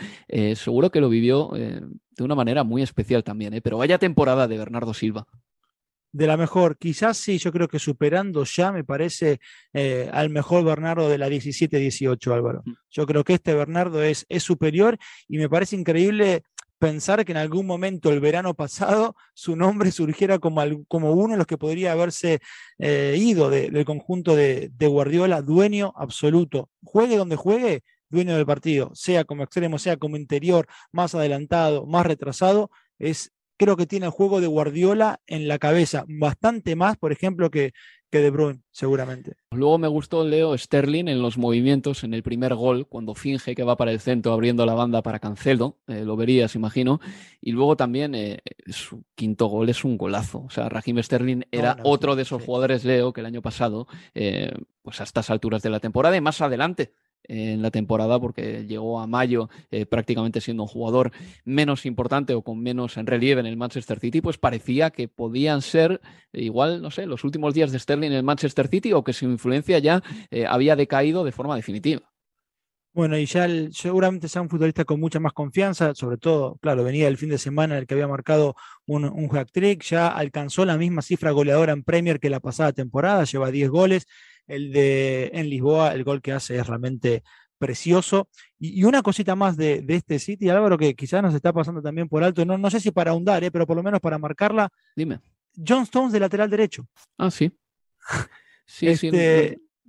seguro 0.55 0.91
que 0.91 1.01
lo 1.01 1.09
vivió 1.09 1.53
de 2.11 2.25
una 2.25 2.35
manera 2.35 2.65
muy 2.65 2.83
especial 2.83 3.25
también, 3.25 3.55
¿eh? 3.55 3.61
pero 3.61 3.79
vaya 3.79 3.99
temporada 3.99 4.49
de 4.49 4.59
Bernardo 4.59 4.95
Silva. 4.95 5.27
De 6.13 6.27
la 6.27 6.37
mejor, 6.37 6.77
quizás 6.77 7.17
sí, 7.17 7.39
yo 7.39 7.53
creo 7.53 7.69
que 7.69 7.79
superando 7.79 8.43
ya, 8.45 8.73
me 8.73 8.83
parece, 8.83 9.39
eh, 9.73 10.11
al 10.13 10.29
mejor 10.29 10.65
Bernardo 10.65 11.09
de 11.09 11.19
la 11.19 11.29
17-18, 11.29 12.33
Álvaro. 12.35 12.63
Mm. 12.65 12.73
Yo 12.91 13.07
creo 13.07 13.23
que 13.23 13.35
este 13.35 13.55
Bernardo 13.55 14.03
es, 14.03 14.27
es 14.29 14.43
superior 14.43 14.99
y 15.29 15.39
me 15.39 15.49
parece 15.49 15.77
increíble 15.77 16.43
pensar 16.81 17.25
que 17.25 17.33
en 17.33 17.39
algún 17.39 17.67
momento 17.67 18.11
el 18.11 18.21
verano 18.21 18.55
pasado 18.55 19.15
su 19.35 19.55
nombre 19.55 19.93
surgiera 19.93 20.39
como, 20.41 20.63
como 20.89 21.13
uno 21.13 21.35
de 21.35 21.39
los 21.39 21.47
que 21.47 21.59
podría 21.59 21.93
haberse 21.93 22.41
eh, 22.79 23.15
ido 23.17 23.51
del 23.51 23.85
conjunto 23.85 24.35
de, 24.35 24.71
de, 24.73 24.87
Guardiola, 24.89 25.43
dueño 25.43 25.93
absoluto. 25.95 26.71
Juegue 26.83 27.17
donde 27.19 27.37
juegue, 27.37 27.83
dueño 28.11 28.37
del 28.37 28.47
partido, 28.47 28.91
sea 28.95 29.25
como 29.25 29.43
extremo, 29.43 29.79
sea 29.79 29.97
como 29.97 30.17
interior, 30.17 30.67
más 30.93 31.15
adelantado, 31.15 31.87
más 31.87 32.07
retrasado, 32.07 32.71
es 32.99 33.33
creo 33.61 33.77
que 33.77 33.87
tiene 33.87 34.07
el 34.07 34.13
juego 34.13 34.41
de 34.41 34.47
Guardiola 34.47 35.21
en 35.27 35.47
la 35.47 35.59
cabeza, 35.59 36.07
bastante 36.09 36.77
más, 36.77 36.97
por 36.97 37.13
ejemplo, 37.13 37.51
que, 37.51 37.73
que 38.11 38.21
De 38.21 38.31
Bruyne, 38.31 38.63
seguramente. 38.71 39.35
Luego 39.51 39.77
me 39.77 39.87
gustó 39.87 40.25
Leo 40.25 40.57
Sterling 40.57 41.09
en 41.09 41.21
los 41.21 41.37
movimientos 41.37 42.03
en 42.03 42.15
el 42.15 42.23
primer 42.23 42.55
gol, 42.55 42.87
cuando 42.87 43.15
finge 43.15 43.55
que 43.55 43.63
va 43.63 43.77
para 43.77 43.93
el 43.93 44.01
centro 44.01 44.33
abriendo 44.33 44.65
la 44.65 44.73
banda 44.73 45.03
para 45.03 45.19
Cancelo, 45.19 45.77
eh, 45.89 46.07
lo 46.07 46.17
verías, 46.17 46.55
imagino. 46.55 47.03
Y 47.43 47.53
luego 47.53 47.77
también 47.77 48.15
eh, 48.15 48.39
su 48.69 49.05
quinto 49.15 49.49
gol 49.49 49.69
es 49.69 49.85
un 49.85 49.99
golazo. 49.99 50.43
O 50.47 50.51
sea, 50.51 50.71
Raheem 50.71 51.03
Sterling 51.03 51.43
era 51.51 51.77
otro 51.85 52.17
de 52.17 52.23
esos 52.23 52.43
jugadores, 52.43 52.87
Leo, 52.87 53.13
que 53.13 53.21
el 53.21 53.27
año 53.27 53.43
pasado, 53.43 53.87
eh, 54.15 54.53
pues 54.81 55.03
a 55.03 55.05
estas 55.05 55.29
alturas 55.29 55.61
de 55.61 55.69
la 55.69 55.81
temporada 55.81 56.17
y 56.17 56.23
más 56.23 56.41
adelante, 56.41 56.95
en 57.25 57.63
la 57.63 57.71
temporada 57.71 58.19
porque 58.19 58.67
llegó 58.67 59.01
a 59.01 59.07
mayo 59.07 59.49
eh, 59.71 59.87
prácticamente 59.87 60.41
siendo 60.41 60.65
un 60.65 60.69
jugador 60.69 61.13
menos 61.45 61.87
importante 61.87 62.35
o 62.35 62.43
con 62.43 62.61
menos 62.61 62.97
en 62.97 63.07
relieve 63.07 63.41
en 63.41 63.47
el 63.47 63.57
Manchester 63.57 64.01
City, 64.01 64.21
pues 64.21 64.39
parecía 64.39 64.91
que 64.91 65.09
podían 65.09 65.63
ser 65.63 66.01
igual, 66.33 66.83
no 66.83 66.91
sé, 66.91 67.07
los 67.07 67.25
últimos 67.25 67.55
días 67.55 67.73
de 67.73 67.79
Sterling 67.79 68.09
en 68.09 68.17
el 68.17 68.23
Manchester 68.23 68.69
City 68.69 68.93
o 68.93 69.05
que 69.05 69.13
su 69.13 69.25
influencia 69.27 69.79
ya 69.79 70.03
eh, 70.31 70.47
había 70.47 70.77
decaído 70.77 71.25
de 71.25 71.33
forma 71.33 71.57
definitiva. 71.57 72.03
Bueno, 72.93 73.17
y 73.17 73.25
ya 73.25 73.47
seguramente 73.71 74.29
sea 74.29 74.43
un 74.43 74.49
futbolista 74.49 74.85
con 74.85 74.99
mucha 74.99 75.21
más 75.21 75.33
confianza, 75.33 75.95
sobre 75.95 76.17
todo, 76.17 76.57
claro, 76.61 76.83
venía 76.83 77.07
el 77.07 77.19
fin 77.19 77.29
de 77.29 77.39
semana 77.39 77.75
en 77.75 77.81
el 77.83 77.87
que 77.87 77.95
había 77.95 78.09
marcado 78.09 78.57
un, 78.85 79.05
un 79.05 79.29
hack 79.29 79.53
trick, 79.53 79.85
ya 79.85 80.09
alcanzó 80.09 80.65
la 80.65 80.77
misma 80.77 81.01
cifra 81.01 81.31
goleadora 81.31 81.73
en 81.73 81.85
Premier 81.85 82.19
que 82.19 82.31
la 82.31 82.41
pasada 82.41 82.73
temporada, 82.73 83.23
lleva 83.23 83.53
10 83.53 83.71
goles, 83.71 84.07
el 84.51 84.73
de 84.73 85.31
en 85.33 85.49
Lisboa, 85.49 85.95
el 85.95 86.05
gol 86.05 86.21
que 86.21 86.33
hace 86.33 86.57
es 86.57 86.67
realmente 86.67 87.23
precioso. 87.59 88.29
Y, 88.59 88.85
una 88.85 89.03
cosita 89.03 89.37
más 89.37 89.57
de, 89.57 89.85
este 89.89 90.19
City, 90.19 90.49
Álvaro, 90.49 90.79
que 90.79 90.95
quizás 90.95 91.23
nos 91.23 91.35
está 91.35 91.53
pasando 91.53 91.83
también 91.83 92.09
por 92.09 92.25
alto, 92.25 92.45
no, 92.45 92.59
no 92.59 92.71
sé 92.71 92.81
si 92.81 92.91
para 92.91 93.13
ahondar, 93.13 93.45
eh, 93.45 93.51
pero 93.51 93.67
por 93.67 93.77
lo 93.77 93.83
menos 93.83 94.01
para 94.01 94.19
marcarla. 94.19 94.71
Dime. 94.97 95.21
John 95.55 95.83
Stones 95.83 96.13
de 96.13 96.21
lateral 96.21 96.51
derecho. 96.51 96.87
Ah, 97.17 97.31
sí. 97.31 97.53
Sí, 98.73 98.97
sí. 98.97 99.11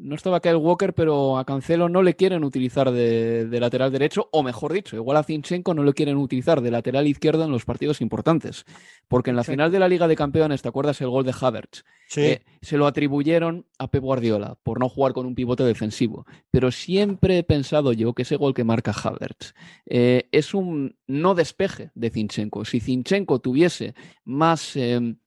No 0.03 0.15
estaba 0.15 0.39
Kyle 0.39 0.55
Walker, 0.55 0.93
pero 0.93 1.37
a 1.37 1.45
Cancelo 1.45 1.87
no 1.87 2.01
le 2.01 2.15
quieren 2.15 2.43
utilizar 2.43 2.91
de, 2.91 3.47
lateral 3.59 3.91
derecho, 3.91 4.29
o 4.31 4.41
mejor 4.41 4.73
dicho, 4.73 4.95
igual 4.95 5.17
a 5.17 5.23
Zinchenko 5.23 5.75
no 5.75 5.83
le 5.83 5.93
quieren 5.93 6.17
utilizar 6.17 6.61
de 6.61 6.71
lateral 6.71 7.07
izquierdo 7.07 7.43
en 7.43 7.51
los 7.51 7.65
partidos 7.65 8.01
importantes. 8.01 8.65
Porque 9.07 9.29
en 9.29 9.35
la 9.35 9.43
final 9.43 9.71
de 9.71 9.77
la 9.77 9.87
Liga 9.87 10.07
de 10.07 10.15
Campeones, 10.15 10.63
¿te 10.63 10.69
acuerdas 10.69 10.99
el 11.01 11.09
gol 11.09 11.23
de 11.23 11.35
Havertz? 11.39 11.83
Sí. 12.07 12.21
Eh, 12.21 12.41
se 12.61 12.77
lo 12.77 12.87
atribuyeron 12.87 13.67
a 13.77 13.91
Pep 13.91 14.01
Guardiola 14.01 14.57
por 14.63 14.79
no 14.79 14.89
jugar 14.89 15.13
con 15.13 15.27
un 15.27 15.35
pivote 15.35 15.63
defensivo. 15.63 16.25
Pero 16.49 16.71
siempre 16.71 17.37
he 17.37 17.43
pensado 17.43 17.93
yo 17.93 18.13
que 18.13 18.23
ese 18.23 18.37
gol 18.37 18.55
que 18.55 18.63
marca 18.63 18.91
Havertz 18.91 19.53
eh, 19.85 20.27
es 20.31 20.55
un 20.55 20.95
no 21.05 21.35
despeje 21.35 21.91
de 21.93 22.09
Zinchenko. 22.09 22.65
Si 22.65 22.79
Zinchenko 22.79 23.39
tuviese 23.39 23.93
más. 24.25 24.75
Em, 24.75 25.17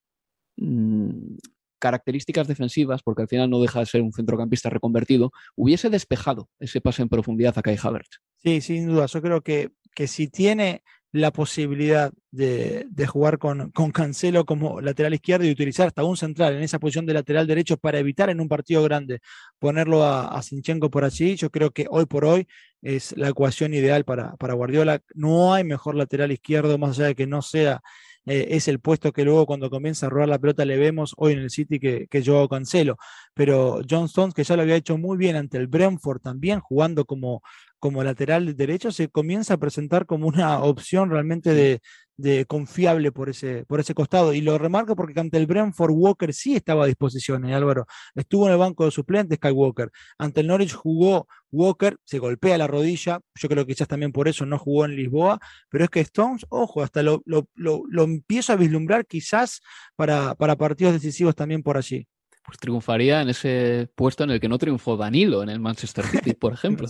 mm, 0.57 1.37
características 1.85 2.49
defensivas, 2.49 3.03
porque 3.03 3.21
al 3.21 3.29
final 3.29 3.51
no 3.51 3.61
deja 3.61 3.81
de 3.81 3.85
ser 3.85 4.01
un 4.01 4.11
centrocampista 4.11 4.71
reconvertido, 4.71 5.33
hubiese 5.55 5.91
despejado 5.91 6.49
ese 6.59 6.81
pase 6.81 7.03
en 7.03 7.11
profundidad 7.11 7.59
a 7.59 7.61
Kai 7.61 7.77
Havertz. 7.83 8.21
Sí, 8.43 8.63
sin 8.63 8.87
duda. 8.87 9.05
Yo 9.05 9.21
creo 9.21 9.43
que, 9.43 9.73
que 9.95 10.07
si 10.07 10.29
tiene 10.29 10.83
la 11.13 11.31
posibilidad 11.31 12.11
de, 12.31 12.87
jugar 13.07 13.37
con, 13.37 13.71
con, 13.73 13.93
Cancelo 13.93 14.47
como 14.47 14.81
lateral 14.81 15.13
izquierdo 15.13 15.45
y 15.45 15.51
utilizar 15.51 15.87
hasta 15.87 16.05
un 16.05 16.17
central 16.17 16.57
en 16.57 16.63
esa 16.63 16.79
posición 16.79 17.05
de 17.05 17.13
lateral 17.13 17.47
derecho 17.47 17.77
para 17.77 17.99
evitar 17.99 18.31
en 18.31 18.41
un 18.41 18.49
partido 18.49 18.83
grande 18.83 19.21
ponerlo 19.59 20.05
a, 20.05 20.29
a 20.29 20.43
Sinchenko 20.43 20.91
por 20.91 21.05
allí, 21.05 21.37
yo 21.37 21.51
creo 21.51 21.71
que 21.71 21.87
hoy 21.91 22.07
por 22.07 22.25
hoy 22.25 22.49
es 22.81 23.15
la 23.19 23.29
ecuación 23.29 23.75
ideal 23.75 24.05
para, 24.05 24.37
para 24.37 24.55
Guardiola. 24.55 25.03
No 25.15 25.53
hay 25.53 25.65
mejor 25.65 25.97
lateral 25.97 26.33
izquierdo, 26.33 26.79
más 26.79 26.99
allá 26.99 27.09
de 27.09 27.15
que 27.15 27.27
no 27.27 27.43
sea 27.43 27.83
eh, 28.27 28.49
es 28.51 28.69
el 28.69 28.81
puesto 28.81 29.13
que 29.13 29.25
luego 29.25 29.47
cuando 29.47 29.71
comienza 29.71 30.07
a 30.07 30.11
robar 30.11 30.29
la 30.29 30.39
pelota 30.39 30.65
le 30.65 30.77
vemos 30.77 31.15
hoy 31.17 31.35
en 31.35 31.41
el 31.41 31.51
City 31.51 31.79
que, 31.79 32.07
que 32.09 32.23
yo 32.23 32.49
cancelo. 32.49 32.97
Pero 33.35 33.81
John 33.89 34.07
Stones, 34.07 34.35
que 34.35 34.45
ya 34.45 34.57
lo 34.57 34.63
había 34.63 34.77
hecho 34.77 34.99
muy 34.99 35.17
bien 35.17 35.37
ante 35.37 35.59
el 35.59 35.67
Brentford 35.67 36.21
también, 36.21 36.61
jugando 36.61 37.05
como, 37.05 37.43
como 37.79 38.03
lateral 38.03 38.57
derecho, 38.57 38.93
se 38.93 39.09
comienza 39.09 39.55
a 39.55 39.59
presentar 39.59 40.07
como 40.07 40.27
una 40.27 40.63
opción 40.63 41.11
realmente 41.11 41.53
de, 41.55 41.81
de 42.17 42.47
confiable 42.47 43.13
por 43.13 43.29
ese, 43.29 43.65
por 43.67 43.81
ese 43.81 43.95
costado. 43.95 44.33
Y 44.35 44.41
lo 44.41 44.59
remarco 44.59 44.97
porque 44.97 45.19
ante 45.21 45.37
el 45.39 45.47
Brentford 45.47 45.93
Walker 45.93 46.33
sí 46.33 46.55
estaba 46.55 46.85
a 46.85 46.87
disposición, 46.87 47.45
¿eh, 47.47 47.55
Álvaro. 47.55 47.87
Estuvo 48.15 48.47
en 48.47 48.53
el 48.53 48.59
banco 48.59 48.85
de 48.85 48.91
suplentes 48.91 49.39
Kyle 49.39 49.53
Walker. 49.53 49.91
Ante 50.19 50.41
el 50.41 50.47
Norwich 50.47 50.75
jugó 50.75 51.27
Walker, 51.51 51.97
se 52.05 52.19
golpea 52.19 52.59
la 52.59 52.67
rodilla. 52.67 53.21
Yo 53.35 53.49
creo 53.49 53.67
que 53.67 53.75
quizás 53.75 53.89
también 53.89 54.13
por 54.13 54.29
eso 54.29 54.47
no 54.47 54.59
jugó 54.59 54.85
en 54.85 54.97
Lisboa. 54.97 55.39
Pero 55.71 55.85
es 55.85 55.91
que 55.91 56.01
Stones, 56.01 56.47
ojo, 56.49 56.83
hasta 56.83 57.03
lo, 57.03 57.23
lo, 57.25 57.47
lo, 57.55 58.05
empiezo 58.05 58.53
a 58.53 58.57
vislumbrar 58.57 59.07
quizás 59.07 59.61
para, 59.97 60.35
para 60.35 60.57
partidos 60.57 60.95
decisivos 60.95 61.35
también 61.35 61.63
por 61.63 61.77
allí 61.77 62.07
pues 62.45 62.59
triunfaría 62.59 63.23
en 63.23 63.31
ese 63.31 63.89
puesto 63.95 64.25
en 64.25 64.31
el 64.31 64.41
que 64.41 64.49
no 64.49 64.59
triunfó 64.59 64.97
Danilo 64.97 65.43
en 65.43 65.49
el 65.49 65.61
Manchester 65.61 66.05
City, 66.05 66.35
por 66.35 66.53
ejemplo. 66.55 66.87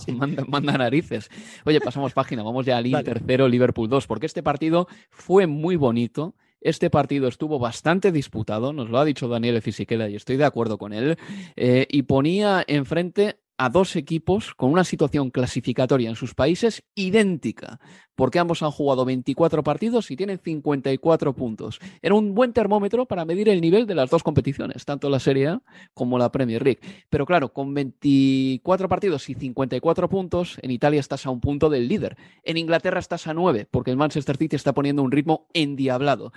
manda, 0.47 0.77
narices. 0.77 1.29
Oye, 1.63 1.79
pasamos 1.79 2.13
página, 2.13 2.43
vamos 2.43 2.65
ya 2.65 2.77
al 2.77 2.85
Inter 2.85 3.21
0, 3.25 3.47
Liverpool 3.47 3.89
2, 3.89 4.05
porque 4.05 4.25
este 4.25 4.43
partido 4.43 4.87
fue 5.09 5.47
muy 5.47 5.77
bonito. 5.77 6.35
Este 6.59 6.89
partido 6.89 7.27
estuvo 7.27 7.59
bastante 7.59 8.11
disputado, 8.11 8.73
nos 8.73 8.89
lo 8.89 8.97
ha 8.97 9.05
dicho 9.05 9.27
Daniel 9.27 9.61
Fisichella 9.61 10.09
y 10.09 10.15
estoy 10.15 10.35
de 10.37 10.45
acuerdo 10.45 10.77
con 10.77 10.93
él, 10.93 11.15
eh, 11.55 11.85
y 11.89 12.03
ponía 12.03 12.63
enfrente 12.67 13.37
a 13.57 13.69
dos 13.69 13.95
equipos 13.95 14.53
con 14.55 14.71
una 14.71 14.83
situación 14.83 15.29
clasificatoria 15.31 16.09
en 16.09 16.15
sus 16.15 16.33
países 16.33 16.83
idéntica, 16.93 17.79
porque 18.15 18.39
ambos 18.39 18.63
han 18.63 18.71
jugado 18.71 19.05
24 19.05 19.63
partidos 19.63 20.11
y 20.11 20.15
tienen 20.15 20.39
54 20.39 21.33
puntos. 21.33 21.79
Era 22.01 22.15
un 22.15 22.33
buen 22.33 22.53
termómetro 22.53 23.05
para 23.05 23.25
medir 23.25 23.49
el 23.49 23.61
nivel 23.61 23.87
de 23.87 23.95
las 23.95 24.09
dos 24.09 24.23
competiciones, 24.23 24.85
tanto 24.85 25.09
la 25.09 25.19
Serie 25.19 25.47
A 25.47 25.61
como 25.93 26.17
la 26.17 26.31
Premier 26.31 26.63
League. 26.63 26.81
Pero 27.09 27.25
claro, 27.25 27.53
con 27.53 27.73
24 27.73 28.89
partidos 28.89 29.29
y 29.29 29.35
54 29.35 30.09
puntos, 30.09 30.57
en 30.61 30.71
Italia 30.71 30.99
estás 30.99 31.25
a 31.25 31.29
un 31.29 31.39
punto 31.39 31.69
del 31.69 31.87
líder. 31.87 32.17
En 32.43 32.57
Inglaterra 32.57 32.99
estás 32.99 33.27
a 33.27 33.33
9, 33.33 33.67
porque 33.69 33.91
el 33.91 33.97
Manchester 33.97 34.37
City 34.37 34.55
está 34.55 34.73
poniendo 34.73 35.03
un 35.03 35.11
ritmo 35.11 35.47
endiablado. 35.53 36.31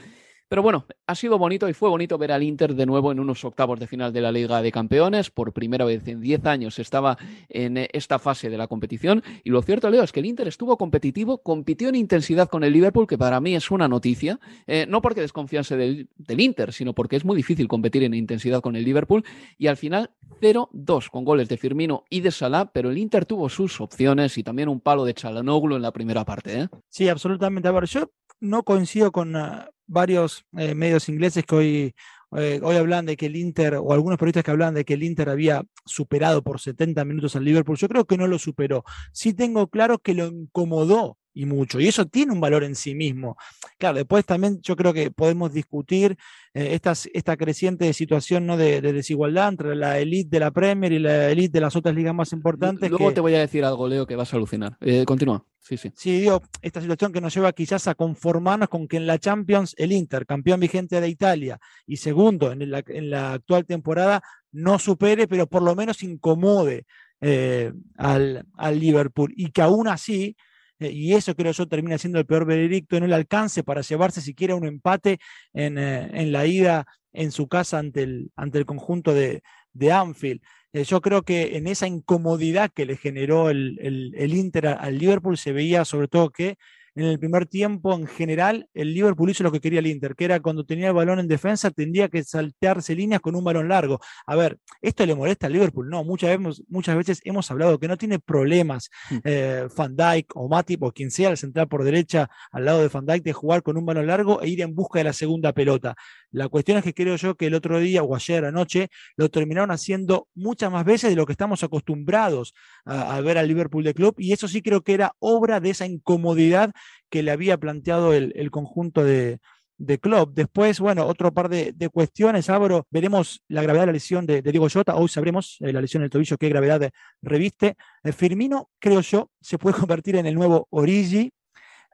Pero 0.48 0.62
bueno, 0.62 0.87
ha 1.06 1.14
sido 1.14 1.37
bonito 1.37 1.68
y 1.68 1.74
fue 1.74 1.90
bonito 1.90 2.16
ver 2.16 2.32
al 2.32 2.42
Inter 2.42 2.74
de 2.74 2.87
nuevo 2.87 3.12
en 3.12 3.20
unos 3.20 3.44
octavos 3.44 3.78
de 3.78 3.87
final 3.87 4.14
de 4.14 4.22
la 4.22 4.32
Liga 4.32 4.62
de 4.62 4.72
Campeones. 4.72 5.30
Por 5.30 5.52
primera 5.52 5.84
vez 5.84 6.08
en 6.08 6.20
10 6.20 6.46
años 6.46 6.78
estaba 6.78 7.18
en 7.50 7.76
esta 7.92 8.18
fase 8.18 8.48
de 8.48 8.56
la 8.56 8.66
competición. 8.66 9.22
Y 9.44 9.50
lo 9.50 9.61
cierto, 9.61 9.90
Leo, 9.90 10.02
es 10.02 10.11
que 10.11 10.20
el 10.20 10.26
Inter 10.26 10.48
estuvo 10.48 10.78
competitivo, 10.78 11.42
compitió 11.42 11.90
en 11.90 11.96
intensidad 11.96 12.48
con 12.48 12.64
el 12.64 12.72
Liverpool, 12.72 13.06
que 13.06 13.18
para 13.18 13.40
mí 13.40 13.54
es 13.54 13.70
una 13.70 13.88
noticia. 13.88 14.40
Eh, 14.66 14.87
no 14.88 15.02
porque 15.02 15.20
desconfianse 15.20 15.76
del, 15.76 16.08
del, 16.16 16.40
Inter, 16.40 16.72
sino 16.72 16.94
porque 16.94 17.16
es 17.16 17.26
muy 17.26 17.37
difícil 17.37 17.68
competir 17.68 18.02
en 18.04 18.14
intensidad 18.14 18.62
con 18.62 18.74
el 18.74 18.84
Liverpool. 18.84 19.24
Y 19.58 19.66
al 19.66 19.76
final, 19.76 20.12
0-2 20.40 21.11
con 21.11 21.24
goles 21.24 21.50
de 21.50 21.58
Firmino 21.58 22.04
y 22.08 22.20
de 22.20 22.30
Salah, 22.30 22.70
pero 22.72 22.90
el 22.90 22.96
Inter 22.96 23.26
tuvo 23.26 23.50
sus 23.50 23.82
opciones 23.82 24.38
y 24.38 24.42
también 24.42 24.70
un 24.70 24.80
palo 24.80 25.04
de 25.04 25.12
Chalanoglu 25.12 25.76
en 25.76 25.82
la 25.82 25.92
primera 25.92 26.24
parte. 26.24 26.61
¿eh? 26.61 26.68
Sí, 26.88 27.08
absolutamente. 27.08 27.68
A 27.68 27.72
ver, 27.72 27.84
yo 27.84 28.11
no 28.40 28.62
coincido 28.62 29.12
con 29.12 29.37
ah, 29.37 29.70
varios 29.88 30.44
eh, 30.57 30.74
medios 30.74 31.09
ingleses 31.09 31.44
que 31.44 31.55
hoy, 31.57 31.94
eh, 32.37 32.61
hoy 32.62 32.77
hablan 32.77 33.07
de 33.07 33.16
que 33.16 33.27
el 33.27 33.37
Inter, 33.37 33.74
o 33.74 33.92
algunos 33.92 34.18
periodistas 34.18 34.44
que 34.44 34.51
hablan 34.53 34.74
de 34.74 34.85
que 34.85 34.94
el 34.94 35.03
Inter 35.03 35.29
había 35.29 35.64
superado 35.85 36.42
por 36.42 36.61
70 36.61 37.05
minutos 37.05 37.35
al 37.35 37.44
Liverpool. 37.44 37.77
Yo 37.77 37.88
creo 37.88 38.05
que 38.05 38.16
no 38.16 38.29
lo 38.29 38.38
superó. 38.38 38.85
Sí 39.12 39.35
tengo 39.35 39.66
claro 39.68 39.98
que 39.98 40.14
lo 40.14 40.27
incomodó 40.27 41.18
y 41.38 41.46
mucho. 41.46 41.79
Y 41.79 41.87
eso 41.87 42.05
tiene 42.05 42.33
un 42.33 42.40
valor 42.40 42.64
en 42.64 42.74
sí 42.74 42.96
mismo. 42.96 43.37
Claro, 43.79 43.98
después 43.98 44.24
también 44.24 44.61
yo 44.61 44.74
creo 44.74 44.92
que 44.92 45.12
podemos 45.12 45.53
discutir 45.53 46.18
eh, 46.53 46.81
esta 47.12 47.37
creciente 47.37 47.92
situación 47.92 48.44
¿no? 48.44 48.56
de, 48.56 48.81
desigualdad 48.81 49.50
entre 49.50 49.77
la 49.77 50.00
élite 50.00 50.31
de 50.31 50.40
la 50.40 50.50
Premier 50.50 50.90
y 50.90 50.98
la 50.98 51.31
élite 51.31 51.52
de 51.52 51.60
las 51.60 51.77
otras 51.77 51.94
ligas 51.94 52.12
más 52.12 52.33
importantes. 52.33 52.90
Luego 52.90 53.12
te 53.12 53.21
voy 53.21 53.37
a 53.37 53.38
decir 53.38 53.65
algo, 53.65 53.87
Leo, 53.87 54.04
que 54.04 54.17
vas 54.17 54.35
a 54.35 54.37
alucinar. 54.37 54.77
Eh, 54.81 55.04
continúa. 55.04 55.44
Sí, 55.60 55.77
sí. 55.77 55.92
Sí, 55.94 56.19
digo, 56.19 56.42
esta 56.60 56.81
situación 56.81 57.12
que 57.12 57.21
nos 57.21 57.33
lleva 57.33 57.52
quizás 57.52 57.87
a 57.87 57.94
conformarnos 57.94 58.69
con 58.69 58.88
que 58.88 58.96
en 58.96 59.06
la 59.06 59.21
Champions 59.21 59.77
el 59.79 59.92
Inter, 59.92 60.27
campeón 60.27 60.58
vigente 60.58 61.00
de 61.00 61.08
Italia 61.08 61.60
y 61.87 61.98
segundo 61.98 62.50
en 62.50 62.69
la, 62.69 62.83
en 62.85 63.10
la 63.10 63.35
actual 63.35 63.65
temporada, 63.65 64.25
no 64.50 64.81
supere, 64.81 65.29
pero 65.29 65.46
por 65.46 65.62
lo 65.62 65.77
menos 65.77 66.02
incomode 66.02 66.85
eh, 67.21 67.73
al, 67.96 68.44
al 68.56 68.81
Liverpool. 68.81 69.33
Y 69.37 69.52
que 69.52 69.62
aún 69.62 69.87
así 69.87 70.37
y 70.81 71.14
eso 71.14 71.35
creo 71.35 71.52
yo 71.52 71.66
termina 71.66 71.98
siendo 71.98 72.18
el 72.18 72.26
peor 72.26 72.44
veredicto, 72.44 72.96
en 72.96 73.04
el 73.04 73.12
alcance 73.12 73.62
para 73.64 73.83
llevarse 73.83 74.20
siquiera 74.20 74.54
un 74.54 74.66
empate 74.66 75.18
en, 75.52 75.79
eh, 75.79 76.10
en 76.12 76.33
la 76.33 76.46
ida 76.46 76.87
en 77.12 77.33
su 77.33 77.48
casa 77.48 77.79
ante 77.79 78.02
el, 78.02 78.31
ante 78.37 78.58
el 78.58 78.66
conjunto 78.66 79.14
de, 79.14 79.42
de 79.72 79.92
Anfield. 79.92 80.40
Eh, 80.72 80.85
yo 80.85 81.00
creo 81.00 81.22
que 81.22 81.56
en 81.56 81.66
esa 81.66 81.87
incomodidad 81.87 82.70
que 82.72 82.87
le 82.87 82.96
generó 82.96 83.50
el, 83.50 83.79
el 83.81 84.35
Inter 84.35 84.68
al 84.68 84.98
Liverpool 84.98 85.38
se 85.38 85.52
veía 85.52 85.85
sobre 85.85 86.08
todo 86.08 86.31
que 86.31 86.56
en 86.99 87.05
el 87.05 87.19
primer 87.21 87.46
tiempo, 87.46 87.94
en 87.94 88.09
general, 88.09 88.69
el 88.75 88.92
Liverpool 88.92 89.31
hizo 89.31 89.44
lo 89.44 89.53
que 89.53 89.61
quería 89.61 89.79
el 89.79 89.87
Inter, 89.87 90.17
que 90.17 90.25
era 90.25 90.40
cuando 90.40 90.67
tenía 90.67 90.88
el 90.88 90.94
balón 90.94 91.21
en 91.21 91.29
defensa, 91.29 91.71
tendría 91.71 92.09
que 92.09 92.25
saltearse 92.25 92.96
líneas 92.96 93.21
con 93.21 93.37
un 93.37 93.44
balón 93.44 93.69
largo. 93.69 94.01
A 94.27 94.35
ver, 94.35 94.59
¿esto 94.83 95.07
le 95.07 95.15
molesta 95.15 95.46
al 95.46 95.53
Liverpool? 95.53 95.88
No, 95.88 96.03
muchas 96.03 96.37
veces, 96.37 96.65
muchas 96.69 96.96
veces 96.96 97.21
hemos 97.23 97.49
hablado 97.53 97.79
que 97.79 97.87
no 97.87 97.96
tiene 97.96 98.19
problemas 98.19 98.90
mm. 99.11 99.17
eh, 99.23 99.69
Van 99.77 99.94
Dijk 99.94 100.33
o 100.35 100.49
Matip 100.49 100.83
o 100.83 100.90
quien 100.90 101.13
sea 101.13 101.31
el 101.31 101.37
central 101.37 101.69
por 101.69 101.85
derecha 101.85 102.31
al 102.51 102.65
lado 102.65 102.81
de 102.81 102.88
Van 102.88 103.07
Dijk 103.07 103.23
de 103.23 103.33
jugar 103.33 103.63
con 103.63 103.77
un 103.77 103.87
balón 103.87 104.09
largo 104.09 104.42
e 104.42 104.49
ir 104.49 104.61
en 104.61 104.75
busca 104.75 104.99
de 104.99 105.05
la 105.05 105.13
segunda 105.13 105.53
pelota. 105.53 105.94
La 106.33 106.49
cuestión 106.49 106.79
es 106.79 106.85
que 106.85 106.94
creo 106.94 107.15
yo 107.15 107.37
que 107.37 107.46
el 107.46 107.55
otro 107.55 107.79
día 107.79 108.03
o 108.03 108.17
ayer 108.17 108.44
anoche 108.44 108.88
lo 109.17 109.29
terminaron 109.29 109.71
haciendo 109.71 110.27
muchas 110.35 110.73
más 110.73 110.85
veces 110.85 111.11
de 111.11 111.17
lo 111.17 111.27
que 111.27 111.33
estamos 111.33 111.63
acostumbrados 111.63 112.55
a, 112.85 113.15
a 113.15 113.21
ver 113.21 113.38
al 113.38 113.46
Liverpool 113.46 113.85
de 113.85 113.94
club 113.94 114.17
y 114.19 114.33
eso 114.33 114.49
sí 114.49 114.63
creo 114.63 114.83
que 114.83 114.94
era 114.94 115.13
obra 115.21 115.61
de 115.61 115.71
esa 115.71 115.87
incomodidad 115.87 116.73
que 117.10 117.22
le 117.22 117.30
había 117.30 117.56
planteado 117.58 118.12
el, 118.12 118.50
conjunto 118.50 119.04
de, 119.04 119.38
de 119.78 119.98
Klopp. 119.98 120.34
Después, 120.34 120.80
bueno, 120.80 121.06
otro 121.06 121.32
par 121.32 121.48
de, 121.48 121.88
cuestiones, 121.90 122.50
Álvaro, 122.50 122.86
veremos 122.90 123.42
la 123.48 123.62
gravedad 123.62 123.82
de 123.82 123.86
la 123.86 123.92
lesión 123.92 124.26
de, 124.26 124.42
Diego 124.42 124.68
Jota, 124.68 124.96
hoy 124.96 125.08
sabremos 125.08 125.56
eh, 125.60 125.72
la 125.72 125.80
lesión 125.80 126.02
del 126.02 126.10
tobillo, 126.10 126.36
qué 126.36 126.48
gravedad 126.48 126.90
reviste. 127.22 127.76
Eh, 128.02 128.12
Firmino, 128.12 128.68
creo 128.78 129.00
yo, 129.00 129.30
se 129.40 129.58
puede 129.58 129.76
convertir 129.78 130.16
en 130.16 130.26
el 130.26 130.34
nuevo 130.34 130.66
Origi. 130.70 131.32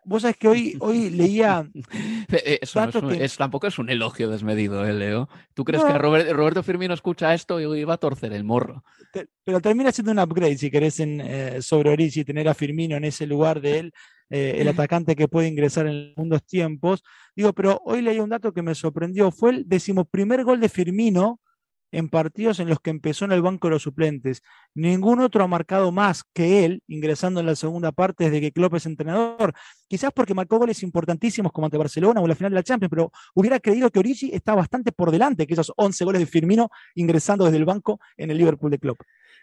Vos 0.04 0.22
sabés 0.22 0.36
que 0.36 0.48
hoy, 0.48 0.76
hoy 0.80 1.10
leía. 1.10 1.68
Eh, 2.32 2.58
eso 2.62 2.82
es, 3.10 3.36
tampoco 3.36 3.66
es 3.66 3.78
un 3.78 3.90
elogio 3.90 4.28
desmedido, 4.28 4.84
¿eh, 4.86 4.92
Leo? 4.92 5.28
¿Tú 5.54 5.64
crees 5.64 5.82
que 5.84 5.98
Roberto 5.98 6.62
Firmino 6.62 6.94
escucha 6.94 7.34
esto 7.34 7.60
y 7.60 7.80
iba 7.80 7.94
a 7.94 7.98
torcer 7.98 8.32
el 8.32 8.44
morro? 8.44 8.84
pero 9.44 9.60
termina 9.60 9.92
siendo 9.92 10.10
un 10.10 10.18
upgrade, 10.18 10.58
si 10.58 10.70
querés, 10.70 10.98
en, 10.98 11.62
sobre 11.62 11.90
Origi, 11.90 12.24
tener 12.24 12.48
a 12.48 12.54
Firmino 12.54 12.96
en 12.96 13.04
ese 13.04 13.26
lugar 13.26 13.60
de 13.60 13.78
él. 13.78 13.92
Eh, 14.30 14.56
el 14.60 14.68
atacante 14.68 15.14
que 15.14 15.28
puede 15.28 15.48
ingresar 15.48 15.86
en 15.86 16.12
los 16.16 16.44
tiempos. 16.44 17.02
Digo, 17.36 17.52
pero 17.52 17.80
hoy 17.84 18.02
leí 18.02 18.18
un 18.18 18.30
dato 18.30 18.52
que 18.52 18.62
me 18.62 18.74
sorprendió. 18.74 19.30
Fue 19.30 19.50
el 19.50 19.68
decimoprimer 19.68 20.44
gol 20.44 20.60
de 20.60 20.68
Firmino 20.68 21.40
en 21.94 22.08
partidos 22.08 22.58
en 22.58 22.68
los 22.68 22.80
que 22.80 22.90
empezó 22.90 23.24
en 23.24 23.32
el 23.32 23.40
banco 23.40 23.68
de 23.68 23.74
los 23.74 23.82
suplentes. 23.82 24.42
Ningún 24.74 25.20
otro 25.20 25.44
ha 25.44 25.46
marcado 25.46 25.92
más 25.92 26.24
que 26.32 26.64
él, 26.64 26.82
ingresando 26.88 27.38
en 27.38 27.46
la 27.46 27.54
segunda 27.54 27.92
parte 27.92 28.24
desde 28.24 28.40
que 28.40 28.52
Klopp 28.52 28.74
es 28.74 28.86
entrenador. 28.86 29.54
Quizás 29.86 30.12
porque 30.12 30.34
marcó 30.34 30.58
goles 30.58 30.82
importantísimos 30.82 31.52
como 31.52 31.66
ante 31.66 31.78
Barcelona 31.78 32.20
o 32.20 32.26
la 32.26 32.34
final 32.34 32.50
de 32.50 32.56
la 32.56 32.62
Champions, 32.64 32.90
pero 32.90 33.12
hubiera 33.34 33.60
creído 33.60 33.90
que 33.90 34.00
Origi 34.00 34.30
está 34.34 34.54
bastante 34.56 34.90
por 34.90 35.12
delante 35.12 35.46
que 35.46 35.54
esos 35.54 35.72
11 35.76 36.04
goles 36.04 36.20
de 36.20 36.26
Firmino 36.26 36.68
ingresando 36.96 37.44
desde 37.44 37.58
el 37.58 37.64
banco 37.64 38.00
en 38.16 38.30
el 38.30 38.38
Liverpool 38.38 38.72
de 38.72 38.78
Klopp. 38.80 38.98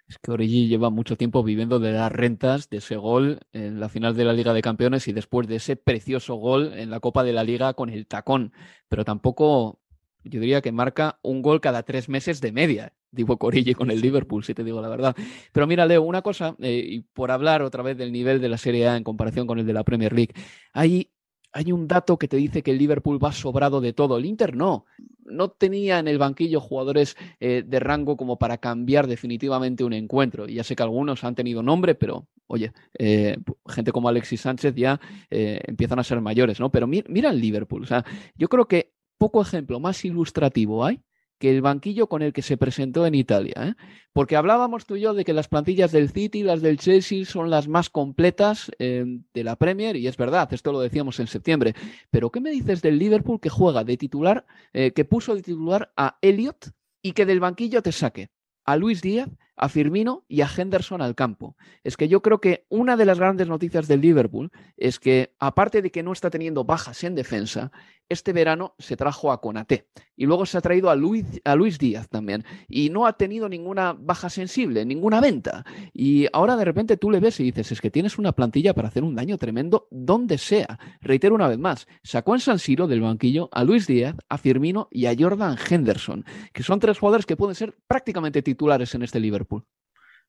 Es 0.08 0.18
que 0.20 0.32
Origi 0.32 0.68
lleva 0.68 0.90
mucho 0.90 1.16
tiempo 1.16 1.44
viviendo 1.44 1.80
de 1.80 1.94
las 1.94 2.12
rentas 2.12 2.70
de 2.70 2.78
ese 2.78 2.98
gol 2.98 3.40
en 3.54 3.80
la 3.80 3.88
final 3.88 4.16
de 4.16 4.26
la 4.26 4.34
Liga 4.34 4.54
de 4.54 4.62
Campeones 4.62 5.08
y 5.08 5.14
después 5.14 5.48
de 5.48 5.56
ese 5.56 5.78
precioso 5.78 6.36
gol 6.36 6.74
en 6.74 6.90
la 6.90 7.00
Copa 7.00 7.24
de 7.24 7.32
la 7.32 7.46
Liga 7.46 7.74
con 7.76 7.90
el 7.90 8.08
tacón. 8.08 8.52
Pero 8.90 9.06
tampoco, 9.06 9.80
yo 10.24 10.40
diría 10.40 10.62
que 10.62 10.72
marca 10.72 11.20
un 11.22 11.42
gol 11.42 11.62
cada 11.62 11.84
tres 11.84 12.10
meses 12.10 12.42
de 12.42 12.52
media. 12.52 12.94
Digo 13.12 13.38
Origi 13.40 13.74
con 13.74 13.92
el 13.92 14.02
Liverpool, 14.02 14.44
si 14.44 14.54
te 14.54 14.64
digo 14.64 14.82
la 14.82 14.88
verdad. 14.88 15.16
Pero 15.52 15.68
mira, 15.68 15.86
Leo, 15.86 16.04
una 16.04 16.22
cosa, 16.22 16.56
eh, 16.60 16.84
y 16.86 17.02
por 17.02 17.32
hablar 17.32 17.62
otra 17.62 17.84
vez 17.84 17.98
del 17.98 18.12
nivel 18.12 18.40
de 18.40 18.50
la 18.50 18.58
Serie 18.58 18.88
A 18.88 18.96
en 18.96 19.04
comparación 19.04 19.48
con 19.48 19.60
el 19.60 19.66
de 19.66 19.74
la 19.74 19.84
Premier 19.84 20.14
League, 20.14 20.34
hay 20.74 21.10
hay 21.54 21.74
un 21.74 21.86
dato 21.86 22.18
que 22.18 22.30
te 22.30 22.38
dice 22.38 22.64
que 22.64 22.72
el 22.72 22.78
Liverpool 22.78 23.22
va 23.22 23.34
sobrado 23.34 23.82
de 23.82 23.92
todo. 23.92 24.18
El 24.18 24.26
Inter 24.26 24.56
no. 24.56 24.86
No 25.26 25.50
tenía 25.50 26.00
en 26.00 26.08
el 26.08 26.18
banquillo 26.18 26.62
jugadores 26.62 27.18
eh, 27.42 27.64
de 27.68 27.80
rango 27.82 28.16
como 28.16 28.40
para 28.40 28.58
cambiar 28.58 29.06
definitivamente 29.06 29.84
un 29.84 29.92
encuentro. 29.92 30.48
Y 30.48 30.54
ya 30.54 30.64
sé 30.64 30.78
que 30.78 30.84
algunos 30.84 31.26
han 31.26 31.36
tenido 31.36 31.62
nombre, 31.62 31.94
pero 31.94 32.26
oye, 32.48 32.72
eh, 32.98 33.36
gente 33.68 33.92
como 33.92 34.08
Alexis 34.08 34.40
Sánchez 34.40 34.76
ya 34.76 35.02
empiezan 35.30 36.00
a 36.00 36.06
ser 36.06 36.22
mayores, 36.22 36.58
¿no? 36.62 36.72
Pero 36.72 36.88
mira 36.88 37.30
el 37.30 37.42
Liverpool. 37.42 37.84
O 37.84 37.86
sea, 37.86 38.06
yo 38.36 38.48
creo 38.48 38.66
que 38.70 38.94
poco 39.22 39.40
ejemplo 39.40 39.80
más 39.80 40.04
ilustrativo 40.04 40.84
hay 40.84 41.00
que 41.38 41.52
el 41.52 41.62
banquillo 41.62 42.08
con 42.08 42.24
el 42.24 42.34
que 42.34 42.42
se 42.42 42.58
presentó 42.58 43.06
en 43.06 43.14
Italia. 43.14 43.54
¿eh? 43.56 43.74
Porque 44.14 44.36
hablábamos 44.36 44.88
tú 44.88 44.96
y 44.96 45.02
yo 45.02 45.14
de 45.14 45.24
que 45.24 45.34
las 45.34 45.48
plantillas 45.48 45.92
del 45.92 46.10
City 46.10 46.40
y 46.40 46.44
las 46.44 46.64
del 46.64 46.80
Chelsea 46.80 47.24
son 47.26 47.52
las 47.52 47.68
más 47.68 47.92
completas 47.92 48.72
eh, 48.80 49.06
de 49.32 49.44
la 49.44 49.56
Premier, 49.58 49.96
y 49.96 50.08
es 50.08 50.18
verdad, 50.18 50.52
esto 50.54 50.72
lo 50.72 50.80
decíamos 50.80 51.20
en 51.20 51.28
septiembre. 51.28 51.76
Pero 52.10 52.32
¿qué 52.32 52.42
me 52.42 52.50
dices 52.50 52.82
del 52.82 52.98
Liverpool 52.98 53.40
que 53.40 53.50
juega 53.50 53.84
de 53.84 53.96
titular, 53.96 54.46
eh, 54.74 54.92
que 54.92 55.06
puso 55.06 55.36
de 55.36 55.44
titular 55.44 55.92
a 55.96 56.18
Elliot 56.22 56.72
y 57.04 57.12
que 57.12 57.28
del 57.28 57.40
banquillo 57.40 57.84
te 57.84 57.92
saque 57.92 58.30
a 58.66 58.76
Luis 58.76 59.02
Díaz, 59.02 59.30
a 59.56 59.70
Firmino 59.70 60.26
y 60.28 60.42
a 60.42 60.50
Henderson 60.56 61.02
al 61.02 61.14
campo. 61.14 61.56
Es 61.84 61.96
que 61.96 62.08
yo 62.08 62.22
creo 62.22 62.42
que 62.42 62.66
una 62.70 62.98
de 62.98 63.06
las 63.06 63.20
grandes 63.20 63.48
noticias 63.48 63.88
del 63.88 64.02
Liverpool 64.02 64.52
es 64.76 65.00
que, 65.00 65.36
aparte 65.40 65.84
de 65.84 65.92
que 65.92 66.02
no 66.02 66.14
está 66.14 66.32
teniendo 66.32 66.64
bajas 66.64 67.04
en 67.04 67.14
defensa, 67.14 67.72
este 68.12 68.34
verano 68.34 68.76
se 68.78 68.98
trajo 68.98 69.32
a 69.32 69.42
Conate 69.42 69.88
y 70.16 70.26
luego 70.26 70.46
se 70.46 70.58
ha 70.58 70.62
traído 70.62 70.90
a 70.90 70.96
Luis, 70.96 71.26
a 71.44 71.56
Luis 71.56 71.78
Díaz 71.78 72.10
también 72.10 72.44
y 72.68 72.90
no 72.90 73.06
ha 73.06 73.14
tenido 73.14 73.50
ninguna 73.50 73.96
baja 73.98 74.30
sensible, 74.30 74.86
ninguna 74.86 75.22
venta. 75.22 75.66
Y 75.94 76.28
ahora 76.34 76.56
de 76.56 76.66
repente 76.66 76.98
tú 76.98 77.10
le 77.10 77.20
ves 77.20 77.40
y 77.40 77.44
dices, 77.44 77.72
es 77.72 77.82
que 77.82 77.92
tienes 77.92 78.18
una 78.18 78.34
plantilla 78.34 78.74
para 78.74 78.90
hacer 78.90 79.04
un 79.04 79.16
daño 79.16 79.38
tremendo 79.38 79.88
donde 79.92 80.38
sea. 80.38 80.80
Reitero 81.02 81.36
una 81.36 81.48
vez 81.48 81.58
más, 81.58 81.88
sacó 82.04 82.34
en 82.34 82.42
San 82.42 82.60
Siro 82.60 82.88
del 82.88 83.02
banquillo 83.02 83.50
a 83.52 83.64
Luis 83.64 83.88
Díaz, 83.88 84.16
a 84.30 84.38
Firmino 84.38 84.88
y 84.92 85.06
a 85.06 85.16
Jordan 85.18 85.58
Henderson, 85.70 86.26
que 86.54 86.64
son 86.64 86.80
tres 86.80 87.00
jugadores 87.00 87.26
que 87.26 87.38
pueden 87.38 87.56
ser 87.56 87.76
prácticamente 87.88 88.42
titulares 88.42 88.94
en 88.96 89.04
este 89.04 89.20
Liverpool. 89.20 89.66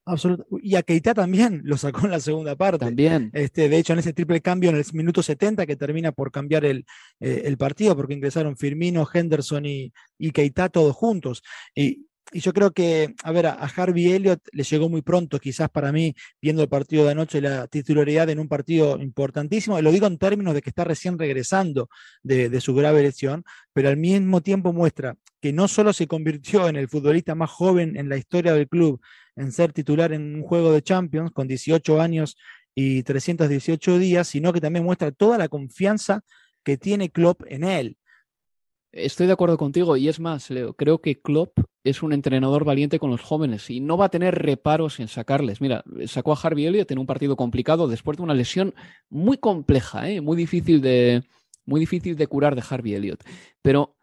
Absolutamente. 0.04 0.66
Y 0.66 0.74
a 0.74 0.82
Keita 0.82 1.14
también 1.14 1.62
lo 1.64 1.76
sacó 1.76 2.06
en 2.06 2.10
la 2.10 2.20
segunda 2.20 2.56
parte. 2.56 2.84
También. 2.86 3.30
Este, 3.34 3.68
de 3.68 3.78
hecho, 3.78 3.92
en 3.92 4.00
ese 4.00 4.12
triple 4.12 4.40
cambio 4.40 4.70
en 4.70 4.76
el 4.76 4.84
minuto 4.92 5.22
70 5.22 5.66
que 5.66 5.76
termina 5.76 6.12
por 6.12 6.32
cambiar 6.32 6.64
el, 6.64 6.84
eh, 7.20 7.42
el 7.44 7.56
partido, 7.56 7.94
porque 7.94 8.14
ingresaron 8.14 8.56
Firmino, 8.56 9.08
Henderson 9.12 9.66
y, 9.66 9.92
y 10.18 10.32
Keita 10.32 10.68
todos 10.68 10.96
juntos. 10.96 11.42
Y, 11.74 12.06
y 12.32 12.40
yo 12.40 12.52
creo 12.52 12.72
que, 12.72 13.14
a 13.22 13.30
ver, 13.30 13.46
a, 13.46 13.52
Harvey 13.52 14.12
Elliott 14.12 14.40
le 14.52 14.64
llegó 14.64 14.88
muy 14.88 15.02
pronto, 15.02 15.38
quizás 15.38 15.68
para 15.68 15.92
mí, 15.92 16.14
viendo 16.40 16.62
el 16.62 16.68
partido 16.68 17.04
de 17.04 17.12
anoche, 17.12 17.40
la 17.40 17.66
titularidad 17.68 18.28
en 18.30 18.40
un 18.40 18.48
partido 18.48 18.98
importantísimo. 19.00 19.78
Y 19.78 19.82
lo 19.82 19.92
digo 19.92 20.06
en 20.06 20.18
términos 20.18 20.54
de 20.54 20.62
que 20.62 20.70
está 20.70 20.84
recién 20.84 21.18
regresando 21.18 21.88
de, 22.22 22.48
de, 22.48 22.60
su 22.60 22.74
grave 22.74 23.02
lesión, 23.02 23.44
pero 23.72 23.88
al 23.88 23.98
mismo 23.98 24.40
tiempo 24.40 24.72
muestra 24.72 25.16
que 25.40 25.52
no 25.52 25.68
solo 25.68 25.92
se 25.92 26.06
convirtió 26.06 26.68
en 26.68 26.76
el 26.76 26.88
futbolista 26.88 27.34
más 27.34 27.50
joven 27.50 27.96
en 27.96 28.08
la 28.08 28.16
historia 28.16 28.54
del 28.54 28.68
club 28.68 29.00
en 29.36 29.52
ser 29.52 29.72
titular 29.72 30.12
en 30.12 30.34
un 30.36 30.42
juego 30.42 30.72
de 30.72 30.82
Champions 30.82 31.30
con 31.32 31.48
18 31.48 32.00
años 32.00 32.36
y 32.74 33.02
318 33.02 33.98
días, 33.98 34.28
sino 34.28 34.52
que 34.52 34.60
también 34.60 34.84
muestra 34.84 35.12
toda 35.12 35.38
la 35.38 35.48
confianza 35.48 36.22
que 36.64 36.76
tiene 36.76 37.10
Klopp 37.10 37.42
en 37.46 37.64
él. 37.64 37.96
Estoy 38.92 39.26
de 39.26 39.32
acuerdo 39.32 39.56
contigo 39.56 39.96
y 39.96 40.08
es 40.08 40.20
más, 40.20 40.50
Leo, 40.50 40.74
creo 40.74 41.00
que 41.00 41.20
Klopp 41.20 41.58
es 41.82 42.02
un 42.02 42.12
entrenador 42.12 42.64
valiente 42.64 42.98
con 42.98 43.10
los 43.10 43.22
jóvenes 43.22 43.70
y 43.70 43.80
no 43.80 43.96
va 43.96 44.06
a 44.06 44.10
tener 44.10 44.34
reparos 44.34 45.00
en 45.00 45.08
sacarles. 45.08 45.60
Mira, 45.60 45.82
sacó 46.06 46.32
a 46.32 46.38
Harvey 46.40 46.66
Elliott 46.66 46.90
en 46.90 46.98
un 46.98 47.06
partido 47.06 47.34
complicado 47.34 47.88
después 47.88 48.18
de 48.18 48.22
una 48.22 48.34
lesión 48.34 48.74
muy 49.08 49.38
compleja, 49.38 50.10
¿eh? 50.10 50.20
muy, 50.20 50.36
difícil 50.36 50.82
de, 50.82 51.24
muy 51.64 51.80
difícil 51.80 52.16
de 52.16 52.26
curar 52.26 52.54
de 52.54 52.62
Harvey 52.68 52.94
Elliott. 52.94 53.24
Pero 53.62 53.96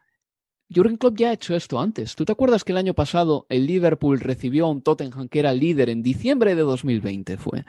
Jurgen 0.74 0.98
Klopp 0.98 1.18
ya 1.18 1.30
ha 1.30 1.34
hecho 1.34 1.56
esto 1.56 1.80
antes. 1.80 2.16
¿Tú 2.16 2.26
te 2.26 2.32
acuerdas 2.32 2.64
que 2.64 2.72
el 2.72 2.78
año 2.78 2.94
pasado 2.94 3.46
el 3.50 3.66
Liverpool 3.66 4.20
recibió 4.20 4.66
a 4.66 4.70
un 4.70 4.82
Tottenham 4.82 5.28
que 5.28 5.40
era 5.40 5.54
líder 5.54 5.90
en 5.90 6.04
diciembre 6.04 6.56
de 6.56 6.62
2020 6.62 7.38
fue? 7.38 7.66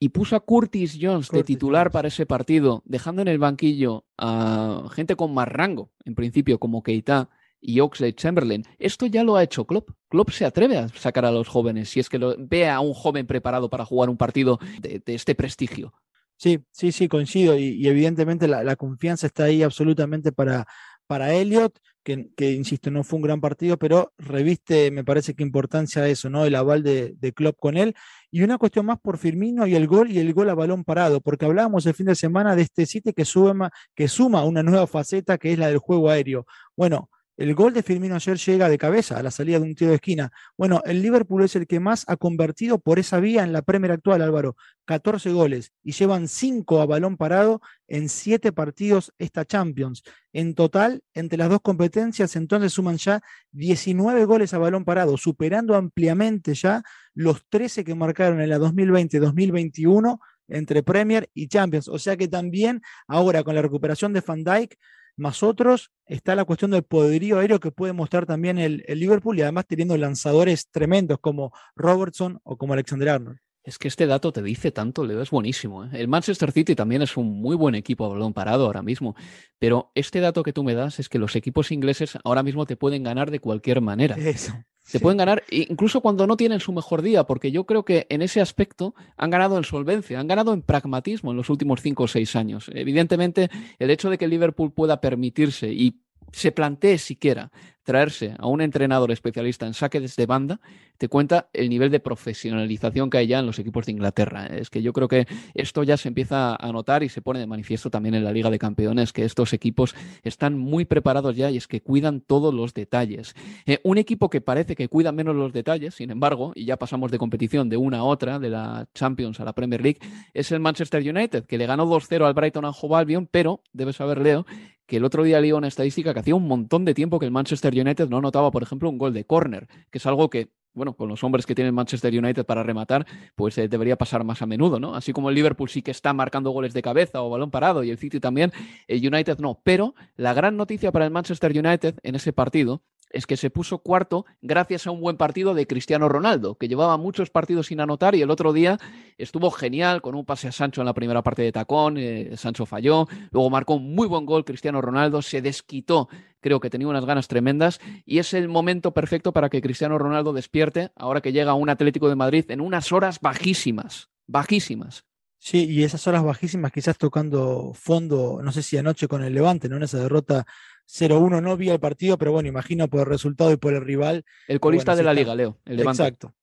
Y 0.00 0.08
puso 0.08 0.34
a 0.36 0.40
Curtis 0.40 0.98
Jones 1.00 1.30
de 1.30 1.44
titular 1.44 1.90
para 1.90 2.08
ese 2.08 2.26
partido, 2.26 2.82
dejando 2.84 3.22
en 3.22 3.28
el 3.28 3.38
banquillo 3.38 4.04
a 4.18 4.88
gente 4.92 5.16
con 5.16 5.32
más 5.32 5.48
rango, 5.48 5.92
en 6.04 6.14
principio 6.14 6.58
como 6.58 6.82
Keita 6.82 7.30
y 7.60 7.80
Oxley 7.80 8.12
Chamberlain. 8.12 8.64
Esto 8.78 9.06
ya 9.06 9.24
lo 9.24 9.36
ha 9.36 9.44
hecho 9.44 9.64
Klopp. 9.64 9.90
Klopp 10.08 10.30
se 10.30 10.44
atreve 10.44 10.76
a 10.76 10.88
sacar 10.88 11.24
a 11.24 11.30
los 11.30 11.48
jóvenes 11.48 11.88
si 11.88 12.00
es 12.00 12.10
que 12.10 12.18
lo, 12.18 12.34
ve 12.36 12.68
a 12.68 12.80
un 12.80 12.92
joven 12.92 13.26
preparado 13.26 13.70
para 13.70 13.86
jugar 13.86 14.10
un 14.10 14.16
partido 14.16 14.58
de 14.80 15.02
este 15.06 15.34
prestigio. 15.34 15.94
Sí, 16.36 16.64
sí, 16.72 16.92
sí, 16.92 17.08
coincido 17.08 17.56
y, 17.56 17.86
evidentemente 17.86 18.48
la, 18.48 18.76
confianza 18.76 19.26
está 19.26 19.44
ahí 19.44 19.62
absolutamente 19.62 20.32
para, 20.32 20.66
para 21.06 21.32
Elliot, 21.32 21.78
que, 22.04 22.52
insisto, 22.52 22.90
no 22.90 23.02
fue 23.02 23.16
un 23.16 23.22
gran 23.22 23.40
partido, 23.40 23.78
pero 23.78 24.12
reviste, 24.18 24.90
me 24.90 25.04
parece 25.04 25.34
que 25.34 25.42
importancia 25.42 26.06
eso, 26.06 26.30
¿no? 26.30 26.44
El 26.44 26.54
aval 26.54 26.82
de, 26.82 27.14
de 27.18 27.32
Klopp 27.32 27.58
con 27.58 27.76
él. 27.76 27.94
Y 28.30 28.42
una 28.42 28.58
cuestión 28.58 28.86
más 28.86 29.00
por 29.00 29.18
Firmino 29.18 29.66
y 29.66 29.74
el 29.74 29.86
gol 29.86 30.10
y 30.10 30.18
el 30.18 30.34
gol 30.34 30.50
a 30.50 30.54
balón 30.54 30.84
parado, 30.84 31.20
porque 31.20 31.46
hablábamos 31.46 31.86
el 31.86 31.94
fin 31.94 32.06
de 32.06 32.14
semana 32.14 32.54
de 32.54 32.62
este 32.62 32.86
sitio 32.86 33.12
que, 33.14 33.24
suma, 33.24 33.70
que 33.94 34.08
suma 34.08 34.44
una 34.44 34.62
nueva 34.62 34.86
faceta 34.86 35.38
que 35.38 35.52
es 35.52 35.58
la 35.58 35.68
del 35.68 35.78
juego 35.78 36.10
aéreo. 36.10 36.46
Bueno, 36.76 37.10
el 37.36 37.54
gol 37.54 37.72
de 37.72 37.82
Firmino 37.82 38.14
ayer 38.14 38.36
llega 38.38 38.68
de 38.68 38.78
cabeza 38.78 39.18
a 39.18 39.22
la 39.22 39.30
salida 39.30 39.58
de 39.58 39.64
un 39.64 39.74
tiro 39.74 39.90
de 39.90 39.96
esquina. 39.96 40.30
Bueno, 40.56 40.82
el 40.84 41.02
Liverpool 41.02 41.44
es 41.44 41.56
el 41.56 41.66
que 41.66 41.80
más 41.80 42.04
ha 42.06 42.16
convertido 42.16 42.78
por 42.78 42.98
esa 42.98 43.18
vía 43.18 43.42
en 43.42 43.52
la 43.52 43.62
Premier 43.62 43.92
actual, 43.92 44.22
Álvaro. 44.22 44.56
14 44.84 45.32
goles 45.32 45.72
y 45.82 45.92
llevan 45.92 46.28
5 46.28 46.80
a 46.80 46.86
balón 46.86 47.16
parado 47.16 47.60
en 47.88 48.08
7 48.08 48.52
partidos 48.52 49.12
esta 49.18 49.44
Champions. 49.44 50.02
En 50.32 50.54
total, 50.54 51.02
entre 51.14 51.38
las 51.38 51.48
dos 51.48 51.60
competencias, 51.60 52.36
entonces 52.36 52.72
suman 52.72 52.98
ya 52.98 53.22
19 53.52 54.24
goles 54.26 54.52
a 54.54 54.58
balón 54.58 54.84
parado, 54.84 55.16
superando 55.16 55.74
ampliamente 55.74 56.54
ya 56.54 56.82
los 57.14 57.44
13 57.48 57.84
que 57.84 57.94
marcaron 57.94 58.40
en 58.40 58.50
la 58.50 58.58
2020-2021 58.58 60.18
entre 60.48 60.82
Premier 60.82 61.30
y 61.34 61.48
Champions. 61.48 61.88
O 61.88 61.98
sea 61.98 62.16
que 62.16 62.28
también 62.28 62.82
ahora 63.08 63.42
con 63.42 63.54
la 63.54 63.62
recuperación 63.62 64.12
de 64.12 64.20
Van 64.20 64.44
Dijk 64.44 64.76
más 65.16 65.42
otros, 65.42 65.90
está 66.06 66.34
la 66.34 66.44
cuestión 66.44 66.70
del 66.70 66.82
poderío 66.82 67.38
aéreo 67.38 67.60
que 67.60 67.70
puede 67.70 67.92
mostrar 67.92 68.26
también 68.26 68.58
el, 68.58 68.84
Liverpool 68.88 69.38
y 69.38 69.42
además 69.42 69.66
teniendo 69.66 69.96
lanzadores 69.96 70.68
tremendos 70.70 71.18
como 71.20 71.52
Robertson 71.76 72.40
o 72.42 72.56
como 72.56 72.72
Alexander 72.72 73.08
Arnold. 73.10 73.38
Es 73.64 73.78
que 73.78 73.88
este 73.88 74.06
dato 74.06 74.30
te 74.30 74.42
dice 74.42 74.70
tanto, 74.70 75.04
Leo, 75.04 75.22
es 75.22 75.30
buenísimo. 75.30 75.86
¿eh? 75.86 75.88
El 75.94 76.06
Manchester 76.06 76.52
City 76.52 76.74
también 76.74 77.00
es 77.00 77.16
un 77.16 77.40
muy 77.40 77.56
buen 77.56 77.74
equipo 77.74 78.04
a 78.04 78.08
balón 78.08 78.34
parado 78.34 78.66
ahora 78.66 78.82
mismo, 78.82 79.16
pero 79.58 79.90
este 79.94 80.20
dato 80.20 80.42
que 80.42 80.52
tú 80.52 80.62
me 80.62 80.74
das 80.74 81.00
es 81.00 81.08
que 81.08 81.18
los 81.18 81.34
equipos 81.34 81.72
ingleses 81.72 82.18
ahora 82.24 82.42
mismo 82.42 82.66
te 82.66 82.76
pueden 82.76 83.02
ganar 83.02 83.30
de 83.30 83.40
cualquier 83.40 83.80
manera. 83.80 84.16
Eso. 84.16 84.52
Se 84.84 85.00
pueden 85.00 85.16
ganar 85.16 85.42
incluso 85.50 86.02
cuando 86.02 86.26
no 86.26 86.36
tienen 86.36 86.60
su 86.60 86.70
mejor 86.70 87.00
día, 87.00 87.24
porque 87.24 87.50
yo 87.50 87.64
creo 87.64 87.86
que 87.86 88.06
en 88.10 88.20
ese 88.20 88.42
aspecto 88.42 88.94
han 89.16 89.30
ganado 89.30 89.56
en 89.56 89.64
solvencia, 89.64 90.20
han 90.20 90.28
ganado 90.28 90.52
en 90.52 90.60
pragmatismo 90.60 91.30
en 91.30 91.38
los 91.38 91.48
últimos 91.48 91.80
cinco 91.80 92.02
o 92.02 92.08
seis 92.08 92.36
años. 92.36 92.70
Evidentemente, 92.74 93.48
el 93.78 93.90
hecho 93.90 94.10
de 94.10 94.18
que 94.18 94.28
Liverpool 94.28 94.74
pueda 94.74 95.00
permitirse 95.00 95.72
y 95.72 96.03
se 96.34 96.52
plantee 96.52 96.98
siquiera 96.98 97.50
traerse 97.84 98.34
a 98.38 98.46
un 98.46 98.60
entrenador 98.60 99.12
especialista 99.12 99.66
en 99.66 99.74
saque 99.74 100.00
desde 100.00 100.26
banda, 100.26 100.60
te 100.96 101.08
cuenta 101.08 101.48
el 101.52 101.68
nivel 101.68 101.90
de 101.90 102.00
profesionalización 102.00 103.10
que 103.10 103.18
hay 103.18 103.26
ya 103.26 103.40
en 103.40 103.46
los 103.46 103.58
equipos 103.58 103.86
de 103.86 103.92
Inglaterra. 103.92 104.46
Es 104.46 104.70
que 104.70 104.80
yo 104.80 104.92
creo 104.92 105.06
que 105.06 105.26
esto 105.54 105.82
ya 105.82 105.96
se 105.96 106.08
empieza 106.08 106.56
a 106.56 106.72
notar 106.72 107.02
y 107.02 107.08
se 107.08 107.20
pone 107.20 107.40
de 107.40 107.46
manifiesto 107.46 107.90
también 107.90 108.14
en 108.14 108.24
la 108.24 108.32
Liga 108.32 108.50
de 108.50 108.58
Campeones, 108.58 109.12
que 109.12 109.24
estos 109.24 109.52
equipos 109.52 109.94
están 110.22 110.58
muy 110.58 110.84
preparados 110.84 111.36
ya 111.36 111.50
y 111.50 111.58
es 111.58 111.68
que 111.68 111.82
cuidan 111.82 112.20
todos 112.20 112.54
los 112.54 112.72
detalles. 112.72 113.34
Eh, 113.66 113.80
un 113.82 113.98
equipo 113.98 114.30
que 114.30 114.40
parece 114.40 114.76
que 114.76 114.88
cuida 114.88 115.12
menos 115.12 115.36
los 115.36 115.52
detalles, 115.52 115.94
sin 115.94 116.10
embargo, 116.10 116.52
y 116.54 116.64
ya 116.64 116.78
pasamos 116.78 117.10
de 117.10 117.18
competición 117.18 117.68
de 117.68 117.76
una 117.76 117.98
a 117.98 118.04
otra, 118.04 118.38
de 118.38 118.50
la 118.50 118.86
Champions 118.94 119.40
a 119.40 119.44
la 119.44 119.52
Premier 119.52 119.82
League, 119.82 119.98
es 120.32 120.50
el 120.52 120.60
Manchester 120.60 121.02
United, 121.02 121.44
que 121.44 121.58
le 121.58 121.66
ganó 121.66 121.86
2-0 121.86 122.24
al 122.24 122.34
Brighton 122.34 122.64
and 122.64 122.74
Albion, 122.94 123.28
pero 123.30 123.60
debes 123.72 123.96
saber, 123.96 124.18
Leo, 124.18 124.46
que 124.86 124.96
el 124.96 125.04
otro 125.04 125.22
día 125.22 125.40
leí 125.40 125.52
una 125.52 125.68
estadística 125.68 126.12
que 126.12 126.20
hacía 126.20 126.34
un 126.34 126.46
montón 126.46 126.84
de 126.84 126.94
tiempo 126.94 127.18
que 127.18 127.26
el 127.26 127.32
Manchester 127.32 127.72
United 127.72 128.08
no 128.08 128.20
notaba, 128.20 128.50
por 128.50 128.62
ejemplo, 128.62 128.88
un 128.90 128.98
gol 128.98 129.14
de 129.14 129.24
córner, 129.24 129.66
que 129.90 129.98
es 129.98 130.06
algo 130.06 130.28
que, 130.28 130.50
bueno, 130.74 130.94
con 130.94 131.08
los 131.08 131.24
hombres 131.24 131.46
que 131.46 131.54
tiene 131.54 131.68
el 131.68 131.74
Manchester 131.74 132.12
United 132.12 132.44
para 132.44 132.62
rematar, 132.62 133.06
pues 133.34 133.56
eh, 133.58 133.68
debería 133.68 133.96
pasar 133.96 134.24
más 134.24 134.42
a 134.42 134.46
menudo, 134.46 134.78
¿no? 134.80 134.94
Así 134.94 135.12
como 135.12 135.30
el 135.30 135.34
Liverpool 135.34 135.68
sí 135.68 135.82
que 135.82 135.90
está 135.90 136.12
marcando 136.12 136.50
goles 136.50 136.74
de 136.74 136.82
cabeza 136.82 137.22
o 137.22 137.30
balón 137.30 137.50
parado 137.50 137.84
y 137.84 137.90
el 137.90 137.98
City 137.98 138.20
también, 138.20 138.52
el 138.88 139.06
United 139.06 139.38
no. 139.38 139.60
Pero 139.64 139.94
la 140.16 140.34
gran 140.34 140.56
noticia 140.56 140.92
para 140.92 141.04
el 141.04 141.10
Manchester 141.10 141.52
United 141.56 141.96
en 142.02 142.14
ese 142.14 142.32
partido 142.32 142.82
es 143.10 143.26
que 143.26 143.36
se 143.36 143.50
puso 143.50 143.78
cuarto 143.78 144.26
gracias 144.42 144.86
a 144.86 144.90
un 144.90 145.00
buen 145.00 145.16
partido 145.16 145.54
de 145.54 145.66
Cristiano 145.66 146.08
Ronaldo, 146.08 146.56
que 146.56 146.68
llevaba 146.68 146.96
muchos 146.96 147.30
partidos 147.30 147.68
sin 147.68 147.80
anotar 147.80 148.14
y 148.14 148.22
el 148.22 148.30
otro 148.30 148.52
día 148.52 148.78
estuvo 149.18 149.50
genial 149.50 150.02
con 150.02 150.14
un 150.14 150.24
pase 150.24 150.48
a 150.48 150.52
Sancho 150.52 150.80
en 150.80 150.86
la 150.86 150.94
primera 150.94 151.22
parte 151.22 151.42
de 151.42 151.52
tacón, 151.52 151.96
eh, 151.98 152.36
Sancho 152.36 152.66
falló, 152.66 153.06
luego 153.30 153.50
marcó 153.50 153.74
un 153.74 153.94
muy 153.94 154.08
buen 154.08 154.26
gol 154.26 154.44
Cristiano 154.44 154.80
Ronaldo, 154.80 155.22
se 155.22 155.42
desquitó, 155.42 156.08
creo 156.40 156.60
que 156.60 156.70
tenía 156.70 156.88
unas 156.88 157.04
ganas 157.04 157.28
tremendas 157.28 157.80
y 158.04 158.18
es 158.18 158.34
el 158.34 158.48
momento 158.48 158.92
perfecto 158.92 159.32
para 159.32 159.48
que 159.48 159.62
Cristiano 159.62 159.98
Ronaldo 159.98 160.32
despierte 160.32 160.90
ahora 160.96 161.20
que 161.20 161.32
llega 161.32 161.52
a 161.52 161.54
un 161.54 161.70
Atlético 161.70 162.08
de 162.08 162.16
Madrid 162.16 162.44
en 162.50 162.60
unas 162.60 162.92
horas 162.92 163.20
bajísimas, 163.20 164.10
bajísimas. 164.26 165.04
Sí, 165.46 165.66
y 165.66 165.84
esas 165.84 166.06
horas 166.06 166.24
bajísimas, 166.24 166.72
quizás 166.72 166.96
tocando 166.96 167.72
fondo, 167.74 168.40
no 168.42 168.50
sé 168.50 168.62
si 168.62 168.78
anoche 168.78 169.08
con 169.08 169.22
el 169.22 169.34
Levante, 169.34 169.68
¿no? 169.68 169.76
En 169.76 169.82
esa 169.82 169.98
derrota 169.98 170.46
0-1 170.88 171.42
no 171.42 171.56
vi 171.56 171.70
el 171.70 171.80
partido, 171.80 172.18
pero 172.18 172.32
bueno, 172.32 172.48
imagino 172.48 172.88
por 172.88 173.00
el 173.00 173.06
resultado 173.06 173.52
y 173.52 173.56
por 173.56 173.74
el 173.74 173.82
rival. 173.82 174.24
El 174.48 174.60
colista 174.60 174.94
de 174.94 175.02
la 175.02 175.14
liga, 175.14 175.34
Leo. 175.34 175.58
El 175.64 175.80
exacto. 175.80 176.34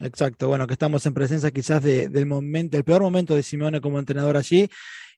Exacto, 0.00 0.48
bueno, 0.48 0.66
que 0.66 0.72
estamos 0.72 1.04
en 1.04 1.12
presencia 1.12 1.50
quizás 1.50 1.82
del 1.82 2.24
momento, 2.24 2.78
el 2.78 2.84
peor 2.84 3.02
momento 3.02 3.34
de 3.34 3.42
Simeone 3.42 3.82
como 3.82 3.98
entrenador 3.98 4.36
allí. 4.36 4.68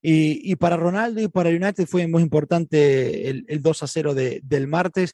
Y, 0.05 0.57
para 0.57 0.77
Ronaldo 0.77 1.21
y 1.21 1.29
para 1.29 1.51
United 1.51 1.87
fue 1.87 2.09
muy 2.09 2.23
importante 2.23 3.31
el, 3.31 3.63
2 3.63 3.83
0 3.87 4.15
del 4.15 4.67
martes. 4.67 5.13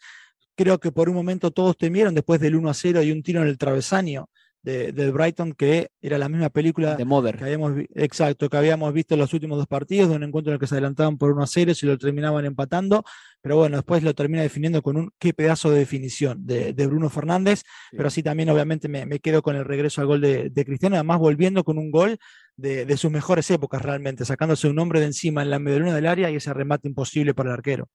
Creo 0.57 0.81
que 0.81 0.91
por 0.91 1.11
un 1.11 1.15
momento 1.15 1.51
todos 1.51 1.77
temieron 1.77 2.15
después 2.15 2.41
del 2.41 2.57
1 2.57 2.73
0 2.73 3.03
y 3.03 3.13
un 3.13 3.23
tiro 3.23 3.43
en 3.43 3.49
el 3.49 3.59
travesaño 3.59 4.31
de, 4.69 4.93
del 4.93 5.13
Brighton, 5.13 5.55
que 5.55 5.91
era 6.03 6.19
la 6.19 6.29
misma 6.29 6.51
película 6.51 6.95
de 6.95 7.05
Mother. 7.07 7.39
Que 7.39 7.45
habíamos, 7.45 7.73
exacto, 7.95 8.51
que 8.51 8.57
habíamos 8.59 8.93
visto 8.93 9.15
en 9.15 9.21
los 9.21 9.33
últimos 9.33 9.57
dos 9.57 9.67
partidos, 9.67 10.11
de 10.11 10.17
un 10.17 10.25
encuentro 10.25 10.51
en 10.51 10.55
el 10.55 10.61
que 10.61 10.67
se 10.67 10.75
adelantaban 10.75 11.17
por 11.17 11.33
1 11.33 11.43
a 11.43 11.47
0 11.47 11.73
y 11.81 11.87
lo 11.87 11.97
terminaban 11.97 12.45
empatando, 12.45 13.03
pero 13.41 13.57
bueno, 13.57 13.79
después 13.79 14.03
lo 14.03 14.15
termina 14.15 14.43
definiendo 14.43 14.83
con 14.83 14.99
un 14.99 15.11
qué 15.19 15.33
pedazo 15.33 15.71
de 15.71 15.79
definición 15.79 16.45
de, 16.45 16.87
Bruno 16.87 17.09
Fernández, 17.09 17.63
pero 17.93 18.09
así 18.09 18.23
también 18.23 18.51
obviamente 18.51 18.89
me, 18.89 19.21
quedo 19.21 19.41
con 19.43 19.57
el 19.57 19.65
regreso 19.65 20.03
al 20.03 20.07
gol 20.07 20.21
de, 20.21 20.65
Cristiano, 20.67 20.97
además 20.97 21.19
volviendo 21.19 21.65
con 21.65 21.79
un 21.79 21.91
gol 21.91 22.19
de, 22.57 22.97
sus 22.99 23.11
mejores 23.11 23.51
épocas 23.51 23.81
realmente, 23.81 24.27
sacándose 24.27 24.69
un 24.69 24.79
hombre 24.79 25.01
de 25.01 25.07
encima 25.07 25.43
en 25.43 25.51
la 25.51 25.59
medallona 25.59 25.95
del 25.95 26.07
área 26.07 26.31
y 26.31 26.37
ese 26.37 26.53
remate 26.53 26.89
imposible 26.89 27.33
para 27.33 27.51
el 27.51 27.55
arquero. 27.55 27.89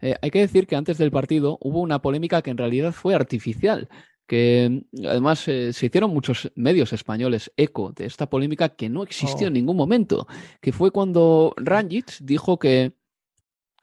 Eh, 0.00 0.16
hay 0.20 0.30
que 0.30 0.40
decir 0.40 0.66
que 0.66 0.74
antes 0.74 0.98
del 0.98 1.12
partido 1.12 1.58
hubo 1.60 1.80
una 1.80 2.00
polémica 2.00 2.42
que 2.42 2.50
en 2.50 2.58
realidad 2.58 2.92
fue 2.92 3.14
artificial 3.14 3.88
que 4.26 4.84
además 5.08 5.46
eh, 5.48 5.72
se 5.72 5.86
hicieron 5.86 6.12
muchos 6.12 6.50
medios 6.54 6.92
españoles 6.92 7.52
eco 7.56 7.92
de 7.92 8.06
esta 8.06 8.28
polémica 8.28 8.70
que 8.70 8.88
no 8.88 9.02
existió 9.02 9.46
en 9.46 9.52
oh. 9.52 9.54
ningún 9.54 9.76
momento, 9.76 10.26
que 10.60 10.72
fue 10.72 10.90
cuando 10.90 11.54
Ranjit 11.56 12.10
dijo 12.20 12.58
que 12.58 12.92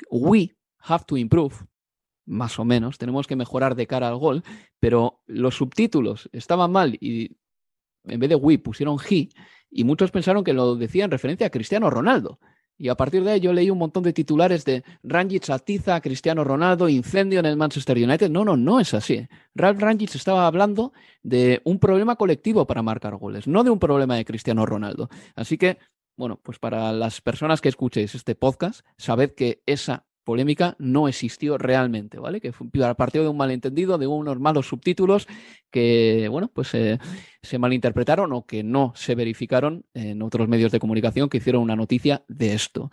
we 0.09 0.55
have 0.79 1.05
to 1.05 1.17
improve, 1.17 1.55
más 2.25 2.59
o 2.59 2.65
menos, 2.65 2.97
tenemos 2.97 3.27
que 3.27 3.35
mejorar 3.35 3.75
de 3.75 3.87
cara 3.87 4.07
al 4.07 4.17
gol, 4.17 4.43
pero 4.79 5.21
los 5.25 5.55
subtítulos 5.55 6.29
estaban 6.33 6.71
mal 6.71 6.97
y 6.99 7.37
en 8.05 8.19
vez 8.19 8.29
de 8.29 8.35
we 8.35 8.57
pusieron 8.57 8.97
he 9.09 9.29
y 9.69 9.83
muchos 9.83 10.11
pensaron 10.11 10.43
que 10.43 10.53
lo 10.53 10.75
decía 10.75 11.05
en 11.05 11.11
referencia 11.11 11.47
a 11.47 11.49
Cristiano 11.49 11.89
Ronaldo. 11.89 12.39
Y 12.84 12.89
a 12.89 12.95
partir 12.95 13.23
de 13.23 13.31
ahí 13.31 13.39
yo 13.39 13.53
leí 13.53 13.69
un 13.69 13.77
montón 13.77 14.03
de 14.03 14.11
titulares 14.11 14.65
de 14.65 14.84
Rangic 15.03 15.49
atiza 15.51 15.95
a 15.95 16.01
Cristiano 16.01 16.43
Ronaldo, 16.43 16.89
incendio 16.89 17.39
en 17.39 17.45
el 17.45 17.55
Manchester 17.55 17.95
United. 17.95 18.29
No, 18.29 18.43
no, 18.43 18.57
no 18.57 18.77
es 18.81 18.93
así. 18.93 19.25
Ralph 19.55 19.79
Rangic 19.79 20.13
estaba 20.15 20.45
hablando 20.45 20.91
de 21.21 21.61
un 21.63 21.79
problema 21.79 22.17
colectivo 22.17 22.67
para 22.67 22.81
marcar 22.81 23.15
goles, 23.15 23.47
no 23.47 23.63
de 23.63 23.69
un 23.69 23.79
problema 23.79 24.17
de 24.17 24.25
Cristiano 24.25 24.65
Ronaldo. 24.65 25.07
Así 25.34 25.57
que, 25.57 25.77
bueno, 26.17 26.41
pues 26.43 26.59
para 26.59 26.91
las 26.91 27.21
personas 27.21 27.61
que 27.61 27.69
escuchéis 27.69 28.15
este 28.15 28.36
podcast, 28.36 28.81
sabed 28.97 29.31
que 29.31 29.63
esa 29.65 30.05
polémica 30.24 30.76
no 30.80 31.07
existió 31.07 31.57
realmente, 31.57 32.19
¿vale? 32.19 32.41
Que 32.41 32.51
fue 32.51 32.67
partido 32.95 33.24
de 33.24 33.30
un 33.30 33.38
malentendido, 33.38 33.97
de 33.97 34.07
unos 34.07 34.39
malos 34.39 34.67
subtítulos 34.67 35.28
que, 35.71 36.28
bueno, 36.30 36.49
pues 36.53 36.74
eh, 36.74 36.99
se 37.41 37.57
malinterpretaron 37.59 38.32
o 38.34 38.45
que 38.45 38.63
no 38.63 38.93
se 38.95 39.15
verificaron 39.15 39.86
en 39.93 40.21
otros 40.21 40.47
medios 40.47 40.71
de 40.71 40.80
comunicación 40.80 41.30
que 41.30 41.38
hicieron 41.38 41.61
una 41.61 41.76
noticia 41.76 42.24
de 42.28 42.53
esto. 42.53 42.89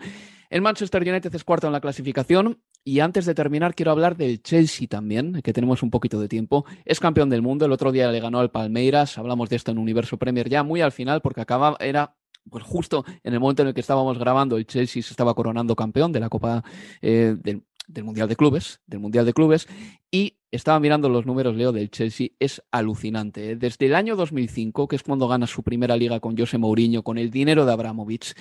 El 0.51 0.63
Manchester 0.63 1.09
United 1.09 1.35
es 1.35 1.45
cuarto 1.45 1.69
en 1.69 1.73
la 1.73 1.81
clasificación 1.81 2.61
y 2.83 3.01
antes 3.01 3.25
de 3.27 3.35
terminar 3.35 3.75
quiero 3.75 3.93
hablar 3.93 4.17
del 4.17 4.43
Chelsea 4.43 4.89
también, 4.89 5.43
que 5.43 5.53
tenemos 5.53 5.83
un 5.83 5.91
poquito 5.91 6.21
de 6.21 6.29
tiempo. 6.29 6.65
Es 6.85 6.99
campeón 6.99 7.31
del 7.31 7.43
mundo, 7.43 7.67
el 7.67 7.73
otro 7.73 7.93
día 7.93 8.11
le 8.11 8.19
ganó 8.19 8.41
al 8.41 8.51
Palmeiras, 8.51 9.17
hablamos 9.19 9.49
de 9.49 9.57
esto 9.57 9.71
en 9.71 9.79
Universo 9.79 10.19
Premier 10.19 10.49
ya 10.49 10.65
muy 10.65 10.81
al 10.81 10.91
final 10.91 11.21
porque 11.21 11.41
acaba, 11.41 11.77
era 11.79 12.17
pues 12.49 12.65
justo 12.65 13.05
en 13.23 13.35
el 13.35 13.41
momento 13.41 13.63
en 13.63 13.69
el 13.69 13.75
que 13.75 13.81
estábamos 13.81 14.19
grabando, 14.19 14.57
el 14.57 14.67
Chelsea 14.67 15.03
se 15.03 15.13
estaba 15.13 15.35
coronando 15.35 15.77
campeón 15.77 16.13
de 16.13 16.21
la 16.21 16.29
Copa 16.29 16.65
eh, 17.03 17.37
del, 17.39 17.63
Mundial 18.05 18.29
de 18.29 18.37
Clubes, 18.37 18.81
del 18.87 19.01
Mundial 19.01 19.27
de 19.27 19.33
Clubes, 19.33 19.69
y 20.11 20.39
estaba 20.51 20.81
mirando 20.81 21.09
los 21.09 21.27
números, 21.27 21.57
Leo, 21.57 21.73
del 21.73 21.91
Chelsea, 21.91 22.29
es 22.39 22.63
alucinante. 22.71 23.51
¿eh? 23.51 23.57
Desde 23.57 23.87
el 23.87 23.95
año 23.95 24.17
2005, 24.17 24.89
que 24.89 24.97
es 24.97 25.03
cuando 25.03 25.29
gana 25.29 25.47
su 25.47 25.63
primera 25.63 25.97
liga 25.97 26.21
con 26.21 26.37
José 26.37 26.59
Mourinho, 26.59 27.03
con 27.03 27.19
el 27.19 27.31
dinero 27.31 27.67
de 27.67 27.73
Abramovich, 27.73 28.35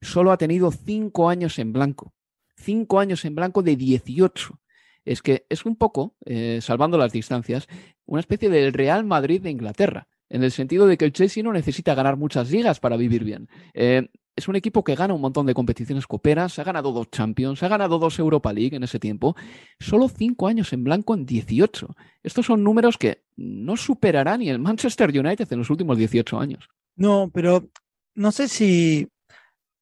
solo 0.00 0.32
ha 0.32 0.38
tenido 0.38 0.70
cinco 0.70 1.28
años 1.28 1.58
en 1.58 1.72
blanco. 1.72 2.14
Cinco 2.56 3.00
años 3.00 3.24
en 3.24 3.34
blanco 3.34 3.62
de 3.62 3.76
18. 3.76 4.60
Es 5.04 5.22
que 5.22 5.46
es 5.48 5.64
un 5.64 5.76
poco, 5.76 6.14
eh, 6.26 6.60
salvando 6.62 6.98
las 6.98 7.12
distancias, 7.12 7.66
una 8.04 8.20
especie 8.20 8.50
del 8.50 8.72
Real 8.72 9.04
Madrid 9.04 9.40
de 9.40 9.50
Inglaterra 9.50 10.08
en 10.30 10.44
el 10.44 10.52
sentido 10.52 10.86
de 10.86 10.96
que 10.96 11.04
el 11.04 11.12
Chelsea 11.12 11.42
no 11.42 11.52
necesita 11.52 11.94
ganar 11.94 12.16
muchas 12.16 12.50
ligas 12.50 12.80
para 12.80 12.96
vivir 12.96 13.24
bien. 13.24 13.48
Eh, 13.74 14.08
es 14.36 14.48
un 14.48 14.56
equipo 14.56 14.82
que 14.84 14.94
gana 14.94 15.12
un 15.12 15.20
montón 15.20 15.44
de 15.44 15.54
competiciones 15.54 16.06
coperas, 16.06 16.58
ha 16.58 16.64
ganado 16.64 16.92
dos 16.92 17.10
Champions, 17.10 17.62
ha 17.62 17.68
ganado 17.68 17.98
dos 17.98 18.18
Europa 18.18 18.52
League 18.52 18.74
en 18.74 18.84
ese 18.84 18.98
tiempo, 18.98 19.36
solo 19.78 20.08
cinco 20.08 20.46
años 20.46 20.72
en 20.72 20.84
blanco 20.84 21.14
en 21.14 21.26
18. 21.26 21.94
Estos 22.22 22.46
son 22.46 22.64
números 22.64 22.96
que 22.96 23.24
no 23.36 23.76
superará 23.76 24.38
ni 24.38 24.48
el 24.48 24.58
Manchester 24.58 25.10
United 25.10 25.52
en 25.52 25.58
los 25.58 25.68
últimos 25.68 25.98
18 25.98 26.38
años. 26.38 26.68
No, 26.96 27.30
pero 27.34 27.68
no 28.14 28.32
sé 28.32 28.48
si 28.48 29.08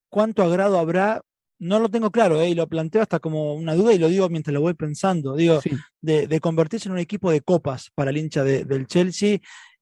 cuánto 0.09 0.43
agrado 0.43 0.79
habrá 0.79 1.23
no 1.61 1.81
lo 1.81 1.89
tengo 1.89 2.11
claro, 2.11 2.41
¿eh? 2.41 2.51
y 2.51 2.55
lo 2.55 2.69
planteo 2.69 3.03
hasta 3.03 3.19
como 3.19 3.55
una 3.55 3.75
duda 3.75 3.93
y 3.93 3.99
lo 3.99 4.09
digo 4.09 4.29
mientras 4.29 4.55
lo 4.55 4.61
voy 4.61 4.75
pensando. 4.75 5.35
Digo, 5.35 5.61
de, 6.01 6.41
convertirse 6.41 6.89
en 6.89 6.93
un 6.93 7.01
equipo 7.01 7.31
de 7.31 7.41
copas 7.41 7.91
para 7.95 8.11
el 8.11 8.17
hincha 8.17 8.45
del 8.45 8.87
Chelsea, 8.87 9.41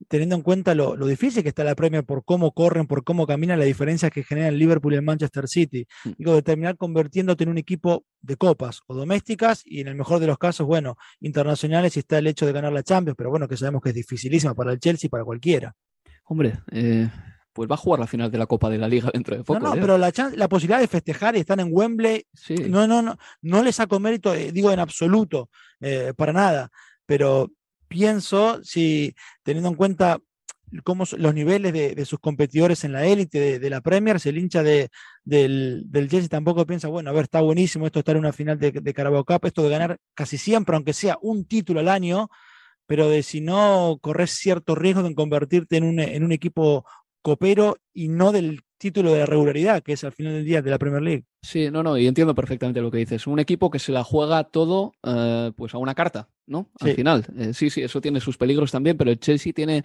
teniendo 0.08 0.36
en 0.36 0.42
cuenta 0.42 0.74
lo, 0.74 0.94
difícil 1.06 1.42
que 1.42 1.48
está 1.48 1.64
la 1.64 1.74
premia 1.74 2.02
por 2.02 2.24
cómo 2.24 2.52
corren, 2.52 2.86
por 2.86 3.04
cómo 3.04 3.26
caminan, 3.26 3.58
la 3.58 3.64
diferencia 3.64 4.10
que 4.10 4.22
genera 4.22 4.48
el 4.48 4.58
Liverpool 4.58 4.92
y 4.92 4.96
el 4.96 5.02
Manchester 5.02 5.48
City. 5.48 5.86
Mm. 6.04 6.10
Digo, 6.18 6.34
de 6.34 6.42
terminar 6.42 6.76
convirtiéndote 6.76 7.44
en 7.44 7.50
un 7.50 7.58
equipo 7.58 8.04
de 8.20 8.36
copas 8.36 8.80
o 8.86 8.94
domésticas 8.94 9.62
y 9.64 9.80
en 9.80 9.88
el 9.88 9.94
mejor 9.94 10.20
de 10.20 10.26
los 10.26 10.38
casos, 10.38 10.66
bueno, 10.66 10.96
internacionales 11.20 11.96
y 11.96 12.00
está 12.00 12.18
el 12.18 12.26
hecho 12.26 12.46
de 12.46 12.52
ganar 12.52 12.72
la 12.72 12.82
Champions, 12.82 13.16
pero 13.16 13.30
bueno, 13.30 13.48
que 13.48 13.56
sabemos 13.56 13.82
que 13.82 13.90
es 13.90 13.94
dificilísima 13.94 14.54
para 14.54 14.72
el 14.72 14.78
Chelsea 14.78 15.08
y 15.08 15.10
para 15.10 15.24
cualquiera. 15.24 15.74
Hombre, 16.24 16.58
eh, 16.72 17.08
pues 17.52 17.70
va 17.70 17.74
a 17.74 17.78
jugar 17.78 18.00
la 18.00 18.06
final 18.06 18.30
de 18.30 18.38
la 18.38 18.46
Copa 18.46 18.68
de 18.68 18.78
la 18.78 18.88
Liga 18.88 19.10
dentro 19.14 19.36
de 19.36 19.44
poco. 19.44 19.60
No, 19.60 19.70
no, 19.70 19.76
¿eh? 19.76 19.78
pero 19.80 19.96
la, 19.96 20.12
la, 20.34 20.48
posibilidad 20.48 20.80
de 20.80 20.88
festejar 20.88 21.36
y 21.36 21.40
estar 21.40 21.58
en 21.58 21.68
Wembley, 21.70 22.26
no, 22.68 22.86
no, 22.86 23.02
no, 23.02 23.16
no 23.42 23.62
le 23.62 23.72
saco 23.72 23.98
mérito, 24.00 24.34
eh, 24.34 24.52
digo 24.52 24.70
en 24.72 24.80
absoluto, 24.80 25.48
para 26.16 26.32
nada. 26.32 26.70
Pero 27.06 27.50
pienso, 27.88 28.62
si 28.62 29.14
teniendo 29.42 29.70
en 29.70 29.74
cuenta 29.76 30.18
cómo 30.84 31.04
los 31.16 31.34
niveles 31.34 31.72
de, 31.72 32.04
sus 32.04 32.18
competidores 32.18 32.84
en 32.84 32.92
la 32.92 33.06
élite 33.06 33.58
de, 33.58 33.70
la 33.70 33.80
Premier, 33.80 34.20
si 34.20 34.28
el 34.28 34.38
hincha 34.38 34.62
de, 34.62 34.90
del, 35.24 35.84
del, 35.86 36.08
Chelsea 36.08 36.28
tampoco 36.28 36.66
piensa, 36.66 36.88
bueno, 36.88 37.10
a 37.10 37.12
ver, 37.12 37.24
está 37.24 37.40
buenísimo 37.40 37.86
esto 37.86 38.00
estar 38.00 38.16
en 38.16 38.20
una 38.20 38.32
final 38.32 38.58
de, 38.58 38.72
de 38.72 38.94
Carabao 38.94 39.24
Cup, 39.24 39.44
esto 39.44 39.62
de 39.62 39.70
ganar 39.70 39.98
casi 40.14 40.38
siempre, 40.38 40.74
aunque 40.74 40.92
sea 40.92 41.18
un 41.22 41.46
título 41.46 41.80
al 41.80 41.88
año, 41.88 42.28
pero 42.86 43.08
de 43.08 43.22
si 43.22 43.40
no 43.40 43.98
corres 44.00 44.32
cierto 44.32 44.74
riesgo 44.74 45.02
de 45.02 45.14
convertirte 45.14 45.76
en 45.76 45.84
un, 45.84 46.00
en 46.00 46.24
un 46.24 46.32
equipo 46.32 46.84
copero 47.22 47.76
y 47.92 48.08
no 48.08 48.32
del 48.32 48.62
título 48.78 49.12
de 49.12 49.20
la 49.20 49.26
regularidad, 49.26 49.82
que 49.82 49.92
es 49.92 50.04
al 50.04 50.12
final 50.12 50.34
del 50.34 50.44
día 50.44 50.62
de 50.62 50.70
la 50.70 50.78
Premier 50.78 51.02
League. 51.02 51.24
Sí, 51.42 51.70
no, 51.70 51.82
no, 51.82 51.96
y 51.96 52.06
entiendo 52.06 52.34
perfectamente 52.34 52.80
lo 52.80 52.90
que 52.90 52.98
dices. 52.98 53.26
Un 53.26 53.38
equipo 53.38 53.70
que 53.70 53.78
se 53.78 53.92
la 53.92 54.04
juega 54.04 54.44
todo 54.44 54.92
eh, 55.02 55.52
pues 55.56 55.74
a 55.74 55.78
una 55.78 55.94
carta, 55.94 56.28
¿no? 56.46 56.70
Al 56.80 56.92
final. 56.92 57.26
Eh, 57.36 57.54
sí, 57.54 57.70
sí, 57.70 57.82
eso 57.82 58.00
tiene 58.00 58.20
sus 58.20 58.36
peligros 58.36 58.70
también, 58.70 58.96
pero 58.96 59.10
el 59.10 59.18
Chelsea 59.18 59.52
tiene 59.52 59.84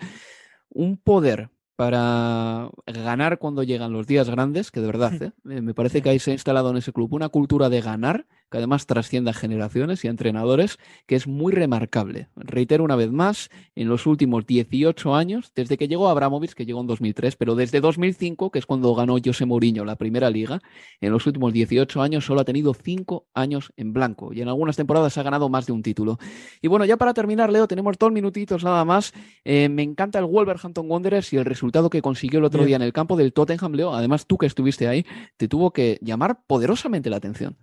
un 0.69 0.97
poder 0.97 1.49
para 1.75 2.69
ganar 2.85 3.39
cuando 3.39 3.63
llegan 3.63 3.93
los 3.93 4.05
días 4.05 4.29
grandes, 4.29 4.69
que 4.69 4.81
de 4.81 4.85
verdad, 4.85 5.13
¿eh? 5.21 5.31
me 5.43 5.73
parece 5.73 6.01
que 6.01 6.09
ahí 6.09 6.19
se 6.19 6.31
ha 6.31 6.33
instalado 6.33 6.69
en 6.69 6.77
ese 6.77 6.93
club 6.93 7.13
una 7.13 7.29
cultura 7.29 7.69
de 7.69 7.81
ganar 7.81 8.27
que 8.51 8.57
además 8.57 8.85
trasciende 8.85 9.31
a 9.31 9.33
generaciones 9.33 10.03
y 10.03 10.07
a 10.07 10.11
entrenadores, 10.11 10.77
que 11.07 11.15
es 11.15 11.25
muy 11.25 11.53
remarcable. 11.53 12.27
Reitero 12.35 12.83
una 12.83 12.97
vez 12.97 13.11
más, 13.11 13.49
en 13.75 13.87
los 13.87 14.05
últimos 14.05 14.45
18 14.45 15.15
años, 15.15 15.51
desde 15.55 15.77
que 15.77 15.87
llegó 15.87 16.09
Abramovich, 16.09 16.53
que 16.53 16.65
llegó 16.65 16.81
en 16.81 16.87
2003, 16.87 17.37
pero 17.37 17.55
desde 17.55 17.79
2005, 17.79 18.51
que 18.51 18.59
es 18.59 18.65
cuando 18.65 18.93
ganó 18.93 19.15
José 19.23 19.45
Mourinho 19.45 19.85
la 19.85 19.95
primera 19.95 20.29
liga, 20.29 20.59
en 20.99 21.11
los 21.11 21.25
últimos 21.25 21.53
18 21.53 22.01
años 22.01 22.25
solo 22.25 22.41
ha 22.41 22.45
tenido 22.45 22.73
5 22.73 23.27
años 23.33 23.71
en 23.77 23.93
blanco 23.93 24.33
y 24.33 24.41
en 24.41 24.49
algunas 24.49 24.75
temporadas 24.75 25.17
ha 25.17 25.23
ganado 25.23 25.47
más 25.47 25.65
de 25.65 25.71
un 25.71 25.81
título. 25.81 26.19
Y 26.61 26.67
bueno, 26.67 26.83
ya 26.83 26.97
para 26.97 27.13
terminar, 27.13 27.51
Leo, 27.51 27.67
tenemos 27.67 27.97
dos 27.97 28.11
minutitos 28.11 28.65
nada 28.65 28.83
más. 28.83 29.13
Eh, 29.45 29.69
me 29.69 29.83
encanta 29.83 30.19
el 30.19 30.25
Wolverhampton 30.25 30.91
Wanderers 30.91 31.31
y 31.31 31.37
el 31.37 31.45
resultado 31.45 31.89
que 31.89 32.01
consiguió 32.01 32.39
el 32.39 32.45
otro 32.45 32.65
día 32.65 32.75
en 32.75 32.81
el 32.81 32.91
campo 32.91 33.15
del 33.15 33.31
Tottenham, 33.31 33.73
Leo. 33.73 33.93
Además, 33.93 34.27
tú 34.27 34.37
que 34.37 34.45
estuviste 34.45 34.89
ahí, 34.89 35.05
te 35.37 35.47
tuvo 35.47 35.71
que 35.71 35.99
llamar 36.01 36.41
poderosamente 36.47 37.09
la 37.09 37.17
atención 37.17 37.55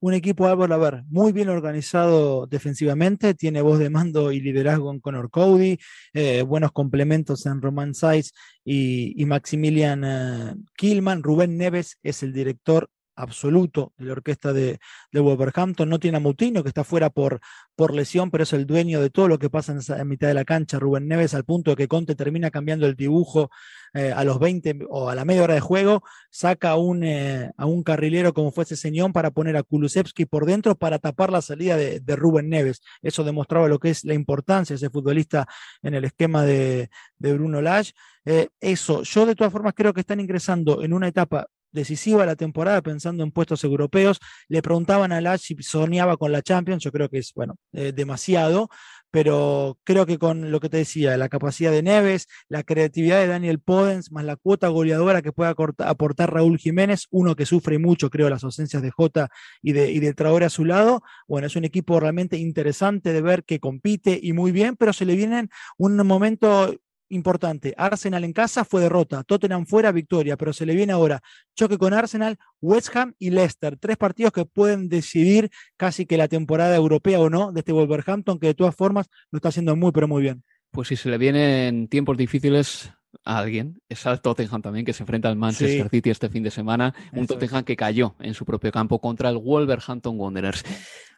un 0.00 0.14
equipo 0.14 0.46
Álvaro, 0.46 0.74
a 0.74 0.78
ver, 0.78 1.04
muy 1.08 1.32
bien 1.32 1.48
organizado 1.50 2.46
defensivamente, 2.46 3.34
tiene 3.34 3.60
voz 3.60 3.78
de 3.78 3.90
mando 3.90 4.32
y 4.32 4.40
liderazgo 4.40 4.90
en 4.90 5.00
Conor 5.00 5.30
Cody, 5.30 5.78
eh, 6.14 6.42
buenos 6.42 6.72
complementos 6.72 7.44
en 7.46 7.60
Roman 7.60 7.94
Saiz 7.94 8.32
y, 8.64 9.24
Maximilian 9.26 10.04
uh, 10.04 10.64
Killman. 10.76 11.22
Rubén 11.22 11.56
Neves 11.56 11.98
es 12.02 12.22
el 12.22 12.32
director 12.32 12.88
absoluto 13.20 13.92
de 13.98 14.06
la 14.06 14.12
orquesta 14.12 14.52
de, 14.52 14.78
Wolverhampton. 15.12 15.88
No 15.88 15.98
tiene 15.98 16.16
a 16.16 16.20
Mutino, 16.20 16.62
que 16.62 16.68
está 16.68 16.84
fuera 16.84 17.10
por, 17.10 17.40
por 17.76 17.94
lesión, 17.94 18.30
pero 18.30 18.44
es 18.44 18.52
el 18.52 18.66
dueño 18.66 19.00
de 19.00 19.10
todo 19.10 19.28
lo 19.28 19.38
que 19.38 19.50
pasa 19.50 19.72
en, 19.72 20.08
mitad 20.08 20.28
de 20.28 20.34
la 20.34 20.44
cancha. 20.44 20.78
Rubén 20.78 21.08
Neves, 21.08 21.34
al 21.34 21.44
punto 21.44 21.70
de 21.70 21.76
que 21.76 21.88
Conte 21.88 22.14
termina 22.14 22.50
cambiando 22.50 22.86
el 22.86 22.96
dibujo 22.96 23.50
eh, 23.92 24.12
a 24.14 24.24
los 24.24 24.38
20 24.38 24.86
o 24.88 25.08
a 25.08 25.14
la 25.14 25.24
media 25.24 25.42
hora 25.42 25.54
de 25.54 25.60
juego, 25.60 26.02
saca 26.30 26.76
un, 26.76 27.02
eh, 27.02 27.50
a 27.56 27.66
un 27.66 27.82
carrilero 27.82 28.32
como 28.32 28.52
fuese 28.52 28.76
Señón 28.76 29.12
para 29.12 29.30
poner 29.30 29.56
a 29.56 29.62
Kulusevski 29.62 30.26
por 30.26 30.46
dentro 30.46 30.76
para 30.76 30.98
tapar 30.98 31.32
la 31.32 31.42
salida 31.42 31.76
de, 31.76 32.16
Rubén 32.16 32.48
Neves. 32.48 32.82
Eso 33.02 33.24
demostraba 33.24 33.68
lo 33.68 33.78
que 33.78 33.90
es 33.90 34.04
la 34.04 34.14
importancia 34.14 34.74
de 34.74 34.76
ese 34.76 34.90
futbolista 34.90 35.46
en 35.82 35.94
el 35.94 36.04
esquema 36.04 36.44
de, 36.44 36.90
Bruno 37.18 37.60
Lage. 37.62 37.92
Eh, 38.24 38.48
eso, 38.60 39.02
yo 39.02 39.26
de 39.26 39.34
todas 39.34 39.52
formas 39.52 39.74
creo 39.74 39.92
que 39.94 40.00
están 40.00 40.20
ingresando 40.20 40.82
en 40.82 40.92
una 40.92 41.08
etapa 41.08 41.46
decisiva 41.72 42.26
la 42.26 42.36
temporada 42.36 42.82
pensando 42.82 43.22
en 43.24 43.32
puestos 43.32 43.64
europeos. 43.64 44.20
Le 44.48 44.62
preguntaban 44.62 45.12
a 45.12 45.20
Lach 45.20 45.40
si 45.40 45.56
soñaba 45.60 46.16
con 46.16 46.32
la 46.32 46.42
Champions, 46.42 46.82
yo 46.82 46.92
creo 46.92 47.08
que 47.08 47.18
es, 47.18 47.32
bueno, 47.34 47.56
eh, 47.72 47.92
demasiado, 47.92 48.68
pero 49.10 49.78
creo 49.84 50.06
que 50.06 50.18
con 50.18 50.50
lo 50.50 50.60
que 50.60 50.68
te 50.68 50.78
decía, 50.78 51.16
la 51.16 51.28
capacidad 51.28 51.72
de 51.72 51.82
Neves, 51.82 52.28
la 52.48 52.62
creatividad 52.62 53.18
de 53.20 53.26
Daniel 53.26 53.58
Podens, 53.58 54.12
más 54.12 54.24
la 54.24 54.36
cuota 54.36 54.68
goleadora 54.68 55.22
que 55.22 55.32
puede 55.32 55.52
aportar 55.78 56.32
Raúl 56.32 56.58
Jiménez, 56.58 57.06
uno 57.10 57.34
que 57.34 57.46
sufre 57.46 57.78
mucho, 57.78 58.10
creo, 58.10 58.30
las 58.30 58.44
ausencias 58.44 58.82
de 58.82 58.90
Jota 58.90 59.28
y 59.62 59.72
de, 59.72 59.90
y 59.90 59.98
de 59.98 60.14
Traore 60.14 60.46
a 60.46 60.50
su 60.50 60.64
lado, 60.64 61.02
bueno, 61.26 61.46
es 61.46 61.56
un 61.56 61.64
equipo 61.64 61.98
realmente 61.98 62.36
interesante 62.36 63.12
de 63.12 63.20
ver 63.20 63.44
que 63.44 63.58
compite 63.60 64.18
y 64.22 64.32
muy 64.32 64.52
bien, 64.52 64.76
pero 64.76 64.92
se 64.92 65.04
le 65.04 65.16
viene 65.16 65.48
un 65.76 65.96
momento 66.06 66.74
importante. 67.10 67.74
Arsenal 67.76 68.24
en 68.24 68.32
casa 68.32 68.64
fue 68.64 68.80
derrota, 68.80 69.22
Tottenham 69.24 69.66
fuera 69.66 69.92
victoria, 69.92 70.36
pero 70.36 70.52
se 70.52 70.66
le 70.66 70.74
viene 70.74 70.92
ahora 70.92 71.20
choque 71.54 71.78
con 71.78 71.92
Arsenal, 71.92 72.38
West 72.60 72.94
Ham 72.96 73.14
y 73.18 73.30
Leicester. 73.30 73.76
Tres 73.78 73.96
partidos 73.96 74.32
que 74.32 74.44
pueden 74.44 74.88
decidir 74.88 75.50
casi 75.76 76.06
que 76.06 76.16
la 76.16 76.28
temporada 76.28 76.74
europea 76.74 77.20
o 77.20 77.28
no 77.28 77.52
de 77.52 77.60
este 77.60 77.72
Wolverhampton, 77.72 78.38
que 78.38 78.48
de 78.48 78.54
todas 78.54 78.74
formas 78.74 79.06
lo 79.30 79.36
está 79.36 79.48
haciendo 79.48 79.76
muy, 79.76 79.92
pero 79.92 80.08
muy 80.08 80.22
bien. 80.22 80.42
Pues 80.70 80.88
si 80.88 80.96
se 80.96 81.10
le 81.10 81.18
vienen 81.18 81.88
tiempos 81.88 82.16
difíciles 82.16 82.92
a 83.24 83.38
alguien, 83.38 83.80
es 83.88 84.06
al 84.06 84.20
Tottenham 84.22 84.62
también, 84.62 84.86
que 84.86 84.92
se 84.92 85.02
enfrenta 85.02 85.28
al 85.28 85.36
Manchester 85.36 85.88
City 85.88 86.10
este 86.10 86.28
fin 86.28 86.42
de 86.42 86.50
semana. 86.50 86.94
Un 87.12 87.26
Tottenham 87.26 87.64
que 87.64 87.76
cayó 87.76 88.14
en 88.20 88.34
su 88.34 88.44
propio 88.44 88.70
campo 88.70 89.00
contra 89.00 89.30
el 89.30 89.38
Wolverhampton 89.38 90.18
Wanderers. 90.18 90.64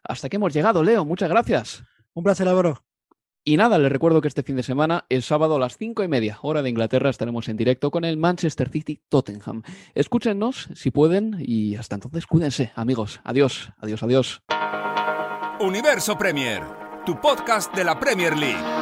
Hasta 0.03 0.29
que 0.29 0.37
hemos 0.37 0.53
llegado, 0.53 0.83
Leo. 0.83 1.05
Muchas 1.05 1.29
gracias. 1.29 1.85
Un 2.15 2.25
placer, 2.25 2.49
Álvaro. 2.49 2.83
Y 3.45 3.57
nada, 3.57 3.77
les 3.79 3.91
recuerdo 3.91 4.21
que 4.21 4.29
este 4.29 4.45
fin 4.45 4.55
de 4.55 4.63
semana, 4.63 5.05
el 5.09 5.23
sábado 5.23 5.57
a 5.57 5.59
las 5.59 5.77
cinco 5.77 6.05
y 6.05 6.09
media, 6.09 6.39
hora 6.43 6.63
de 6.63 6.71
Inglaterra, 6.71 7.11
estaremos 7.11 7.49
en 7.49 7.57
directo 7.57 7.91
con 7.91 8.05
el 8.05 8.17
Manchester 8.17 8.69
City 8.69 9.01
Tottenham. 9.09 9.63
Escúchenos 9.97 10.69
si 10.77 10.93
pueden 10.93 11.37
y 11.41 11.75
hasta 11.75 11.97
entonces 11.97 12.27
cuídense, 12.27 12.71
amigos. 12.77 13.21
Adiós, 13.25 13.73
adiós, 13.79 14.03
adiós. 14.05 14.43
Universo 15.59 16.17
Premier, 16.17 16.63
tu 17.05 17.21
podcast 17.21 17.75
de 17.75 17.83
la 17.83 17.99
Premier 17.99 18.37
League. 18.39 18.82